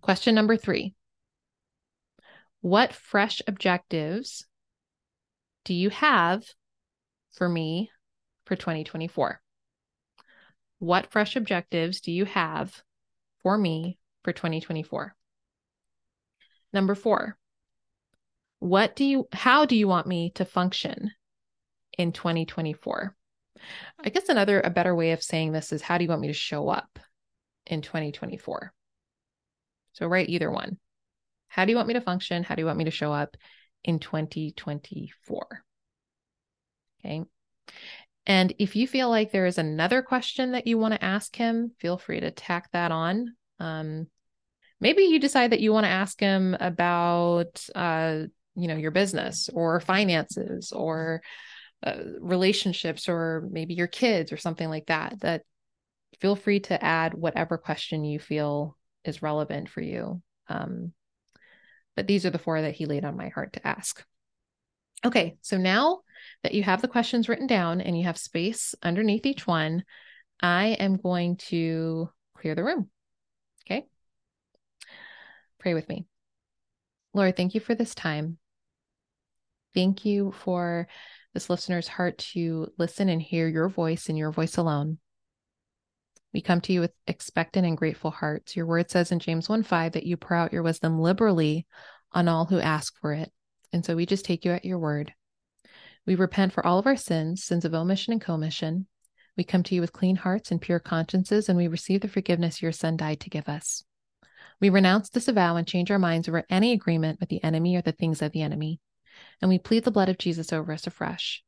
Question 0.00 0.36
number 0.36 0.56
three 0.56 0.94
What 2.60 2.92
fresh 2.92 3.42
objectives 3.48 4.46
do 5.64 5.74
you 5.74 5.90
have 5.90 6.44
for 7.32 7.48
me 7.48 7.90
for 8.44 8.54
2024? 8.54 9.40
What 10.78 11.10
fresh 11.10 11.34
objectives 11.34 12.00
do 12.00 12.12
you 12.12 12.24
have 12.24 12.84
for 13.42 13.58
me 13.58 13.98
for 14.22 14.32
2024? 14.32 15.12
Number 16.72 16.94
four, 16.94 17.36
what 18.60 18.94
do 18.94 19.04
you 19.04 19.28
how 19.32 19.66
do 19.66 19.76
you 19.76 19.88
want 19.88 20.06
me 20.06 20.30
to 20.30 20.44
function 20.44 21.10
in 21.98 22.12
2024 22.12 23.16
i 24.04 24.08
guess 24.08 24.28
another 24.28 24.60
a 24.60 24.70
better 24.70 24.94
way 24.94 25.12
of 25.12 25.22
saying 25.22 25.52
this 25.52 25.72
is 25.72 25.82
how 25.82 25.98
do 25.98 26.04
you 26.04 26.10
want 26.10 26.22
me 26.22 26.28
to 26.28 26.32
show 26.32 26.68
up 26.68 26.98
in 27.66 27.82
2024 27.82 28.72
so 29.92 30.06
write 30.06 30.28
either 30.28 30.50
one. 30.50 30.78
How 31.48 31.64
do 31.64 31.72
you 31.72 31.76
want 31.76 31.88
me 31.88 31.94
to 31.94 32.00
function? 32.00 32.44
How 32.44 32.54
do 32.54 32.62
you 32.62 32.66
want 32.66 32.78
me 32.78 32.84
to 32.84 32.90
show 32.90 33.12
up 33.12 33.36
in 33.82 33.98
2024 33.98 35.64
okay. 37.00 37.22
And 38.26 38.52
if 38.58 38.76
you 38.76 38.86
feel 38.86 39.08
like 39.08 39.32
there 39.32 39.46
is 39.46 39.56
another 39.56 40.02
question 40.02 40.52
that 40.52 40.66
you 40.66 40.76
want 40.76 40.92
to 40.92 41.02
ask 41.02 41.34
him 41.34 41.72
feel 41.78 41.96
free 41.96 42.20
to 42.20 42.30
tack 42.30 42.70
that 42.72 42.92
on. 42.92 43.34
Um, 43.58 44.06
maybe 44.80 45.04
you 45.04 45.18
decide 45.18 45.52
that 45.52 45.60
you 45.60 45.72
want 45.72 45.84
to 45.84 45.90
ask 45.90 46.20
him 46.20 46.54
about 46.60 47.66
uh, 47.74 48.24
you 48.60 48.68
know 48.68 48.76
your 48.76 48.90
business 48.90 49.48
or 49.52 49.80
finances 49.80 50.72
or 50.72 51.22
uh, 51.82 51.96
relationships 52.20 53.08
or 53.08 53.48
maybe 53.50 53.74
your 53.74 53.86
kids 53.86 54.32
or 54.32 54.36
something 54.36 54.68
like 54.68 54.86
that 54.86 55.18
that 55.20 55.42
feel 56.20 56.36
free 56.36 56.60
to 56.60 56.82
add 56.84 57.14
whatever 57.14 57.56
question 57.56 58.04
you 58.04 58.18
feel 58.18 58.76
is 59.04 59.22
relevant 59.22 59.68
for 59.68 59.80
you. 59.80 60.20
Um, 60.48 60.92
but 61.96 62.06
these 62.06 62.26
are 62.26 62.30
the 62.30 62.38
four 62.38 62.60
that 62.60 62.74
he 62.74 62.86
laid 62.86 63.04
on 63.04 63.16
my 63.16 63.28
heart 63.28 63.54
to 63.54 63.66
ask. 63.66 64.04
Okay 65.04 65.36
so 65.40 65.56
now 65.56 66.00
that 66.42 66.52
you 66.52 66.62
have 66.62 66.82
the 66.82 66.88
questions 66.88 67.28
written 67.28 67.46
down 67.46 67.80
and 67.80 67.96
you 67.96 68.04
have 68.04 68.18
space 68.18 68.74
underneath 68.82 69.24
each 69.24 69.46
one 69.46 69.82
i 70.42 70.68
am 70.78 70.96
going 70.96 71.36
to 71.36 72.10
clear 72.40 72.54
the 72.54 72.64
room. 72.64 72.88
Okay? 73.66 73.86
Pray 75.58 75.74
with 75.74 75.88
me. 75.88 76.06
Lord, 77.12 77.36
thank 77.36 77.54
you 77.54 77.60
for 77.60 77.74
this 77.74 77.94
time. 77.94 78.38
Thank 79.74 80.04
you 80.04 80.32
for 80.32 80.88
this 81.34 81.48
listener's 81.48 81.88
heart 81.88 82.18
to 82.18 82.68
listen 82.78 83.08
and 83.08 83.22
hear 83.22 83.48
your 83.48 83.68
voice 83.68 84.08
and 84.08 84.18
your 84.18 84.32
voice 84.32 84.56
alone. 84.56 84.98
We 86.32 86.40
come 86.40 86.60
to 86.62 86.72
you 86.72 86.80
with 86.80 86.92
expectant 87.06 87.66
and 87.66 87.76
grateful 87.76 88.10
hearts. 88.10 88.56
Your 88.56 88.66
word 88.66 88.90
says 88.90 89.10
in 89.10 89.18
James 89.18 89.48
1 89.48 89.62
5 89.62 89.92
that 89.92 90.06
you 90.06 90.16
pour 90.16 90.36
out 90.36 90.52
your 90.52 90.62
wisdom 90.62 91.00
liberally 91.00 91.66
on 92.12 92.28
all 92.28 92.46
who 92.46 92.60
ask 92.60 92.98
for 93.00 93.12
it. 93.12 93.32
And 93.72 93.84
so 93.84 93.96
we 93.96 94.06
just 94.06 94.24
take 94.24 94.44
you 94.44 94.52
at 94.52 94.64
your 94.64 94.78
word. 94.78 95.12
We 96.06 96.14
repent 96.14 96.52
for 96.52 96.64
all 96.64 96.78
of 96.78 96.86
our 96.86 96.96
sins, 96.96 97.44
sins 97.44 97.64
of 97.64 97.74
omission 97.74 98.12
and 98.12 98.20
commission. 98.20 98.86
We 99.36 99.44
come 99.44 99.62
to 99.64 99.74
you 99.74 99.80
with 99.80 99.92
clean 99.92 100.16
hearts 100.16 100.50
and 100.50 100.60
pure 100.60 100.80
consciences, 100.80 101.48
and 101.48 101.56
we 101.56 101.68
receive 101.68 102.00
the 102.00 102.08
forgiveness 102.08 102.62
your 102.62 102.72
son 102.72 102.96
died 102.96 103.20
to 103.20 103.30
give 103.30 103.48
us. 103.48 103.84
We 104.60 104.70
renounce, 104.70 105.08
disavow, 105.08 105.56
and 105.56 105.66
change 105.66 105.90
our 105.90 105.98
minds 105.98 106.28
over 106.28 106.44
any 106.50 106.72
agreement 106.72 107.20
with 107.20 107.28
the 107.28 107.42
enemy 107.42 107.76
or 107.76 107.82
the 107.82 107.92
things 107.92 108.22
of 108.22 108.32
the 108.32 108.42
enemy. 108.42 108.80
And 109.40 109.48
we 109.48 109.58
plead 109.58 109.84
the 109.84 109.90
blood 109.90 110.08
of 110.08 110.18
Jesus 110.18 110.52
over 110.52 110.72
us 110.72 110.86
afresh. 110.86 111.42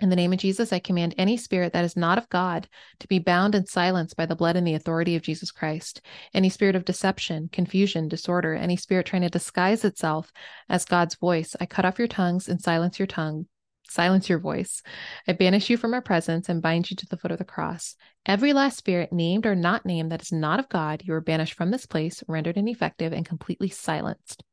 In 0.00 0.10
the 0.10 0.16
name 0.16 0.32
of 0.32 0.38
Jesus, 0.38 0.72
I 0.72 0.78
command 0.78 1.14
any 1.18 1.36
spirit 1.36 1.72
that 1.72 1.84
is 1.84 1.96
not 1.96 2.18
of 2.18 2.28
God 2.28 2.68
to 3.00 3.08
be 3.08 3.18
bound 3.18 3.56
and 3.56 3.68
silenced 3.68 4.16
by 4.16 4.26
the 4.26 4.36
blood 4.36 4.54
and 4.54 4.64
the 4.64 4.74
authority 4.74 5.16
of 5.16 5.22
Jesus 5.22 5.50
Christ. 5.50 6.00
Any 6.32 6.50
spirit 6.50 6.76
of 6.76 6.84
deception, 6.84 7.48
confusion, 7.50 8.06
disorder, 8.06 8.54
any 8.54 8.76
spirit 8.76 9.06
trying 9.06 9.22
to 9.22 9.28
disguise 9.28 9.84
itself 9.84 10.32
as 10.68 10.84
God's 10.84 11.16
voice, 11.16 11.56
I 11.60 11.66
cut 11.66 11.84
off 11.84 11.98
your 11.98 12.06
tongues 12.06 12.48
and 12.48 12.60
silence 12.60 13.00
your 13.00 13.08
tongue. 13.08 13.46
Silence 13.88 14.28
your 14.28 14.38
voice. 14.38 14.82
I 15.26 15.32
banish 15.32 15.68
you 15.68 15.76
from 15.76 15.94
our 15.94 16.02
presence 16.02 16.48
and 16.48 16.62
bind 16.62 16.90
you 16.90 16.96
to 16.96 17.06
the 17.06 17.16
foot 17.16 17.32
of 17.32 17.38
the 17.38 17.44
cross. 17.44 17.96
Every 18.24 18.52
last 18.52 18.76
spirit, 18.76 19.12
named 19.12 19.46
or 19.46 19.56
not 19.56 19.84
named, 19.84 20.12
that 20.12 20.22
is 20.22 20.30
not 20.30 20.60
of 20.60 20.68
God, 20.68 21.02
you 21.06 21.14
are 21.14 21.20
banished 21.20 21.54
from 21.54 21.70
this 21.70 21.86
place, 21.86 22.22
rendered 22.28 22.58
ineffective, 22.58 23.12
and 23.12 23.26
completely 23.26 23.70
silenced. 23.70 24.44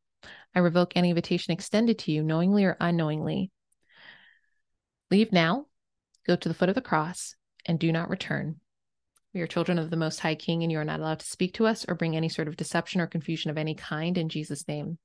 I 0.56 0.60
revoke 0.60 0.93
any 0.95 1.10
invitation 1.10 1.51
extended 1.51 1.99
to 1.99 2.12
you, 2.12 2.24
knowingly 2.24 2.64
or 2.64 2.78
unknowingly, 2.80 3.51
Leave 5.12 5.32
now, 5.32 5.68
go 6.26 6.36
to 6.36 6.49
the 6.49 6.56
foot 6.56 6.70
of 6.70 6.76
the 6.76 6.82
cross, 6.82 7.36
and 7.66 7.80
do 7.80 7.91
not 7.91 8.10
return. 8.10 8.60
We 9.34 9.41
are 9.41 9.47
children 9.47 9.78
of 9.78 9.89
the 9.89 9.97
Most 9.97 10.20
High 10.20 10.36
King, 10.36 10.64
and 10.64 10.72
you 10.72 10.80
are 10.80 10.86
not 10.86 10.99
allowed 10.99 11.20
to 11.20 11.26
speak 11.26 11.53
to 11.56 11.68
us 11.68 11.86
or 11.88 11.93
bring 11.93 12.16
any 12.16 12.30
sort 12.30 12.47
of 12.47 12.58
deception 12.58 13.01
or 13.01 13.08
confusion 13.08 13.51
of 13.51 13.58
any 13.58 13.76
kind 13.76 14.18
in 14.18 14.30
Jesus' 14.30 14.68
name. 14.68 14.97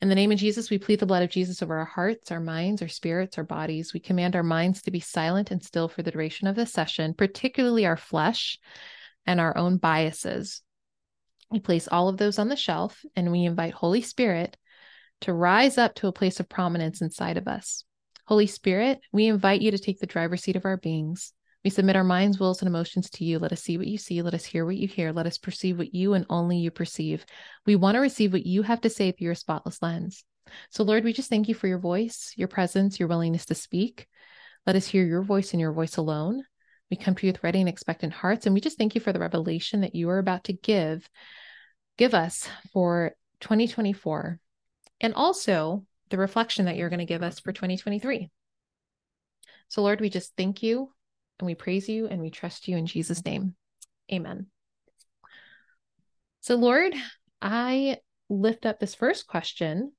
In 0.00 0.08
the 0.08 0.14
name 0.14 0.32
of 0.32 0.38
Jesus, 0.38 0.70
we 0.70 0.78
plead 0.78 1.00
the 1.00 1.06
blood 1.06 1.22
of 1.22 1.30
Jesus 1.30 1.62
over 1.62 1.76
our 1.76 1.84
hearts, 1.84 2.30
our 2.30 2.40
minds, 2.40 2.80
our 2.80 2.88
spirits, 2.88 3.36
our 3.36 3.44
bodies. 3.44 3.92
We 3.92 4.00
command 4.00 4.36
our 4.36 4.42
minds 4.42 4.82
to 4.82 4.90
be 4.90 5.00
silent 5.00 5.50
and 5.50 5.62
still 5.62 5.88
for 5.88 6.02
the 6.02 6.10
duration 6.10 6.46
of 6.46 6.56
this 6.56 6.72
session, 6.72 7.12
particularly 7.12 7.84
our 7.84 7.96
flesh 7.96 8.58
and 9.26 9.38
our 9.38 9.56
own 9.56 9.76
biases. 9.76 10.62
We 11.54 11.60
place 11.60 11.86
all 11.86 12.08
of 12.08 12.16
those 12.16 12.40
on 12.40 12.48
the 12.48 12.56
shelf 12.56 13.04
and 13.14 13.30
we 13.30 13.44
invite 13.44 13.74
Holy 13.74 14.02
Spirit 14.02 14.56
to 15.20 15.32
rise 15.32 15.78
up 15.78 15.94
to 15.94 16.08
a 16.08 16.12
place 16.12 16.40
of 16.40 16.48
prominence 16.48 17.00
inside 17.00 17.36
of 17.36 17.46
us. 17.46 17.84
Holy 18.26 18.48
Spirit, 18.48 18.98
we 19.12 19.28
invite 19.28 19.62
you 19.62 19.70
to 19.70 19.78
take 19.78 20.00
the 20.00 20.06
driver's 20.08 20.42
seat 20.42 20.56
of 20.56 20.64
our 20.64 20.76
beings. 20.76 21.32
We 21.62 21.70
submit 21.70 21.94
our 21.94 22.02
minds, 22.02 22.40
wills, 22.40 22.60
and 22.60 22.66
emotions 22.66 23.08
to 23.10 23.24
you. 23.24 23.38
Let 23.38 23.52
us 23.52 23.62
see 23.62 23.78
what 23.78 23.86
you 23.86 23.98
see. 23.98 24.20
Let 24.20 24.34
us 24.34 24.44
hear 24.44 24.66
what 24.66 24.74
you 24.74 24.88
hear. 24.88 25.12
Let 25.12 25.26
us 25.26 25.38
perceive 25.38 25.78
what 25.78 25.94
you 25.94 26.14
and 26.14 26.26
only 26.28 26.58
you 26.58 26.72
perceive. 26.72 27.24
We 27.66 27.76
want 27.76 27.94
to 27.94 28.00
receive 28.00 28.32
what 28.32 28.44
you 28.44 28.62
have 28.62 28.80
to 28.80 28.90
say 28.90 29.12
through 29.12 29.26
your 29.26 29.36
spotless 29.36 29.80
lens. 29.80 30.24
So, 30.70 30.82
Lord, 30.82 31.04
we 31.04 31.12
just 31.12 31.30
thank 31.30 31.46
you 31.46 31.54
for 31.54 31.68
your 31.68 31.78
voice, 31.78 32.32
your 32.34 32.48
presence, 32.48 32.98
your 32.98 33.08
willingness 33.08 33.46
to 33.46 33.54
speak. 33.54 34.08
Let 34.66 34.74
us 34.74 34.88
hear 34.88 35.04
your 35.04 35.22
voice 35.22 35.52
and 35.52 35.60
your 35.60 35.72
voice 35.72 35.98
alone. 35.98 36.42
We 36.90 36.96
come 36.96 37.14
to 37.14 37.26
you 37.26 37.32
with 37.32 37.42
ready 37.42 37.60
and 37.60 37.68
expectant 37.68 38.12
hearts, 38.12 38.44
and 38.44 38.54
we 38.54 38.60
just 38.60 38.76
thank 38.76 38.94
you 38.94 39.00
for 39.00 39.12
the 39.12 39.18
revelation 39.18 39.80
that 39.80 39.94
you 39.94 40.10
are 40.10 40.18
about 40.18 40.44
to 40.44 40.52
give, 40.52 41.08
give 41.96 42.14
us 42.14 42.48
for 42.72 43.14
2024. 43.40 44.38
And 45.00 45.14
also 45.14 45.84
the 46.10 46.18
reflection 46.18 46.66
that 46.66 46.76
you're 46.76 46.88
going 46.88 46.98
to 46.98 47.04
give 47.04 47.22
us 47.22 47.40
for 47.40 47.52
2023. 47.52 48.30
So, 49.68 49.82
Lord, 49.82 50.00
we 50.00 50.10
just 50.10 50.36
thank 50.36 50.62
you 50.62 50.92
and 51.38 51.46
we 51.46 51.54
praise 51.54 51.88
you 51.88 52.06
and 52.06 52.20
we 52.20 52.30
trust 52.30 52.68
you 52.68 52.76
in 52.76 52.86
Jesus' 52.86 53.24
name. 53.24 53.54
Amen. 54.12 54.46
So, 56.40 56.56
Lord, 56.56 56.94
I 57.40 57.98
lift 58.28 58.66
up 58.66 58.78
this 58.78 58.94
first 58.94 59.26
question 59.26 59.92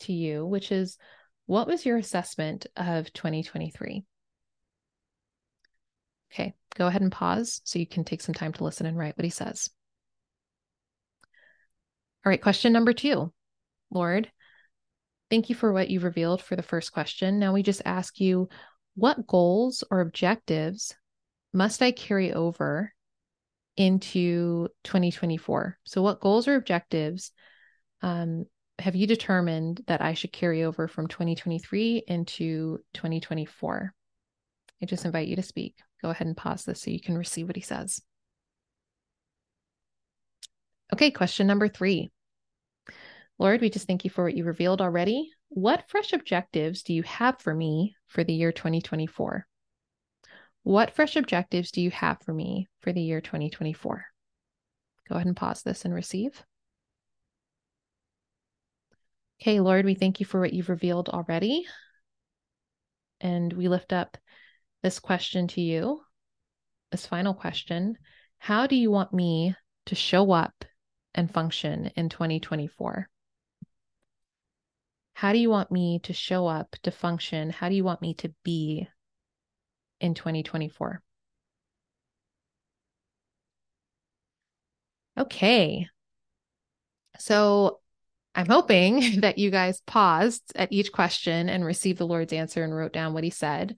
to 0.00 0.12
you, 0.12 0.46
which 0.46 0.72
is 0.72 0.98
what 1.46 1.66
was 1.66 1.86
your 1.86 1.96
assessment 1.96 2.66
of 2.76 3.12
2023? 3.12 4.04
Okay, 6.32 6.54
go 6.74 6.86
ahead 6.86 7.00
and 7.00 7.12
pause 7.12 7.60
so 7.64 7.78
you 7.78 7.86
can 7.86 8.04
take 8.04 8.20
some 8.20 8.34
time 8.34 8.52
to 8.52 8.64
listen 8.64 8.86
and 8.86 8.98
write 8.98 9.16
what 9.16 9.24
he 9.24 9.30
says. 9.30 9.70
All 12.28 12.30
right, 12.30 12.42
question 12.42 12.74
number 12.74 12.92
two 12.92 13.32
Lord, 13.90 14.30
Thank 15.30 15.48
you 15.48 15.54
for 15.54 15.72
what 15.72 15.88
you've 15.88 16.04
revealed 16.04 16.42
for 16.42 16.56
the 16.56 16.62
first 16.62 16.92
question. 16.92 17.38
Now 17.38 17.54
we 17.54 17.62
just 17.62 17.80
ask 17.86 18.20
you 18.20 18.50
what 18.96 19.26
goals 19.26 19.82
or 19.90 20.00
objectives 20.00 20.94
must 21.54 21.80
I 21.80 21.90
carry 21.90 22.34
over 22.34 22.92
into 23.78 24.68
2024? 24.84 25.78
So, 25.84 26.02
what 26.02 26.20
goals 26.20 26.46
or 26.46 26.56
objectives 26.56 27.32
um, 28.02 28.44
have 28.78 28.94
you 28.94 29.06
determined 29.06 29.80
that 29.86 30.02
I 30.02 30.12
should 30.12 30.30
carry 30.30 30.64
over 30.64 30.86
from 30.86 31.08
2023 31.08 32.02
into 32.06 32.76
2024? 32.92 33.94
I 34.82 34.84
just 34.84 35.06
invite 35.06 35.28
you 35.28 35.36
to 35.36 35.42
speak. 35.42 35.76
Go 36.02 36.10
ahead 36.10 36.26
and 36.26 36.36
pause 36.36 36.66
this 36.66 36.82
so 36.82 36.90
you 36.90 37.00
can 37.00 37.16
receive 37.16 37.46
what 37.46 37.56
he 37.56 37.62
says. 37.62 38.02
Okay, 40.92 41.10
question 41.10 41.46
number 41.46 41.68
three. 41.68 42.10
Lord, 43.38 43.60
we 43.60 43.70
just 43.70 43.86
thank 43.86 44.04
you 44.04 44.10
for 44.10 44.24
what 44.24 44.34
you 44.34 44.44
revealed 44.44 44.80
already. 44.80 45.30
What 45.48 45.88
fresh 45.88 46.12
objectives 46.12 46.82
do 46.82 46.92
you 46.92 47.04
have 47.04 47.40
for 47.40 47.54
me 47.54 47.94
for 48.06 48.24
the 48.24 48.32
year 48.32 48.50
2024? 48.50 49.46
What 50.64 50.90
fresh 50.90 51.14
objectives 51.14 51.70
do 51.70 51.80
you 51.80 51.90
have 51.92 52.20
for 52.22 52.34
me 52.34 52.68
for 52.80 52.92
the 52.92 53.00
year 53.00 53.20
2024? 53.20 54.04
Go 55.08 55.14
ahead 55.14 55.26
and 55.26 55.36
pause 55.36 55.62
this 55.62 55.84
and 55.84 55.94
receive. 55.94 56.44
Okay, 59.40 59.60
Lord, 59.60 59.84
we 59.84 59.94
thank 59.94 60.18
you 60.18 60.26
for 60.26 60.40
what 60.40 60.52
you've 60.52 60.68
revealed 60.68 61.08
already. 61.08 61.64
And 63.20 63.52
we 63.52 63.68
lift 63.68 63.92
up 63.92 64.18
this 64.82 64.98
question 64.98 65.46
to 65.48 65.60
you, 65.60 66.00
this 66.90 67.06
final 67.06 67.34
question 67.34 67.96
How 68.38 68.66
do 68.66 68.74
you 68.74 68.90
want 68.90 69.14
me 69.14 69.54
to 69.86 69.94
show 69.94 70.32
up 70.32 70.64
and 71.14 71.32
function 71.32 71.92
in 71.94 72.08
2024? 72.08 73.08
How 75.18 75.32
do 75.32 75.40
you 75.40 75.50
want 75.50 75.72
me 75.72 75.98
to 76.04 76.12
show 76.12 76.46
up, 76.46 76.76
to 76.84 76.92
function? 76.92 77.50
How 77.50 77.68
do 77.68 77.74
you 77.74 77.82
want 77.82 78.00
me 78.00 78.14
to 78.18 78.32
be 78.44 78.86
in 80.00 80.14
2024? 80.14 81.02
Okay. 85.18 85.88
So 87.18 87.80
I'm 88.32 88.46
hoping 88.46 89.20
that 89.22 89.38
you 89.38 89.50
guys 89.50 89.80
paused 89.88 90.52
at 90.54 90.72
each 90.72 90.92
question 90.92 91.48
and 91.48 91.64
received 91.64 91.98
the 91.98 92.06
Lord's 92.06 92.32
answer 92.32 92.62
and 92.62 92.72
wrote 92.72 92.92
down 92.92 93.12
what 93.12 93.24
he 93.24 93.30
said. 93.30 93.74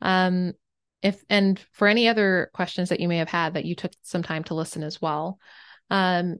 Um, 0.00 0.54
if 1.02 1.22
and 1.28 1.62
for 1.72 1.86
any 1.86 2.08
other 2.08 2.50
questions 2.54 2.88
that 2.88 3.00
you 3.00 3.08
may 3.08 3.18
have 3.18 3.28
had 3.28 3.52
that 3.54 3.66
you 3.66 3.74
took 3.74 3.92
some 4.04 4.22
time 4.22 4.44
to 4.44 4.54
listen 4.54 4.82
as 4.82 5.02
well. 5.02 5.38
Um, 5.90 6.36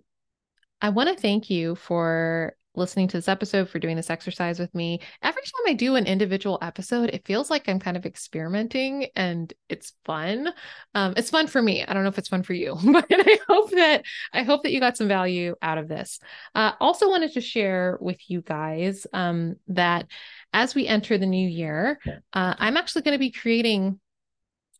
I 0.80 0.88
want 0.88 1.10
to 1.10 1.20
thank 1.20 1.50
you 1.50 1.74
for 1.74 2.54
listening 2.74 3.08
to 3.08 3.16
this 3.16 3.28
episode, 3.28 3.68
for 3.68 3.78
doing 3.78 3.96
this 3.96 4.10
exercise 4.10 4.58
with 4.58 4.74
me. 4.74 5.00
Every 5.22 5.42
time 5.42 5.62
I 5.66 5.72
do 5.74 5.96
an 5.96 6.06
individual 6.06 6.58
episode, 6.62 7.10
it 7.10 7.26
feels 7.26 7.50
like 7.50 7.68
I'm 7.68 7.80
kind 7.80 7.96
of 7.96 8.06
experimenting 8.06 9.08
and 9.16 9.52
it's 9.68 9.94
fun. 10.04 10.52
Um, 10.94 11.14
it's 11.16 11.30
fun 11.30 11.46
for 11.46 11.60
me. 11.60 11.84
I 11.84 11.92
don't 11.92 12.02
know 12.02 12.08
if 12.08 12.18
it's 12.18 12.28
fun 12.28 12.42
for 12.42 12.54
you, 12.54 12.76
but 12.92 13.06
I 13.10 13.38
hope 13.48 13.70
that 13.72 14.04
I 14.32 14.42
hope 14.42 14.62
that 14.62 14.72
you 14.72 14.80
got 14.80 14.96
some 14.96 15.08
value 15.08 15.54
out 15.62 15.78
of 15.78 15.88
this. 15.88 16.20
Uh, 16.54 16.72
also 16.80 17.08
wanted 17.08 17.32
to 17.32 17.40
share 17.40 17.98
with 18.00 18.18
you 18.30 18.42
guys 18.42 19.06
um, 19.12 19.56
that 19.68 20.06
as 20.52 20.74
we 20.74 20.86
enter 20.86 21.18
the 21.18 21.26
new 21.26 21.48
year, 21.48 21.98
uh, 22.32 22.54
I'm 22.58 22.76
actually 22.76 23.02
going 23.02 23.14
to 23.14 23.18
be 23.18 23.30
creating 23.30 24.00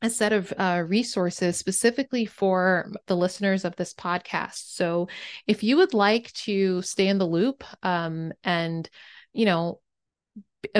a 0.00 0.10
set 0.10 0.32
of 0.32 0.52
uh, 0.56 0.84
resources 0.86 1.56
specifically 1.56 2.24
for 2.24 2.90
the 3.06 3.16
listeners 3.16 3.64
of 3.64 3.76
this 3.76 3.94
podcast. 3.94 4.74
So, 4.74 5.08
if 5.46 5.62
you 5.62 5.76
would 5.78 5.94
like 5.94 6.32
to 6.44 6.82
stay 6.82 7.08
in 7.08 7.18
the 7.18 7.26
loop 7.26 7.64
um, 7.82 8.32
and, 8.44 8.88
you 9.32 9.44
know, 9.44 9.80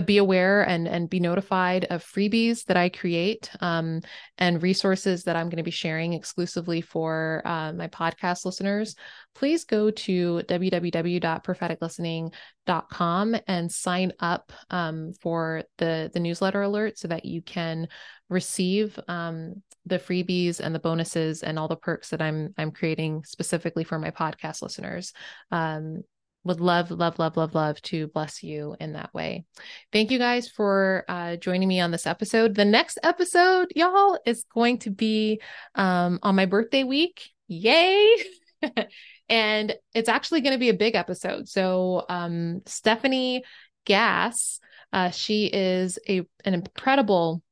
be 0.05 0.19
aware 0.19 0.63
and 0.63 0.87
and 0.89 1.11
be 1.11 1.21
notified 1.21 1.85
of 1.87 2.05
freebies 2.05 2.65
that 2.65 2.77
I 2.77 2.89
create 2.89 3.51
um, 3.61 4.01
and 4.39 4.61
resources 4.63 5.25
that 5.25 5.37
I'm 5.37 5.49
going 5.49 5.59
to 5.59 5.63
be 5.63 5.71
sharing 5.71 6.13
exclusively 6.13 6.81
for 6.81 7.43
uh, 7.45 7.73
my 7.73 7.87
podcast 7.89 8.45
listeners, 8.45 8.97
please 9.35 9.65
go 9.65 9.91
to 9.91 10.43
www.propheticlistening.com 10.49 13.37
and 13.47 13.73
sign 13.73 14.13
up 14.21 14.53
um, 14.71 15.13
for 15.21 15.63
the 15.79 16.11
the 16.13 16.21
newsletter 16.21 16.63
alert 16.63 16.99
so 16.99 17.09
that 17.09 17.25
you 17.25 17.43
can 17.43 17.89
receive 18.29 18.99
um, 19.09 19.63
the 19.87 19.99
freebies 19.99 20.61
and 20.61 20.73
the 20.75 20.81
bonuses 20.81 21.43
and 21.43 21.59
all 21.59 21.69
the 21.69 21.77
perks 21.77 22.11
that 22.11 22.21
I'm 22.21 22.53
I'm 22.59 22.71
creating 22.71 23.25
specifically 23.25 23.85
for 23.85 23.99
my 23.99 24.11
podcast 24.11 24.61
listeners. 24.63 25.15
Um, 25.51 26.03
would 26.45 26.61
love, 26.61 26.91
love, 26.91 27.19
love, 27.19 27.37
love, 27.37 27.55
love 27.55 27.81
to 27.83 28.07
bless 28.09 28.43
you 28.43 28.77
in 28.81 28.95
that 28.95 29.13
way. 29.13 29.45
Thank 29.93 30.11
you 30.11 30.19
guys 30.19 30.49
for 30.49 31.05
uh, 31.09 31.37
joining 31.37 31.69
me 31.69 31.81
on 31.81 31.91
this 31.91 32.07
episode. 32.07 32.55
The 32.55 32.65
next 32.65 32.99
episode, 33.03 33.69
y'all, 33.75 34.19
is 34.25 34.45
going 34.55 34.79
to 34.81 34.91
be 34.91 35.41
um, 35.75 36.19
on 36.23 36.37
my 36.37 36.47
birthday 36.47 36.85
week. 36.85 37.31
Yay! 37.49 38.17
and 39.29 39.75
it's 39.95 40.09
actually 40.09 40.41
going 40.41 40.55
to 40.55 40.61
be 40.61 40.71
a 40.71 40.75
big 40.75 40.95
episode. 40.95 41.49
So, 41.49 42.05
um, 42.09 42.63
Stephanie 42.67 43.45
Gass, 43.85 44.61
uh, 44.93 45.11
she 45.11 45.47
is 45.47 45.99
a 46.09 46.27
an 46.45 46.55
incredible 46.55 47.43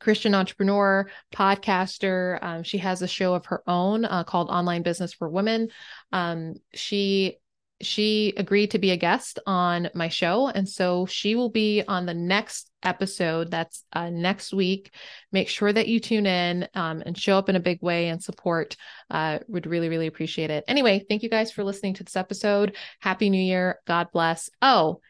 Christian 0.00 0.34
entrepreneur, 0.34 1.10
podcaster. 1.34 2.38
Um, 2.42 2.62
she 2.62 2.78
has 2.78 3.02
a 3.02 3.08
show 3.08 3.34
of 3.34 3.46
her 3.46 3.62
own 3.66 4.04
uh, 4.04 4.24
called 4.24 4.48
Online 4.48 4.82
Business 4.82 5.12
for 5.12 5.28
Women. 5.28 5.68
Um, 6.12 6.54
she 6.72 7.38
she 7.80 8.34
agreed 8.36 8.72
to 8.72 8.78
be 8.78 8.90
a 8.90 8.96
guest 8.96 9.38
on 9.46 9.88
my 9.94 10.08
show. 10.08 10.48
And 10.48 10.68
so 10.68 11.06
she 11.06 11.34
will 11.34 11.50
be 11.50 11.82
on 11.86 12.06
the 12.06 12.14
next 12.14 12.70
episode. 12.82 13.50
That's 13.50 13.84
uh, 13.92 14.10
next 14.10 14.52
week. 14.52 14.92
Make 15.32 15.48
sure 15.48 15.72
that 15.72 15.88
you 15.88 16.00
tune 16.00 16.26
in 16.26 16.68
um, 16.74 17.02
and 17.06 17.16
show 17.16 17.38
up 17.38 17.48
in 17.48 17.56
a 17.56 17.60
big 17.60 17.80
way 17.82 18.08
and 18.08 18.22
support. 18.22 18.76
Uh, 19.10 19.38
would 19.48 19.66
really, 19.66 19.88
really 19.88 20.06
appreciate 20.06 20.50
it. 20.50 20.64
Anyway, 20.66 21.04
thank 21.08 21.22
you 21.22 21.28
guys 21.28 21.52
for 21.52 21.62
listening 21.62 21.94
to 21.94 22.04
this 22.04 22.16
episode. 22.16 22.76
Happy 23.00 23.30
New 23.30 23.42
Year. 23.42 23.78
God 23.86 24.08
bless. 24.12 24.50
Oh, 24.60 25.00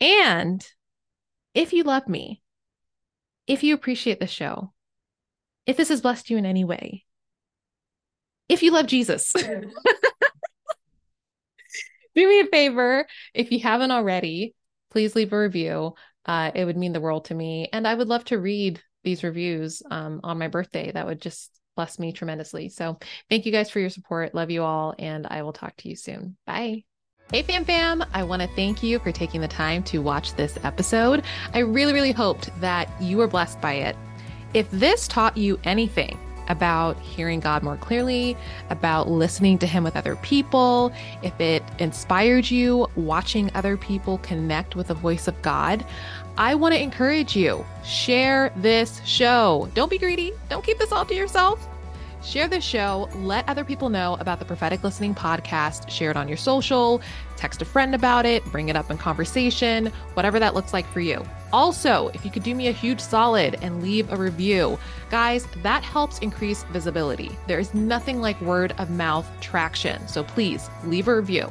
and 0.00 0.66
if 1.54 1.72
you 1.72 1.82
love 1.84 2.08
me, 2.08 2.42
if 3.46 3.62
you 3.62 3.74
appreciate 3.74 4.20
the 4.20 4.26
show, 4.26 4.72
if 5.66 5.76
this 5.76 5.88
has 5.88 6.00
blessed 6.00 6.30
you 6.30 6.36
in 6.36 6.46
any 6.46 6.64
way, 6.64 7.04
if 8.48 8.62
you 8.62 8.70
love 8.70 8.86
Jesus, 8.86 9.32
do 12.16 12.28
me 12.28 12.40
a 12.40 12.46
favor. 12.46 13.06
If 13.34 13.52
you 13.52 13.60
haven't 13.60 13.92
already, 13.92 14.54
please 14.90 15.14
leave 15.14 15.32
a 15.32 15.38
review. 15.38 15.94
Uh, 16.24 16.50
it 16.54 16.64
would 16.64 16.76
mean 16.76 16.92
the 16.92 17.00
world 17.00 17.26
to 17.26 17.34
me. 17.34 17.68
And 17.72 17.86
I 17.86 17.94
would 17.94 18.08
love 18.08 18.24
to 18.26 18.38
read 18.38 18.80
these 19.04 19.22
reviews 19.22 19.82
um, 19.90 20.20
on 20.24 20.38
my 20.38 20.48
birthday. 20.48 20.90
That 20.90 21.06
would 21.06 21.20
just 21.20 21.52
bless 21.76 21.98
me 21.98 22.12
tremendously. 22.12 22.70
So 22.70 22.98
thank 23.30 23.46
you 23.46 23.52
guys 23.52 23.70
for 23.70 23.78
your 23.78 23.90
support. 23.90 24.34
Love 24.34 24.50
you 24.50 24.64
all. 24.64 24.94
And 24.98 25.26
I 25.28 25.42
will 25.42 25.52
talk 25.52 25.76
to 25.78 25.88
you 25.88 25.94
soon. 25.94 26.36
Bye. 26.46 26.84
Hey, 27.32 27.42
fam 27.42 27.64
fam, 27.64 28.04
I 28.14 28.22
want 28.22 28.42
to 28.42 28.48
thank 28.54 28.84
you 28.84 29.00
for 29.00 29.10
taking 29.10 29.40
the 29.40 29.48
time 29.48 29.82
to 29.84 29.98
watch 29.98 30.34
this 30.34 30.56
episode. 30.62 31.24
I 31.52 31.58
really, 31.58 31.92
really 31.92 32.12
hoped 32.12 32.50
that 32.60 32.88
you 33.02 33.16
were 33.16 33.26
blessed 33.26 33.60
by 33.60 33.72
it. 33.74 33.96
If 34.54 34.70
this 34.70 35.08
taught 35.08 35.36
you 35.36 35.58
anything, 35.64 36.16
about 36.48 36.98
hearing 37.00 37.40
God 37.40 37.62
more 37.62 37.76
clearly, 37.76 38.36
about 38.70 39.08
listening 39.08 39.58
to 39.58 39.66
Him 39.66 39.84
with 39.84 39.96
other 39.96 40.16
people, 40.16 40.92
if 41.22 41.38
it 41.40 41.62
inspired 41.78 42.50
you 42.50 42.88
watching 42.96 43.50
other 43.54 43.76
people 43.76 44.18
connect 44.18 44.76
with 44.76 44.88
the 44.88 44.94
voice 44.94 45.28
of 45.28 45.40
God, 45.42 45.84
I 46.38 46.54
want 46.54 46.74
to 46.74 46.82
encourage 46.82 47.34
you 47.34 47.64
share 47.84 48.52
this 48.56 49.00
show. 49.04 49.70
Don't 49.74 49.90
be 49.90 49.98
greedy, 49.98 50.32
don't 50.48 50.64
keep 50.64 50.78
this 50.78 50.92
all 50.92 51.04
to 51.04 51.14
yourself. 51.14 51.66
Share 52.22 52.48
this 52.48 52.64
show. 52.64 53.08
Let 53.14 53.48
other 53.48 53.62
people 53.62 53.88
know 53.88 54.16
about 54.18 54.40
the 54.40 54.44
Prophetic 54.44 54.82
Listening 54.82 55.14
podcast. 55.14 55.88
Share 55.88 56.10
it 56.10 56.16
on 56.16 56.26
your 56.26 56.36
social, 56.36 57.00
text 57.36 57.62
a 57.62 57.64
friend 57.64 57.94
about 57.94 58.26
it, 58.26 58.44
bring 58.46 58.68
it 58.68 58.74
up 58.74 58.90
in 58.90 58.98
conversation, 58.98 59.92
whatever 60.14 60.40
that 60.40 60.52
looks 60.52 60.72
like 60.72 60.86
for 60.88 60.98
you. 60.98 61.24
Also, 61.52 62.08
if 62.08 62.24
you 62.24 62.30
could 62.30 62.42
do 62.42 62.54
me 62.54 62.68
a 62.68 62.72
huge 62.72 63.00
solid 63.00 63.56
and 63.62 63.82
leave 63.82 64.12
a 64.12 64.16
review, 64.16 64.78
guys, 65.10 65.46
that 65.62 65.82
helps 65.82 66.18
increase 66.18 66.64
visibility. 66.64 67.30
There 67.46 67.58
is 67.58 67.72
nothing 67.74 68.20
like 68.20 68.40
word 68.40 68.74
of 68.78 68.90
mouth 68.90 69.28
traction. 69.40 70.06
So 70.08 70.24
please 70.24 70.68
leave 70.84 71.08
a 71.08 71.16
review. 71.16 71.50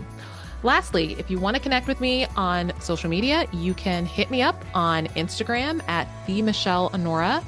Lastly, 0.63 1.15
if 1.19 1.29
you 1.29 1.39
want 1.39 1.55
to 1.55 1.61
connect 1.61 1.87
with 1.87 2.01
me 2.01 2.25
on 2.35 2.73
social 2.79 3.09
media, 3.09 3.47
you 3.53 3.73
can 3.73 4.05
hit 4.05 4.31
me 4.31 4.41
up 4.41 4.65
on 4.73 5.05
Instagram 5.09 5.87
at 5.87 6.07
the 6.25 6.41
Michelle 6.41 6.89
Honora. 6.91 7.43